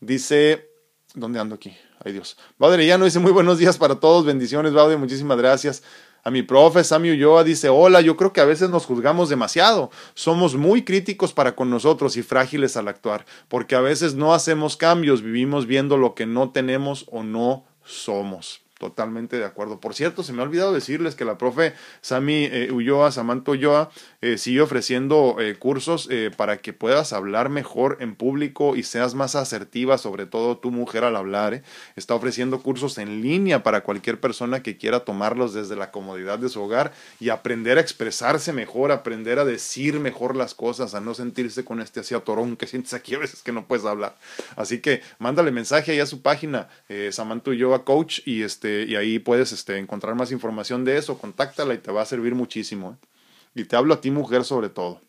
Dice, 0.00 0.68
¿dónde 1.14 1.38
ando 1.38 1.54
aquí? 1.54 1.76
Ay 2.04 2.12
Dios. 2.12 2.36
ya 2.58 2.98
no 2.98 3.04
dice, 3.04 3.20
muy 3.20 3.30
buenos 3.30 3.58
días 3.58 3.78
para 3.78 4.00
todos, 4.00 4.26
bendiciones, 4.26 4.72
Baude, 4.72 4.96
muchísimas 4.96 5.38
gracias. 5.38 5.84
A 6.24 6.30
mi 6.30 6.42
profe, 6.42 6.84
Sammy 6.84 7.10
Ulloa, 7.10 7.42
dice, 7.42 7.68
hola, 7.68 8.00
yo 8.00 8.16
creo 8.16 8.32
que 8.32 8.40
a 8.40 8.44
veces 8.44 8.70
nos 8.70 8.86
juzgamos 8.86 9.28
demasiado. 9.28 9.90
Somos 10.14 10.54
muy 10.54 10.84
críticos 10.84 11.32
para 11.32 11.56
con 11.56 11.68
nosotros 11.68 12.16
y 12.16 12.22
frágiles 12.22 12.76
al 12.76 12.86
actuar, 12.88 13.26
porque 13.48 13.74
a 13.74 13.80
veces 13.80 14.14
no 14.14 14.32
hacemos 14.32 14.76
cambios, 14.76 15.22
vivimos 15.22 15.66
viendo 15.66 15.96
lo 15.96 16.14
que 16.14 16.26
no 16.26 16.50
tenemos 16.50 17.06
o 17.10 17.24
no 17.24 17.64
somos. 17.84 18.61
Totalmente 18.82 19.36
de 19.36 19.44
acuerdo. 19.44 19.78
Por 19.78 19.94
cierto, 19.94 20.24
se 20.24 20.32
me 20.32 20.40
ha 20.40 20.44
olvidado 20.44 20.72
decirles 20.72 21.14
que 21.14 21.24
la 21.24 21.38
profe 21.38 21.72
Sami 22.00 22.46
eh, 22.46 22.72
Ulloa, 22.72 23.12
Samantha 23.12 23.52
Ulloa, 23.52 23.92
eh, 24.20 24.38
sigue 24.38 24.60
ofreciendo 24.60 25.36
eh, 25.38 25.54
cursos 25.54 26.08
para 26.36 26.56
que 26.56 26.72
puedas 26.72 27.12
hablar 27.12 27.48
mejor 27.48 27.98
en 28.00 28.16
público 28.16 28.74
y 28.74 28.82
seas 28.82 29.14
más 29.14 29.36
asertiva, 29.36 29.98
sobre 29.98 30.26
todo 30.26 30.58
tu 30.58 30.72
mujer 30.72 31.04
al 31.04 31.14
hablar. 31.14 31.62
Está 31.94 32.16
ofreciendo 32.16 32.60
cursos 32.60 32.98
en 32.98 33.22
línea 33.22 33.62
para 33.62 33.82
cualquier 33.82 34.18
persona 34.18 34.64
que 34.64 34.76
quiera 34.76 35.04
tomarlos 35.04 35.54
desde 35.54 35.76
la 35.76 35.92
comodidad 35.92 36.40
de 36.40 36.48
su 36.48 36.60
hogar 36.60 36.92
y 37.20 37.28
aprender 37.28 37.78
a 37.78 37.82
expresarse 37.82 38.52
mejor, 38.52 38.90
aprender 38.90 39.38
a 39.38 39.44
decir 39.44 40.00
mejor 40.00 40.34
las 40.34 40.54
cosas, 40.54 40.96
a 40.96 41.00
no 41.00 41.14
sentirse 41.14 41.64
con 41.64 41.80
este 41.80 42.00
así 42.00 42.16
atorón 42.16 42.56
que 42.56 42.66
sientes 42.66 42.94
aquí 42.94 43.14
a 43.14 43.18
veces 43.18 43.42
que 43.42 43.52
no 43.52 43.64
puedes 43.64 43.84
hablar. 43.84 44.16
Así 44.56 44.80
que 44.80 45.02
mándale 45.20 45.52
mensaje 45.52 45.92
ahí 45.92 46.00
a 46.00 46.06
su 46.06 46.20
página, 46.20 46.68
Samantha 47.12 47.50
Ulloa 47.50 47.84
Coach, 47.84 48.22
y 48.26 48.42
este 48.42 48.71
y 48.88 48.96
ahí 48.96 49.18
puedes 49.18 49.52
este, 49.52 49.78
encontrar 49.78 50.14
más 50.14 50.32
información 50.32 50.84
de 50.84 50.96
eso, 50.96 51.18
contáctala 51.18 51.74
y 51.74 51.78
te 51.78 51.92
va 51.92 52.02
a 52.02 52.06
servir 52.06 52.34
muchísimo. 52.34 52.92
¿eh? 52.92 53.06
Y 53.54 53.64
te 53.64 53.76
hablo 53.76 53.94
a 53.94 54.00
ti 54.00 54.10
mujer 54.10 54.44
sobre 54.44 54.68
todo. 54.68 55.00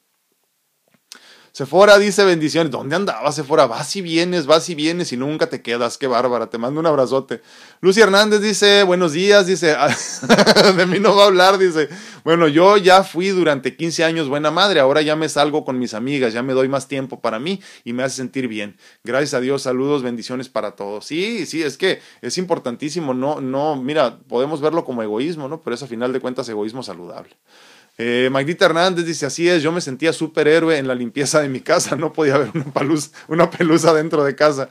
Sephora 1.55 1.99
dice 1.99 2.25
bendiciones. 2.25 2.71
¿Dónde 2.71 2.95
andabas, 2.95 3.35
Sephora? 3.35 3.67
Vas 3.67 3.95
y 3.95 4.01
vienes, 4.01 4.47
vas 4.47 4.67
y 4.69 4.73
vienes 4.73 5.13
y 5.13 5.17
nunca 5.17 5.51
te 5.51 5.61
quedas. 5.61 5.99
Qué 5.99 6.07
bárbara. 6.07 6.49
Te 6.49 6.57
mando 6.57 6.79
un 6.79 6.87
abrazote. 6.87 7.43
Lucy 7.79 8.01
Hernández 8.01 8.41
dice, 8.41 8.81
buenos 8.81 9.11
días. 9.11 9.45
Dice, 9.45 9.75
de 10.77 10.85
mí 10.87 10.99
no 10.99 11.15
va 11.15 11.25
a 11.25 11.27
hablar. 11.27 11.59
Dice, 11.59 11.89
bueno, 12.23 12.47
yo 12.47 12.77
ya 12.77 13.03
fui 13.03 13.27
durante 13.27 13.75
15 13.75 14.03
años 14.03 14.29
buena 14.29 14.49
madre. 14.49 14.79
Ahora 14.79 15.03
ya 15.03 15.15
me 15.15 15.29
salgo 15.29 15.63
con 15.63 15.77
mis 15.77 15.93
amigas. 15.93 16.33
Ya 16.33 16.41
me 16.41 16.53
doy 16.53 16.69
más 16.69 16.87
tiempo 16.87 17.21
para 17.21 17.37
mí 17.37 17.61
y 17.83 17.93
me 17.93 18.01
hace 18.01 18.15
sentir 18.15 18.47
bien. 18.47 18.75
Gracias 19.03 19.35
a 19.35 19.39
Dios. 19.39 19.61
Saludos, 19.61 20.01
bendiciones 20.01 20.49
para 20.49 20.71
todos. 20.71 21.05
Sí, 21.05 21.45
sí, 21.45 21.61
es 21.61 21.77
que 21.77 22.01
es 22.23 22.39
importantísimo. 22.39 23.13
No, 23.13 23.41
no, 23.41 23.75
mira, 23.75 24.17
podemos 24.27 24.59
verlo 24.59 24.85
como 24.85 25.03
egoísmo, 25.03 25.47
¿no? 25.47 25.61
Pero 25.61 25.75
es 25.75 25.83
a 25.83 25.87
final 25.87 26.13
de 26.13 26.19
cuentas 26.19 26.49
egoísmo 26.49 26.81
saludable. 26.81 27.29
Eh, 27.99 28.29
Magdita 28.31 28.65
Hernández 28.65 29.05
dice, 29.05 29.27
así 29.27 29.47
es, 29.47 29.61
yo 29.61 29.71
me 29.71 29.79
sentía 29.79 30.13
superhéroe 30.13 30.79
en 30.79 30.87
la 30.87 30.95
limpieza 30.95 31.41
de 31.41 31.47
mi 31.47 31.61
casa, 31.61 31.95
no 31.95 32.11
podía 32.11 32.35
haber 32.35 32.49
una, 32.55 32.65
una 33.27 33.49
pelusa 33.51 33.93
dentro 33.93 34.23
de 34.23 34.35
casa. 34.35 34.69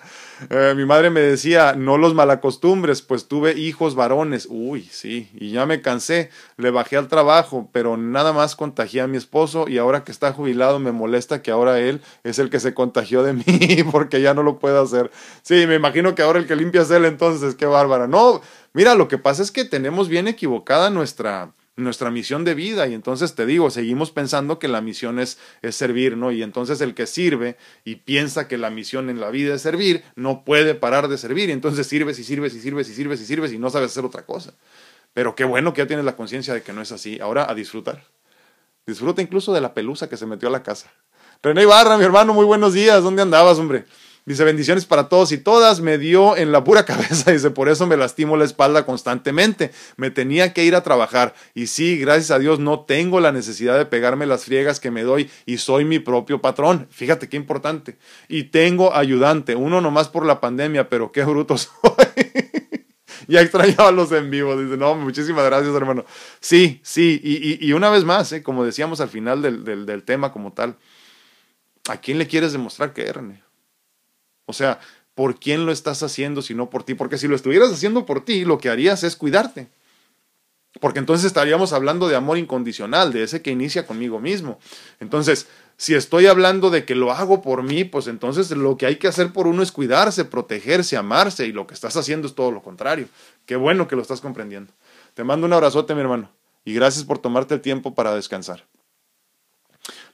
Eh, 0.51 0.75
mi 0.77 0.85
madre 0.85 1.09
me 1.09 1.21
decía, 1.21 1.75
no 1.75 1.99
los 1.99 2.15
malacostumbres, 2.15 3.01
pues 3.01 3.29
tuve 3.29 3.57
hijos 3.57 3.95
varones. 3.95 4.49
Uy, 4.51 4.89
sí, 4.91 5.31
y 5.35 5.53
ya 5.53 5.67
me 5.67 5.83
cansé, 5.83 6.31
le 6.57 6.73
bajé 6.73 6.97
al 6.97 7.07
trabajo, 7.07 7.71
pero 7.73 7.97
nada 7.97 8.33
más 8.33 8.57
contagié 8.57 9.03
a 9.03 9.07
mi 9.07 9.19
esposo 9.19 9.69
y 9.69 9.79
ahora 9.79 10.03
que 10.03 10.11
está 10.11 10.33
jubilado 10.33 10.81
me 10.81 10.91
molesta 10.91 11.43
que 11.43 11.53
ahora 11.53 11.79
él 11.79 12.01
es 12.25 12.41
el 12.41 12.51
que 12.51 12.59
se 12.59 12.75
contagió 12.75 13.23
de 13.23 13.33
mí 13.35 13.45
porque 13.93 14.21
ya 14.21 14.35
no 14.35 14.43
lo 14.43 14.59
puedo 14.59 14.83
hacer. 14.83 15.13
Sí, 15.43 15.69
me 15.69 15.77
imagino 15.77 16.17
que 16.17 16.23
ahora 16.23 16.41
el 16.41 16.49
que 16.49 16.57
limpia 16.57 16.83
es 16.83 16.91
él 16.91 17.05
entonces, 17.05 17.55
qué 17.55 17.67
bárbara. 17.67 18.09
No, 18.09 18.41
mira, 18.73 18.97
lo 18.97 19.07
que 19.07 19.19
pasa 19.19 19.43
es 19.43 19.53
que 19.53 19.65
tenemos 19.65 20.09
bien 20.09 20.27
equivocada 20.27 20.91
nuestra 20.91 21.53
nuestra 21.77 22.11
misión 22.11 22.45
de 22.45 22.55
vida 22.55 22.87
y 22.87 22.95
entonces 22.95 23.35
te 23.35 23.47
digo, 23.47 23.71
seguimos 23.71 24.11
pensando 24.11 24.59
que 24.59 24.69
la 24.69 24.81
misión 24.81 25.19
es, 25.19 25.39
es 25.63 25.75
servir, 25.75 26.17
¿no? 26.17 26.31
Y 26.31 26.43
entonces 26.43 26.81
el 26.81 26.95
que 26.95 27.07
sirve 27.07 27.57
y 27.85 27.97
piensa 27.97 28.47
que 28.47 28.59
la 28.59 28.71
misión 28.71 29.09
en 29.09 29.21
la 29.21 29.31
vida 29.31 29.55
es 29.55 29.63
servir, 29.63 30.05
no 30.15 30.45
puede 30.45 30.75
parar 30.75 31.09
de 31.09 31.17
servir 31.17 31.49
y 31.49 31.53
entonces 31.53 31.87
sirves 31.87 32.19
y 32.19 32.25
sirves 32.25 32.55
y 32.55 32.61
sirves 32.61 32.89
y 32.91 32.95
sirves 32.95 33.21
y 33.21 33.27
sirves 33.27 33.53
y 33.53 33.59
no 33.59 33.71
sabes 33.71 33.91
hacer 33.91 34.05
otra 34.05 34.27
cosa. 34.27 34.53
Pero 35.15 35.35
qué 35.35 35.45
bueno 35.45 35.73
que 35.73 35.83
ya 35.83 35.87
tienes 35.87 36.05
la 36.05 36.17
conciencia 36.17 36.55
de 36.55 36.63
que 36.63 36.73
no 36.73 36.83
es 36.83 36.93
así. 36.93 37.21
Ahora 37.21 37.51
a 37.51 37.55
disfrutar. 37.55 38.05
Disfruta 38.87 39.23
incluso 39.23 39.53
de 39.53 39.61
la 39.61 39.75
pelusa 39.75 40.09
que 40.09 40.17
se 40.17 40.27
metió 40.27 40.49
a 40.49 40.53
la 40.53 40.63
casa. 40.63 40.91
René 41.43 41.63
Ibarra, 41.63 41.99
mi 41.99 42.05
hermano, 42.05 42.35
muy 42.35 42.45
buenos 42.45 42.73
días. 42.73 43.03
¿Dónde 43.03 43.23
andabas, 43.23 43.59
hombre? 43.59 43.85
Dice, 44.25 44.45
bendiciones 44.45 44.87
para 44.87 45.09
todos 45.09 45.33
y 45.33 45.39
todas. 45.39 45.81
Me 45.81 45.99
dio 45.99 46.37
en 46.37 46.53
la 46.53 46.63
pura 46.63 46.85
cabeza. 46.87 47.33
Dice, 47.33 47.51
por 47.51 47.69
eso 47.69 47.87
me 47.87 47.97
lastimo 47.97 48.37
la 48.37 48.45
espalda 48.45 48.87
constantemente. 48.87 49.73
Me 49.97 50.11
tenía 50.11 50.53
que 50.53 50.65
ir 50.65 50.77
a 50.77 50.83
trabajar. 50.83 51.35
Y 51.55 51.67
sí, 51.67 51.99
gracias 51.99 52.31
a 52.31 52.39
Dios 52.39 52.61
no 52.61 52.81
tengo 52.81 53.21
la 53.21 53.33
necesidad 53.33 53.77
de 53.77 53.87
pegarme 53.87 54.27
las 54.27 54.45
friegas 54.45 54.79
que 54.79 54.91
me 54.91 55.03
doy 55.03 55.31
y 55.45 55.59
soy 55.59 55.85
mi 55.85 55.99
propio 55.99 56.41
patrón. 56.41 56.87
Fíjate 56.91 57.29
qué 57.29 57.37
importante. 57.37 57.99
Y 58.29 58.45
tengo 58.45 58.95
ayudante. 58.95 59.57
Uno 59.57 59.81
nomás 59.81 60.09
por 60.09 60.25
la 60.25 60.41
pandemia, 60.41 60.89
pero 60.89 61.11
qué 61.11 61.25
bruto 61.25 61.59
soy. 61.59 61.71
ya 63.27 63.41
extrañaba 63.41 63.91
los 63.91 64.13
en 64.13 64.31
vivo. 64.31 64.57
Dice, 64.57 64.77
no, 64.77 64.95
muchísimas 64.95 65.45
gracias, 65.45 65.75
hermano. 65.75 66.05
Sí, 66.39 66.81
sí. 66.85 67.21
Y, 67.25 67.67
y, 67.67 67.73
una 67.73 67.91
vez 67.91 68.05
más, 68.05 68.31
¿eh? 68.33 68.43
como 68.45 68.65
decíamos 68.65 69.01
al 69.01 69.09
final 69.09 69.43
del, 69.43 69.65
del, 69.65 69.85
del 69.85 70.05
tema 70.05 70.31
como 70.31 70.53
tal, 70.53 70.77
¿a 71.89 71.97
quién 71.97 72.19
le 72.19 72.29
quieres 72.29 72.53
demostrar 72.53 72.93
que, 72.93 73.13
René? 73.13 73.43
O 74.47 74.53
sea, 74.53 74.81
¿por 75.15 75.39
quién 75.39 75.67
lo 75.67 75.73
estás 75.73 76.03
haciendo 76.03 76.43
si 76.43 76.55
no 76.55 76.71
por 76.71 76.85
ti? 76.85 76.95
Porque 76.95 77.19
si 77.19 77.29
lo 77.29 77.37
estuvieras 77.37 77.73
haciendo 77.73 78.07
por 78.07 78.25
ti, 78.25 78.45
lo 78.45 78.59
que 78.59 78.71
harías 78.71 79.05
es 79.05 79.17
cuidarte. 79.17 79.69
Porque 80.81 80.99
entonces 80.99 81.27
estaríamos 81.27 81.73
hablando 81.73 82.09
de 82.09 82.17
amor 82.17 82.39
incondicional, 82.39 83.13
de 83.13 83.25
ese 83.25 83.43
que 83.43 83.51
inicia 83.51 83.87
conmigo 83.87 84.21
mismo. 84.21 84.59
Entonces, 85.01 85.47
si 85.77 85.95
estoy 85.95 86.27
hablando 86.27 86.71
de 86.71 86.85
que 86.85 86.95
lo 86.95 87.13
hago 87.13 87.43
por 87.43 87.63
mí, 87.63 87.85
pues 87.85 88.07
entonces 88.07 88.51
lo 88.53 88.77
que 88.77 88.87
hay 88.87 88.97
que 88.97 89.09
hacer 89.09 89.33
por 89.33 89.47
uno 89.47 89.63
es 89.63 89.71
cuidarse, 89.71 90.25
protegerse, 90.25 90.97
amarse, 90.97 91.47
y 91.47 91.53
lo 91.53 91.67
que 91.67 91.75
estás 91.75 91.97
haciendo 91.97 92.27
es 92.27 92.35
todo 92.35 92.51
lo 92.51 92.63
contrario. 92.63 93.09
Qué 93.45 93.57
bueno 93.57 93.87
que 93.87 93.97
lo 93.97 94.03
estás 94.03 94.21
comprendiendo. 94.21 94.73
Te 95.15 95.25
mando 95.25 95.47
un 95.47 95.53
abrazote, 95.53 95.95
mi 95.95 96.01
hermano, 96.01 96.31
y 96.65 96.73
gracias 96.73 97.05
por 97.05 97.19
tomarte 97.19 97.55
el 97.55 97.61
tiempo 97.61 97.95
para 97.95 98.15
descansar. 98.15 98.65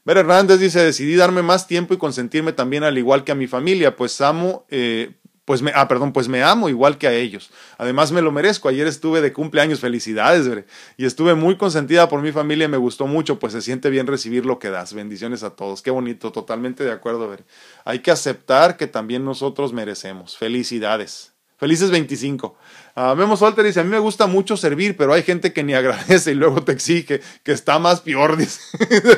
Ver 0.09 0.17
Hernández 0.17 0.59
dice, 0.59 0.83
decidí 0.83 1.17
darme 1.17 1.43
más 1.43 1.67
tiempo 1.67 1.93
y 1.93 1.99
consentirme 1.99 2.55
también 2.55 2.83
al 2.83 2.97
igual 2.97 3.25
que 3.25 3.33
a 3.33 3.35
mi 3.35 3.47
familia, 3.47 3.95
pues 3.95 4.23
amo, 4.23 4.65
eh, 4.71 5.17
pues 5.45 5.61
me, 5.61 5.71
ah, 5.75 5.87
perdón, 5.87 6.15
pues 6.15 6.29
me 6.29 6.43
amo 6.43 6.71
igual 6.71 6.97
que 6.97 7.09
a 7.09 7.13
ellos. 7.13 7.51
Además 7.77 8.11
me 8.11 8.23
lo 8.23 8.33
merezco. 8.33 8.71
Ayer 8.71 8.87
estuve 8.87 9.21
de 9.21 9.35
cumpleaños, 9.35 9.81
felicidades, 9.81 10.65
y 10.97 11.05
estuve 11.05 11.35
muy 11.35 11.59
consentida 11.59 12.09
por 12.09 12.23
mi 12.23 12.33
familia 12.33 12.69
me 12.69 12.79
gustó 12.79 13.07
mucho, 13.07 13.39
pues 13.39 13.53
se 13.53 13.61
siente 13.61 13.91
bien 13.91 14.07
recibir 14.07 14.47
lo 14.47 14.59
que 14.59 14.71
das. 14.71 14.95
Bendiciones 14.95 15.43
a 15.43 15.51
todos. 15.51 15.83
Qué 15.83 15.91
bonito, 15.91 16.33
totalmente 16.33 16.85
de 16.85 16.93
acuerdo, 16.93 17.29
ver. 17.29 17.45
Hay 17.85 17.99
que 17.99 18.11
aceptar 18.11 18.79
que 18.79 18.87
también 18.87 19.27
nosotros 19.27 19.75
merecemos. 19.75 20.39
Felicidades. 20.39 21.35
Felices 21.59 21.91
25. 21.91 22.57
Uh, 22.95 23.17
Memo 23.17 23.37
Solter 23.37 23.65
dice, 23.65 23.81
a 23.81 23.85
mí 23.85 23.91
me 23.91 23.99
gusta 23.99 24.29
mucho 24.29 24.57
servir, 24.57 24.97
pero 24.97 25.13
hay 25.13 25.25
gente 25.25 25.53
que 25.53 25.65
ni 25.65 25.75
agradece 25.75 26.31
y 26.31 26.35
luego 26.35 26.63
te 26.63 26.73
exige, 26.73 27.21
que 27.43 27.53
está 27.53 27.81
más 27.81 28.01
peor, 28.01 28.37
dice. 28.39 28.61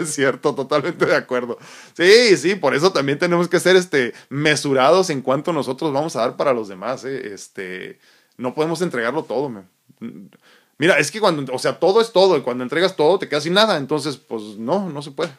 es 0.00 0.14
cierto, 0.14 0.54
totalmente 0.54 1.04
de 1.04 1.16
acuerdo. 1.16 1.58
Sí, 1.94 2.36
sí, 2.38 2.54
por 2.54 2.74
eso 2.74 2.92
también 2.92 3.18
tenemos 3.18 3.48
que 3.48 3.60
ser 3.60 3.76
este, 3.76 4.14
mesurados 4.30 5.10
en 5.10 5.20
cuanto 5.20 5.52
nosotros 5.52 5.92
vamos 5.92 6.16
a 6.16 6.20
dar 6.20 6.36
para 6.36 6.54
los 6.54 6.68
demás. 6.68 7.04
¿eh? 7.04 7.34
Este, 7.34 7.98
no 8.38 8.54
podemos 8.54 8.80
entregarlo 8.80 9.24
todo. 9.24 9.52
Mira, 10.78 10.98
es 10.98 11.10
que 11.10 11.20
cuando, 11.20 11.52
o 11.52 11.58
sea, 11.58 11.78
todo 11.78 12.00
es 12.00 12.10
todo, 12.10 12.38
y 12.38 12.40
cuando 12.40 12.64
entregas 12.64 12.96
todo 12.96 13.18
te 13.18 13.28
quedas 13.28 13.42
sin 13.42 13.52
nada, 13.52 13.76
entonces, 13.76 14.16
pues 14.16 14.42
no, 14.56 14.88
no 14.88 15.02
se 15.02 15.10
puede. 15.10 15.30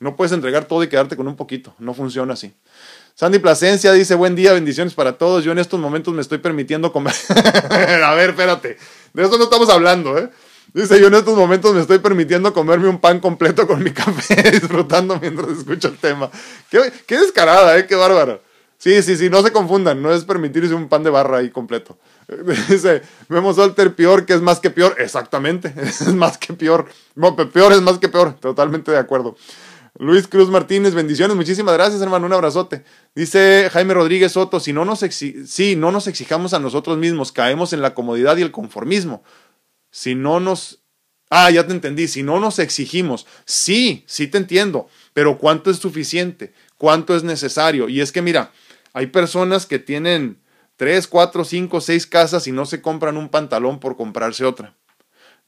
No 0.00 0.16
puedes 0.16 0.32
entregar 0.32 0.64
todo 0.64 0.82
y 0.82 0.88
quedarte 0.88 1.16
con 1.16 1.28
un 1.28 1.36
poquito, 1.36 1.74
no 1.78 1.92
funciona 1.92 2.32
así. 2.32 2.54
Sandy 3.18 3.40
Plasencia 3.40 3.92
dice, 3.92 4.14
buen 4.14 4.36
día, 4.36 4.52
bendiciones 4.52 4.94
para 4.94 5.18
todos. 5.18 5.42
Yo 5.42 5.50
en 5.50 5.58
estos 5.58 5.80
momentos 5.80 6.14
me 6.14 6.22
estoy 6.22 6.38
permitiendo 6.38 6.92
comer. 6.92 7.14
a 8.04 8.14
ver, 8.14 8.30
espérate. 8.30 8.78
De 9.12 9.24
eso 9.24 9.36
no 9.36 9.42
estamos 9.42 9.68
hablando, 9.70 10.16
¿eh? 10.16 10.30
Dice, 10.72 11.00
yo 11.00 11.08
en 11.08 11.14
estos 11.14 11.36
momentos 11.36 11.74
me 11.74 11.80
estoy 11.80 11.98
permitiendo 11.98 12.52
comerme 12.52 12.88
un 12.88 13.00
pan 13.00 13.18
completo 13.18 13.66
con 13.66 13.82
mi 13.82 13.90
café, 13.92 14.52
disfrutando 14.52 15.18
mientras 15.20 15.48
escucho 15.48 15.88
el 15.88 15.96
tema. 15.96 16.30
Qué, 16.70 16.92
qué 17.06 17.18
descarada, 17.18 17.76
¿eh? 17.76 17.88
Qué 17.88 17.96
bárbara. 17.96 18.38
Sí, 18.78 19.02
sí, 19.02 19.16
sí, 19.16 19.28
no 19.28 19.42
se 19.42 19.50
confundan, 19.50 20.00
no 20.00 20.12
es 20.12 20.24
permitirse 20.24 20.72
un 20.72 20.88
pan 20.88 21.02
de 21.02 21.10
barra 21.10 21.38
ahí 21.38 21.50
completo. 21.50 21.98
Dice, 22.68 23.02
vemos 23.28 23.58
Walter 23.58 23.96
peor 23.96 24.26
que 24.26 24.34
es 24.34 24.40
más 24.40 24.60
que 24.60 24.70
peor. 24.70 24.94
Exactamente, 24.96 25.74
es 25.76 26.14
más 26.14 26.38
que 26.38 26.52
peor. 26.52 26.86
No, 27.16 27.34
peor 27.34 27.72
es 27.72 27.82
más 27.82 27.98
que 27.98 28.08
peor, 28.08 28.34
totalmente 28.34 28.92
de 28.92 28.98
acuerdo. 28.98 29.34
Luis 29.98 30.28
Cruz 30.28 30.48
Martínez, 30.48 30.94
bendiciones, 30.94 31.36
muchísimas 31.36 31.74
gracias, 31.74 32.00
hermano, 32.00 32.26
un 32.26 32.32
abrazote. 32.32 32.84
Dice 33.14 33.68
Jaime 33.72 33.94
Rodríguez 33.94 34.32
Soto, 34.32 34.60
si 34.60 34.72
no 34.72 34.84
nos, 34.84 35.00
sí, 35.00 35.76
no 35.76 35.92
nos 35.92 36.06
exijamos 36.06 36.54
a 36.54 36.58
nosotros 36.58 36.98
mismos, 36.98 37.32
caemos 37.32 37.72
en 37.72 37.82
la 37.82 37.94
comodidad 37.94 38.36
y 38.36 38.42
el 38.42 38.50
conformismo. 38.50 39.22
Si 39.90 40.14
no 40.14 40.40
nos... 40.40 40.82
Ah, 41.30 41.50
ya 41.50 41.66
te 41.66 41.72
entendí, 41.72 42.08
si 42.08 42.22
no 42.22 42.40
nos 42.40 42.58
exigimos, 42.58 43.26
sí, 43.44 44.02
sí 44.06 44.28
te 44.28 44.38
entiendo, 44.38 44.88
pero 45.12 45.36
¿cuánto 45.36 45.70
es 45.70 45.76
suficiente? 45.76 46.54
¿Cuánto 46.78 47.14
es 47.14 47.22
necesario? 47.22 47.90
Y 47.90 48.00
es 48.00 48.12
que 48.12 48.22
mira, 48.22 48.50
hay 48.94 49.08
personas 49.08 49.66
que 49.66 49.78
tienen 49.78 50.40
tres, 50.76 51.06
cuatro, 51.06 51.44
cinco, 51.44 51.82
seis 51.82 52.06
casas 52.06 52.46
y 52.46 52.52
no 52.52 52.64
se 52.64 52.80
compran 52.80 53.18
un 53.18 53.28
pantalón 53.28 53.78
por 53.78 53.96
comprarse 53.96 54.46
otra. 54.46 54.77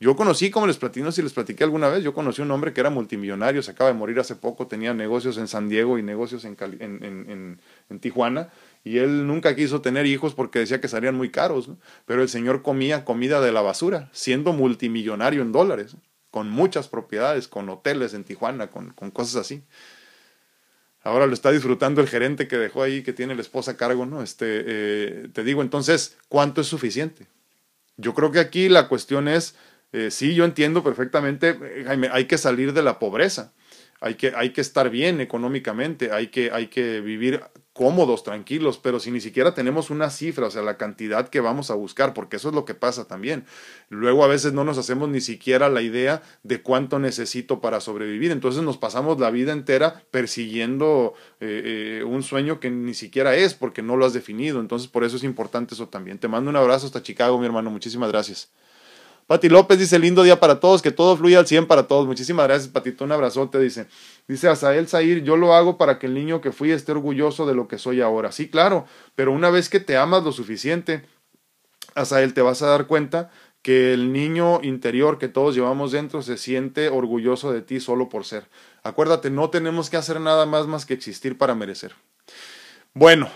Yo 0.03 0.17
conocí, 0.17 0.51
como 0.51 0.67
les 0.67 0.79
platico, 0.79 1.13
si 1.13 1.21
les 1.21 1.35
platiqué 1.35 1.63
alguna 1.63 1.91
vez, 1.91 2.03
yo 2.03 2.15
conocí 2.15 2.41
un 2.41 2.51
hombre 2.51 2.73
que 2.73 2.81
era 2.81 2.89
multimillonario, 2.89 3.63
se 3.63 3.73
acaba 3.73 3.91
de 3.91 3.99
morir 3.99 4.19
hace 4.19 4.35
poco, 4.35 4.67
tenía 4.67 4.95
negocios 4.95 5.37
en 5.37 5.47
San 5.47 5.69
Diego 5.69 5.99
y 5.99 6.03
negocios 6.03 6.47
en, 6.47 7.61
Tijuana, 8.01 8.49
y 8.83 8.97
él 8.97 9.27
nunca 9.27 9.55
quiso 9.55 9.83
tener 9.83 10.07
hijos 10.07 10.33
porque 10.33 10.61
decía 10.61 10.81
que 10.81 10.89
salían 10.89 11.17
muy 11.17 11.31
caros, 11.31 11.69
pero 12.07 12.23
el 12.23 12.31
señor 12.31 12.63
comía 12.63 13.05
comida 13.05 13.43
de 13.43 13.53
la 13.53 13.61
basura, 13.61 14.09
siendo 14.13 14.55
multimillonario 14.55 15.43
en 15.43 15.53
dólares, 15.53 15.95
con 16.31 16.49
muchas 16.49 16.89
propiedades, 16.89 17.47
con 17.47 17.69
hoteles 17.69 18.15
en 18.15 18.25
Tijuana, 18.25 18.69
con, 18.69 18.95
con 18.95 19.11
cosas 19.11 19.37
así. 19.37 19.63
Ahora 21.03 21.27
lo 21.27 21.35
está 21.35 21.51
disfrutando 21.51 22.01
el 22.01 22.09
gerente 22.09 22.49
que 22.49 22.57
dejó 22.57 22.83
ahí, 22.83 23.03
que 23.03 23.13
tiene 23.13 23.35
la 23.35 23.43
esposa 23.43 23.73
a 23.73 23.77
cargo, 23.77 24.07
¿no? 24.07 24.23
Este, 24.23 24.47
eh, 24.67 25.29
te 25.35 25.45
digo, 25.45 25.61
entonces, 25.61 26.17
¿cuánto 26.29 26.63
es 26.63 26.69
suficiente? 26.69 27.27
Yo 27.99 28.15
creo 28.15 28.33
que 28.33 28.41
aquí 28.41 28.71
la 28.71 28.89
cuestión 28.89 29.29
es 29.29 29.55
eh, 29.93 30.11
sí, 30.11 30.35
yo 30.35 30.45
entiendo 30.45 30.85
perfectamente, 30.85 31.59
eh, 31.61 31.85
Jaime, 31.87 32.09
hay 32.13 32.27
que 32.27 32.39
salir 32.39 32.73
de 32.73 32.83
la 32.83 32.99
pobreza, 32.99 33.53
hay 34.01 34.15
que, 34.15 34.33
hay 34.37 34.51
que 34.51 34.61
estar 34.61 34.89
bien 34.89 35.21
económicamente, 35.21 36.13
hay 36.13 36.29
que, 36.29 36.51
hay 36.53 36.69
que 36.69 37.01
vivir 37.01 37.43
cómodos, 37.73 38.25
tranquilos, 38.25 38.79
pero 38.79 39.01
si 39.01 39.11
ni 39.11 39.21
siquiera 39.21 39.53
tenemos 39.55 39.91
una 39.91 40.11
cifra, 40.11 40.47
o 40.47 40.51
sea, 40.51 40.63
la 40.63 40.77
cantidad 40.77 41.29
que 41.29 41.41
vamos 41.41 41.71
a 41.71 41.75
buscar, 41.75 42.15
porque 42.15 42.37
eso 42.37 42.49
es 42.51 42.55
lo 42.55 42.65
que 42.65 42.75
pasa 42.75 43.09
también. 43.09 43.45
Luego 43.89 44.23
a 44.23 44.29
veces 44.29 44.53
no 44.53 44.65
nos 44.65 44.79
hacemos 44.79 45.09
ni 45.09 45.21
siquiera 45.21 45.69
la 45.69 45.83
idea 45.83 46.23
de 46.43 46.63
cuánto 46.63 46.99
necesito 46.99 47.61
para 47.61 47.81
sobrevivir, 47.81 48.31
entonces 48.31 48.63
nos 48.63 48.79
pasamos 48.79 49.19
la 49.19 49.31
vida 49.31 49.53
entera 49.53 50.03
persiguiendo 50.11 51.15
eh, 51.41 52.05
un 52.07 52.23
sueño 52.23 52.61
que 52.61 52.71
ni 52.71 52.95
siquiera 52.95 53.35
es, 53.35 53.55
porque 53.55 53.83
no 53.83 53.97
lo 53.97 54.07
has 54.07 54.13
definido, 54.13 54.61
entonces 54.61 54.89
por 54.89 55.05
eso 55.05 55.17
es 55.17 55.25
importante 55.25 55.75
eso 55.75 55.89
también. 55.89 56.19
Te 56.19 56.29
mando 56.29 56.51
un 56.51 56.57
abrazo 56.57 56.87
hasta 56.87 57.03
Chicago, 57.03 57.39
mi 57.39 57.47
hermano, 57.47 57.71
muchísimas 57.71 58.11
gracias. 58.11 58.51
Pati 59.31 59.49
López 59.49 59.79
dice, 59.79 59.97
lindo 60.01 60.25
día 60.25 60.41
para 60.41 60.59
todos, 60.59 60.83
que 60.83 60.91
todo 60.91 61.17
fluya 61.17 61.39
al 61.39 61.47
100 61.47 61.69
para 61.69 61.87
todos. 61.87 62.05
Muchísimas 62.05 62.49
gracias, 62.49 62.69
Patito, 62.69 63.05
un 63.05 63.13
abrazote, 63.13 63.61
dice. 63.61 63.87
Dice 64.27 64.49
Asael 64.49 64.89
Zair, 64.89 65.23
yo 65.23 65.37
lo 65.37 65.55
hago 65.55 65.79
para 65.79 66.01
que 66.01 66.09
el 66.09 66.15
niño 66.15 66.41
que 66.41 66.51
fui 66.51 66.73
esté 66.73 66.91
orgulloso 66.91 67.47
de 67.47 67.55
lo 67.55 67.69
que 67.69 67.79
soy 67.79 68.01
ahora. 68.01 68.33
Sí, 68.33 68.51
claro, 68.51 68.87
pero 69.15 69.31
una 69.31 69.49
vez 69.49 69.69
que 69.69 69.79
te 69.79 69.97
amas 69.97 70.25
lo 70.25 70.33
suficiente, 70.33 71.05
Asael, 71.95 72.35
te 72.35 72.43
vas 72.43 72.61
a 72.63 72.71
dar 72.71 72.89
cuenta 72.89 73.31
que 73.63 73.95
el 73.95 74.13
niño 74.13 74.65
interior 74.65 75.17
que 75.19 75.29
todos 75.29 75.55
llevamos 75.55 75.93
dentro 75.93 76.23
se 76.23 76.37
siente 76.37 76.89
orgulloso 76.89 77.53
de 77.53 77.63
ti 77.63 77.79
solo 77.79 78.09
por 78.09 78.25
ser. 78.25 78.49
Acuérdate, 78.83 79.31
no 79.31 79.49
tenemos 79.49 79.91
que 79.91 79.97
hacer 79.97 80.21
nada 80.21 80.45
más 80.45 80.67
más 80.67 80.87
que 80.87 80.95
existir 80.95 81.39
para 81.39 81.55
merecer. 81.55 81.95
Bueno, 82.95 83.31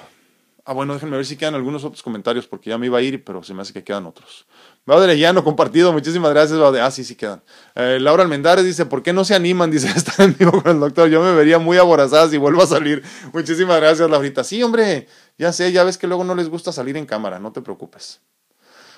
ah, 0.65 0.73
bueno, 0.73 0.95
déjenme 0.95 1.19
ver 1.19 1.27
si 1.27 1.37
quedan 1.37 1.55
algunos 1.55 1.85
otros 1.85 2.03
comentarios 2.03 2.49
porque 2.49 2.71
ya 2.71 2.79
me 2.79 2.87
iba 2.87 2.99
a 2.99 3.03
ir, 3.03 3.23
pero 3.23 3.45
se 3.45 3.55
me 3.55 3.63
hace 3.63 3.73
que 3.73 3.85
quedan 3.85 4.07
otros. 4.07 4.45
De 4.87 5.19
Llano, 5.19 5.43
compartido, 5.43 5.93
muchísimas 5.93 6.31
gracias, 6.31 6.61
Ah, 6.61 6.91
sí, 6.91 7.05
sí 7.05 7.15
quedan. 7.15 7.43
Eh, 7.75 7.99
Laura 8.01 8.23
Almendares 8.23 8.65
dice, 8.65 8.85
¿por 8.85 9.03
qué 9.03 9.13
no 9.13 9.25
se 9.25 9.35
animan? 9.35 9.71
Dice, 9.75 9.89
estar 9.89 10.27
en 10.27 10.37
vivo 10.39 10.63
con 10.63 10.73
el 10.73 10.81
doctor. 10.81 11.09
Yo 11.09 11.23
me 11.23 11.33
vería 11.33 11.59
muy 11.59 11.79
aborazada 11.79 12.29
si 12.29 12.37
vuelvo 12.37 12.63
a 12.63 12.67
salir. 12.67 13.03
Muchísimas 13.33 13.81
gracias, 13.81 14.09
Laurita. 14.11 14.45
Sí, 14.45 14.63
hombre, 14.63 15.09
ya 15.39 15.53
sé, 15.53 15.73
ya 15.73 15.85
ves 15.85 15.97
que 15.97 16.07
luego 16.07 16.23
no 16.23 16.35
les 16.35 16.49
gusta 16.49 16.71
salir 16.71 16.97
en 16.97 17.07
cámara, 17.07 17.39
no 17.39 17.51
te 17.53 17.63
preocupes. 17.63 18.21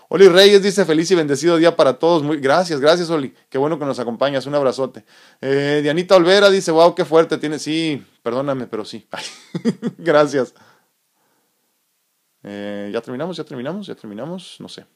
Oli 0.09 0.29
Reyes 0.29 0.63
dice 0.63 0.85
feliz 0.85 1.11
y 1.11 1.15
bendecido 1.15 1.57
día 1.57 1.75
para 1.75 1.99
todos. 1.99 2.23
Muy, 2.23 2.39
gracias, 2.39 2.81
gracias 2.81 3.11
Oli. 3.11 3.35
Qué 3.49 3.59
bueno 3.59 3.79
que 3.79 3.85
nos 3.85 3.99
acompañas. 3.99 4.47
Un 4.47 4.55
abrazote. 4.55 5.05
Eh, 5.41 5.81
Dianita 5.83 6.15
Olvera 6.17 6.51
dice, 6.51 6.71
wow, 6.71 6.95
qué 6.95 7.05
fuerte 7.05 7.39
tiene. 7.39 7.59
Sí, 7.59 8.05
perdóname, 8.23 8.67
pero 8.67 8.85
sí. 8.85 9.09
gracias. 9.99 10.55
Eh, 12.45 12.91
ya 12.93 13.01
terminamos, 13.01 13.37
ya 13.37 13.45
terminamos, 13.45 13.87
ya 13.87 13.97
terminamos. 13.97 14.57
No 14.61 14.69
sé. 14.69 14.87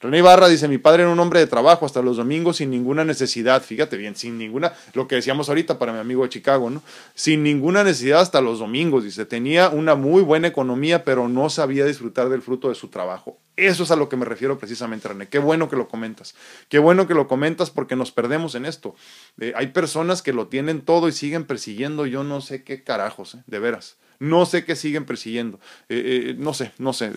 René 0.00 0.18
Ibarra 0.18 0.48
dice, 0.48 0.68
mi 0.68 0.78
padre 0.78 1.02
era 1.02 1.12
un 1.12 1.18
hombre 1.18 1.40
de 1.40 1.46
trabajo 1.46 1.86
hasta 1.86 2.02
los 2.02 2.16
domingos 2.16 2.58
sin 2.58 2.70
ninguna 2.70 3.04
necesidad, 3.04 3.62
fíjate 3.62 3.96
bien, 3.96 4.16
sin 4.16 4.38
ninguna, 4.38 4.72
lo 4.92 5.08
que 5.08 5.14
decíamos 5.14 5.48
ahorita 5.48 5.78
para 5.78 5.92
mi 5.92 5.98
amigo 5.98 6.22
de 6.24 6.28
Chicago, 6.28 6.70
¿no? 6.70 6.82
Sin 7.14 7.42
ninguna 7.42 7.84
necesidad 7.84 8.20
hasta 8.20 8.40
los 8.40 8.58
domingos, 8.58 9.04
dice, 9.04 9.24
tenía 9.24 9.70
una 9.70 9.94
muy 9.94 10.22
buena 10.22 10.48
economía, 10.48 11.04
pero 11.04 11.28
no 11.28 11.48
sabía 11.48 11.86
disfrutar 11.86 12.28
del 12.28 12.42
fruto 12.42 12.68
de 12.68 12.74
su 12.74 12.88
trabajo. 12.88 13.38
Eso 13.56 13.84
es 13.84 13.90
a 13.92 13.96
lo 13.96 14.08
que 14.08 14.16
me 14.16 14.24
refiero 14.24 14.58
precisamente, 14.58 15.06
René. 15.08 15.28
Qué 15.28 15.38
bueno 15.38 15.68
que 15.68 15.76
lo 15.76 15.88
comentas. 15.88 16.34
Qué 16.68 16.80
bueno 16.80 17.06
que 17.06 17.14
lo 17.14 17.28
comentas 17.28 17.70
porque 17.70 17.94
nos 17.94 18.10
perdemos 18.10 18.56
en 18.56 18.66
esto. 18.66 18.96
Eh, 19.40 19.52
hay 19.54 19.68
personas 19.68 20.22
que 20.22 20.32
lo 20.32 20.48
tienen 20.48 20.80
todo 20.80 21.08
y 21.08 21.12
siguen 21.12 21.44
persiguiendo 21.44 22.06
yo 22.06 22.24
no 22.24 22.40
sé 22.40 22.64
qué 22.64 22.82
carajos, 22.82 23.36
eh, 23.36 23.42
de 23.46 23.58
veras. 23.60 23.96
No 24.18 24.44
sé 24.46 24.64
qué 24.64 24.74
siguen 24.74 25.04
persiguiendo. 25.04 25.60
Eh, 25.88 26.34
no 26.36 26.52
sé, 26.52 26.72
no 26.78 26.92
sé 26.92 27.12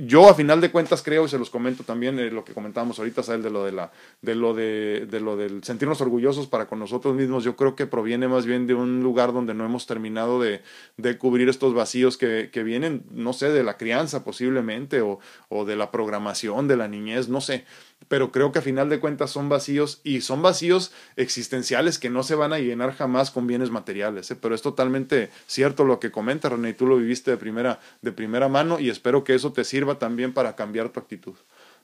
yo 0.00 0.28
a 0.28 0.34
final 0.34 0.60
de 0.60 0.70
cuentas 0.70 1.02
creo 1.02 1.24
y 1.24 1.28
se 1.28 1.38
los 1.38 1.50
comento 1.50 1.84
también 1.84 2.18
eh, 2.18 2.30
lo 2.30 2.44
que 2.44 2.52
comentábamos 2.52 2.98
ahorita 2.98 3.22
de 3.22 3.50
lo 3.50 3.64
de 3.64 3.72
la 3.72 3.92
de 4.20 4.34
lo 4.34 4.54
de, 4.54 5.06
de, 5.10 5.20
lo 5.20 5.36
del 5.36 5.64
sentirnos 5.64 6.00
orgullosos 6.00 6.46
para 6.46 6.66
con 6.66 6.78
nosotros 6.78 7.14
mismos 7.14 7.44
yo 7.44 7.56
creo 7.56 7.74
que 7.74 7.86
proviene 7.86 8.28
más 8.28 8.46
bien 8.46 8.66
de 8.66 8.74
un 8.74 9.02
lugar 9.02 9.32
donde 9.32 9.54
no 9.54 9.64
hemos 9.64 9.86
terminado 9.86 10.40
de, 10.40 10.62
de 10.96 11.18
cubrir 11.18 11.48
estos 11.48 11.74
vacíos 11.74 12.16
que, 12.16 12.50
que, 12.52 12.62
vienen 12.62 13.04
no 13.10 13.32
sé 13.32 13.50
de 13.50 13.64
la 13.64 13.76
crianza 13.76 14.24
posiblemente 14.24 15.00
o, 15.00 15.18
o 15.48 15.64
de 15.64 15.76
la 15.76 15.90
programación 15.90 16.68
de 16.68 16.76
la 16.76 16.88
niñez 16.88 17.28
no 17.28 17.40
sé 17.40 17.64
pero 18.08 18.32
creo 18.32 18.52
que 18.52 18.58
a 18.58 18.62
final 18.62 18.88
de 18.88 19.00
cuentas 19.00 19.30
son 19.30 19.48
vacíos 19.48 20.00
y 20.04 20.20
son 20.20 20.42
vacíos 20.42 20.92
existenciales 21.16 21.98
que 21.98 22.10
no 22.10 22.22
se 22.22 22.34
van 22.34 22.52
a 22.52 22.58
llenar 22.58 22.94
jamás 22.94 23.30
con 23.30 23.46
bienes 23.46 23.70
materiales. 23.70 24.30
¿eh? 24.30 24.36
Pero 24.36 24.54
es 24.54 24.62
totalmente 24.62 25.30
cierto 25.46 25.84
lo 25.84 26.00
que 26.00 26.10
comenta 26.10 26.48
René, 26.48 26.70
y 26.70 26.74
tú 26.74 26.86
lo 26.86 26.96
viviste 26.96 27.30
de 27.30 27.36
primera, 27.36 27.80
de 28.00 28.12
primera 28.12 28.48
mano 28.48 28.78
y 28.78 28.90
espero 28.90 29.24
que 29.24 29.34
eso 29.34 29.52
te 29.52 29.64
sirva 29.64 29.98
también 29.98 30.32
para 30.32 30.56
cambiar 30.56 30.90
tu 30.90 31.00
actitud. 31.00 31.34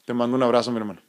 Te 0.05 0.15
mando 0.15 0.37
un 0.37 0.43
abrazo, 0.43 0.71
mi 0.71 0.79
hermano. 0.79 1.01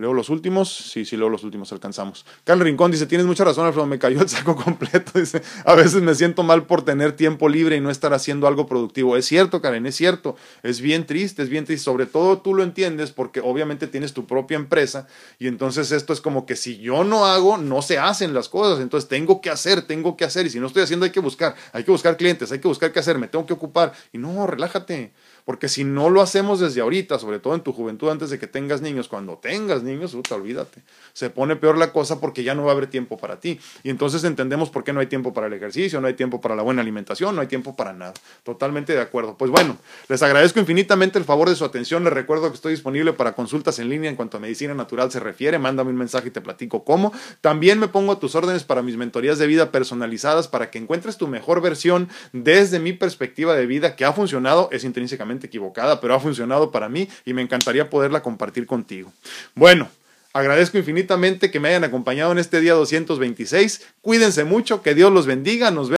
Leo 0.00 0.14
los 0.14 0.30
últimos, 0.30 0.74
sí, 0.74 1.04
sí, 1.04 1.16
leo 1.16 1.28
los 1.28 1.44
últimos, 1.44 1.70
alcanzamos. 1.72 2.24
Carlos 2.44 2.64
Rincón 2.64 2.90
dice, 2.90 3.04
tienes 3.04 3.26
mucha 3.26 3.44
razón, 3.44 3.66
Alfredo, 3.66 3.86
me 3.86 3.98
cayó 3.98 4.22
el 4.22 4.28
saco 4.30 4.56
completo. 4.64 5.18
Dice, 5.18 5.42
a 5.64 5.74
veces 5.74 6.00
me 6.00 6.14
siento 6.14 6.42
mal 6.42 6.64
por 6.64 6.82
tener 6.82 7.12
tiempo 7.12 7.48
libre 7.50 7.76
y 7.76 7.80
no 7.80 7.90
estar 7.90 8.14
haciendo 8.14 8.46
algo 8.46 8.66
productivo. 8.66 9.16
Es 9.18 9.26
cierto, 9.26 9.60
Karen, 9.60 9.84
es 9.84 9.96
cierto. 9.96 10.36
Es 10.62 10.80
bien 10.80 11.06
triste, 11.06 11.42
es 11.42 11.50
bien 11.50 11.66
triste. 11.66 11.84
Sobre 11.84 12.06
todo 12.06 12.38
tú 12.38 12.54
lo 12.54 12.62
entiendes 12.62 13.10
porque 13.12 13.40
obviamente 13.40 13.86
tienes 13.86 14.14
tu 14.14 14.26
propia 14.26 14.56
empresa 14.56 15.06
y 15.38 15.46
entonces 15.48 15.92
esto 15.92 16.14
es 16.14 16.22
como 16.22 16.46
que 16.46 16.56
si 16.56 16.78
yo 16.78 17.04
no 17.04 17.26
hago, 17.26 17.58
no 17.58 17.82
se 17.82 17.98
hacen 17.98 18.32
las 18.32 18.48
cosas. 18.48 18.80
Entonces 18.80 19.06
tengo 19.08 19.42
que 19.42 19.50
hacer, 19.50 19.82
tengo 19.82 20.16
que 20.16 20.24
hacer 20.24 20.46
y 20.46 20.50
si 20.50 20.60
no 20.60 20.66
estoy 20.66 20.82
haciendo 20.82 21.04
hay 21.04 21.12
que 21.12 21.20
buscar, 21.20 21.54
hay 21.72 21.84
que 21.84 21.90
buscar 21.90 22.16
clientes, 22.16 22.50
hay 22.52 22.58
que 22.58 22.68
buscar 22.68 22.90
qué 22.90 23.00
hacer, 23.00 23.18
me 23.18 23.28
tengo 23.28 23.44
que 23.44 23.52
ocupar. 23.52 23.92
Y 24.12 24.18
no, 24.18 24.46
relájate. 24.46 25.12
Porque 25.50 25.68
si 25.68 25.82
no 25.82 26.10
lo 26.10 26.22
hacemos 26.22 26.60
desde 26.60 26.80
ahorita, 26.80 27.18
sobre 27.18 27.40
todo 27.40 27.56
en 27.56 27.62
tu 27.62 27.72
juventud, 27.72 28.08
antes 28.08 28.30
de 28.30 28.38
que 28.38 28.46
tengas 28.46 28.82
niños, 28.82 29.08
cuando 29.08 29.36
tengas 29.36 29.82
niños, 29.82 30.12
puta, 30.12 30.36
olvídate. 30.36 30.80
Se 31.12 31.28
pone 31.28 31.56
peor 31.56 31.76
la 31.76 31.90
cosa 31.92 32.20
porque 32.20 32.44
ya 32.44 32.54
no 32.54 32.62
va 32.62 32.70
a 32.70 32.74
haber 32.74 32.86
tiempo 32.86 33.18
para 33.18 33.40
ti. 33.40 33.58
Y 33.82 33.90
entonces 33.90 34.22
entendemos 34.22 34.70
por 34.70 34.84
qué 34.84 34.92
no 34.92 35.00
hay 35.00 35.08
tiempo 35.08 35.32
para 35.32 35.48
el 35.48 35.52
ejercicio, 35.52 36.00
no 36.00 36.06
hay 36.06 36.14
tiempo 36.14 36.40
para 36.40 36.54
la 36.54 36.62
buena 36.62 36.82
alimentación, 36.82 37.34
no 37.34 37.40
hay 37.40 37.48
tiempo 37.48 37.74
para 37.74 37.92
nada. 37.92 38.14
Totalmente 38.44 38.92
de 38.92 39.00
acuerdo. 39.00 39.36
Pues 39.36 39.50
bueno, 39.50 39.76
les 40.08 40.22
agradezco 40.22 40.60
infinitamente 40.60 41.18
el 41.18 41.24
favor 41.24 41.48
de 41.48 41.56
su 41.56 41.64
atención. 41.64 42.04
Les 42.04 42.12
recuerdo 42.12 42.48
que 42.48 42.54
estoy 42.54 42.70
disponible 42.70 43.12
para 43.12 43.32
consultas 43.32 43.80
en 43.80 43.88
línea 43.88 44.08
en 44.08 44.14
cuanto 44.14 44.36
a 44.36 44.40
medicina 44.40 44.72
natural 44.72 45.10
se 45.10 45.18
refiere. 45.18 45.58
Mándame 45.58 45.90
un 45.90 45.96
mensaje 45.96 46.28
y 46.28 46.30
te 46.30 46.40
platico 46.40 46.84
cómo. 46.84 47.12
También 47.40 47.80
me 47.80 47.88
pongo 47.88 48.12
a 48.12 48.20
tus 48.20 48.36
órdenes 48.36 48.62
para 48.62 48.82
mis 48.82 48.96
mentorías 48.96 49.40
de 49.40 49.48
vida 49.48 49.72
personalizadas 49.72 50.46
para 50.46 50.70
que 50.70 50.78
encuentres 50.78 51.16
tu 51.16 51.26
mejor 51.26 51.60
versión 51.60 52.08
desde 52.32 52.78
mi 52.78 52.92
perspectiva 52.92 53.56
de 53.56 53.66
vida 53.66 53.96
que 53.96 54.04
ha 54.04 54.12
funcionado, 54.12 54.68
es 54.70 54.84
intrínsecamente 54.84 55.39
equivocada, 55.46 56.00
pero 56.00 56.14
ha 56.14 56.20
funcionado 56.20 56.70
para 56.70 56.88
mí 56.88 57.08
y 57.24 57.32
me 57.32 57.42
encantaría 57.42 57.88
poderla 57.88 58.22
compartir 58.22 58.66
contigo. 58.66 59.12
Bueno, 59.54 59.88
agradezco 60.32 60.78
infinitamente 60.78 61.50
que 61.50 61.60
me 61.60 61.68
hayan 61.68 61.84
acompañado 61.84 62.32
en 62.32 62.38
este 62.38 62.60
día 62.60 62.74
226. 62.74 63.86
Cuídense 64.02 64.44
mucho, 64.44 64.82
que 64.82 64.94
Dios 64.94 65.12
los 65.12 65.26
bendiga. 65.26 65.70
Nos 65.70 65.88
vemos 65.88 65.88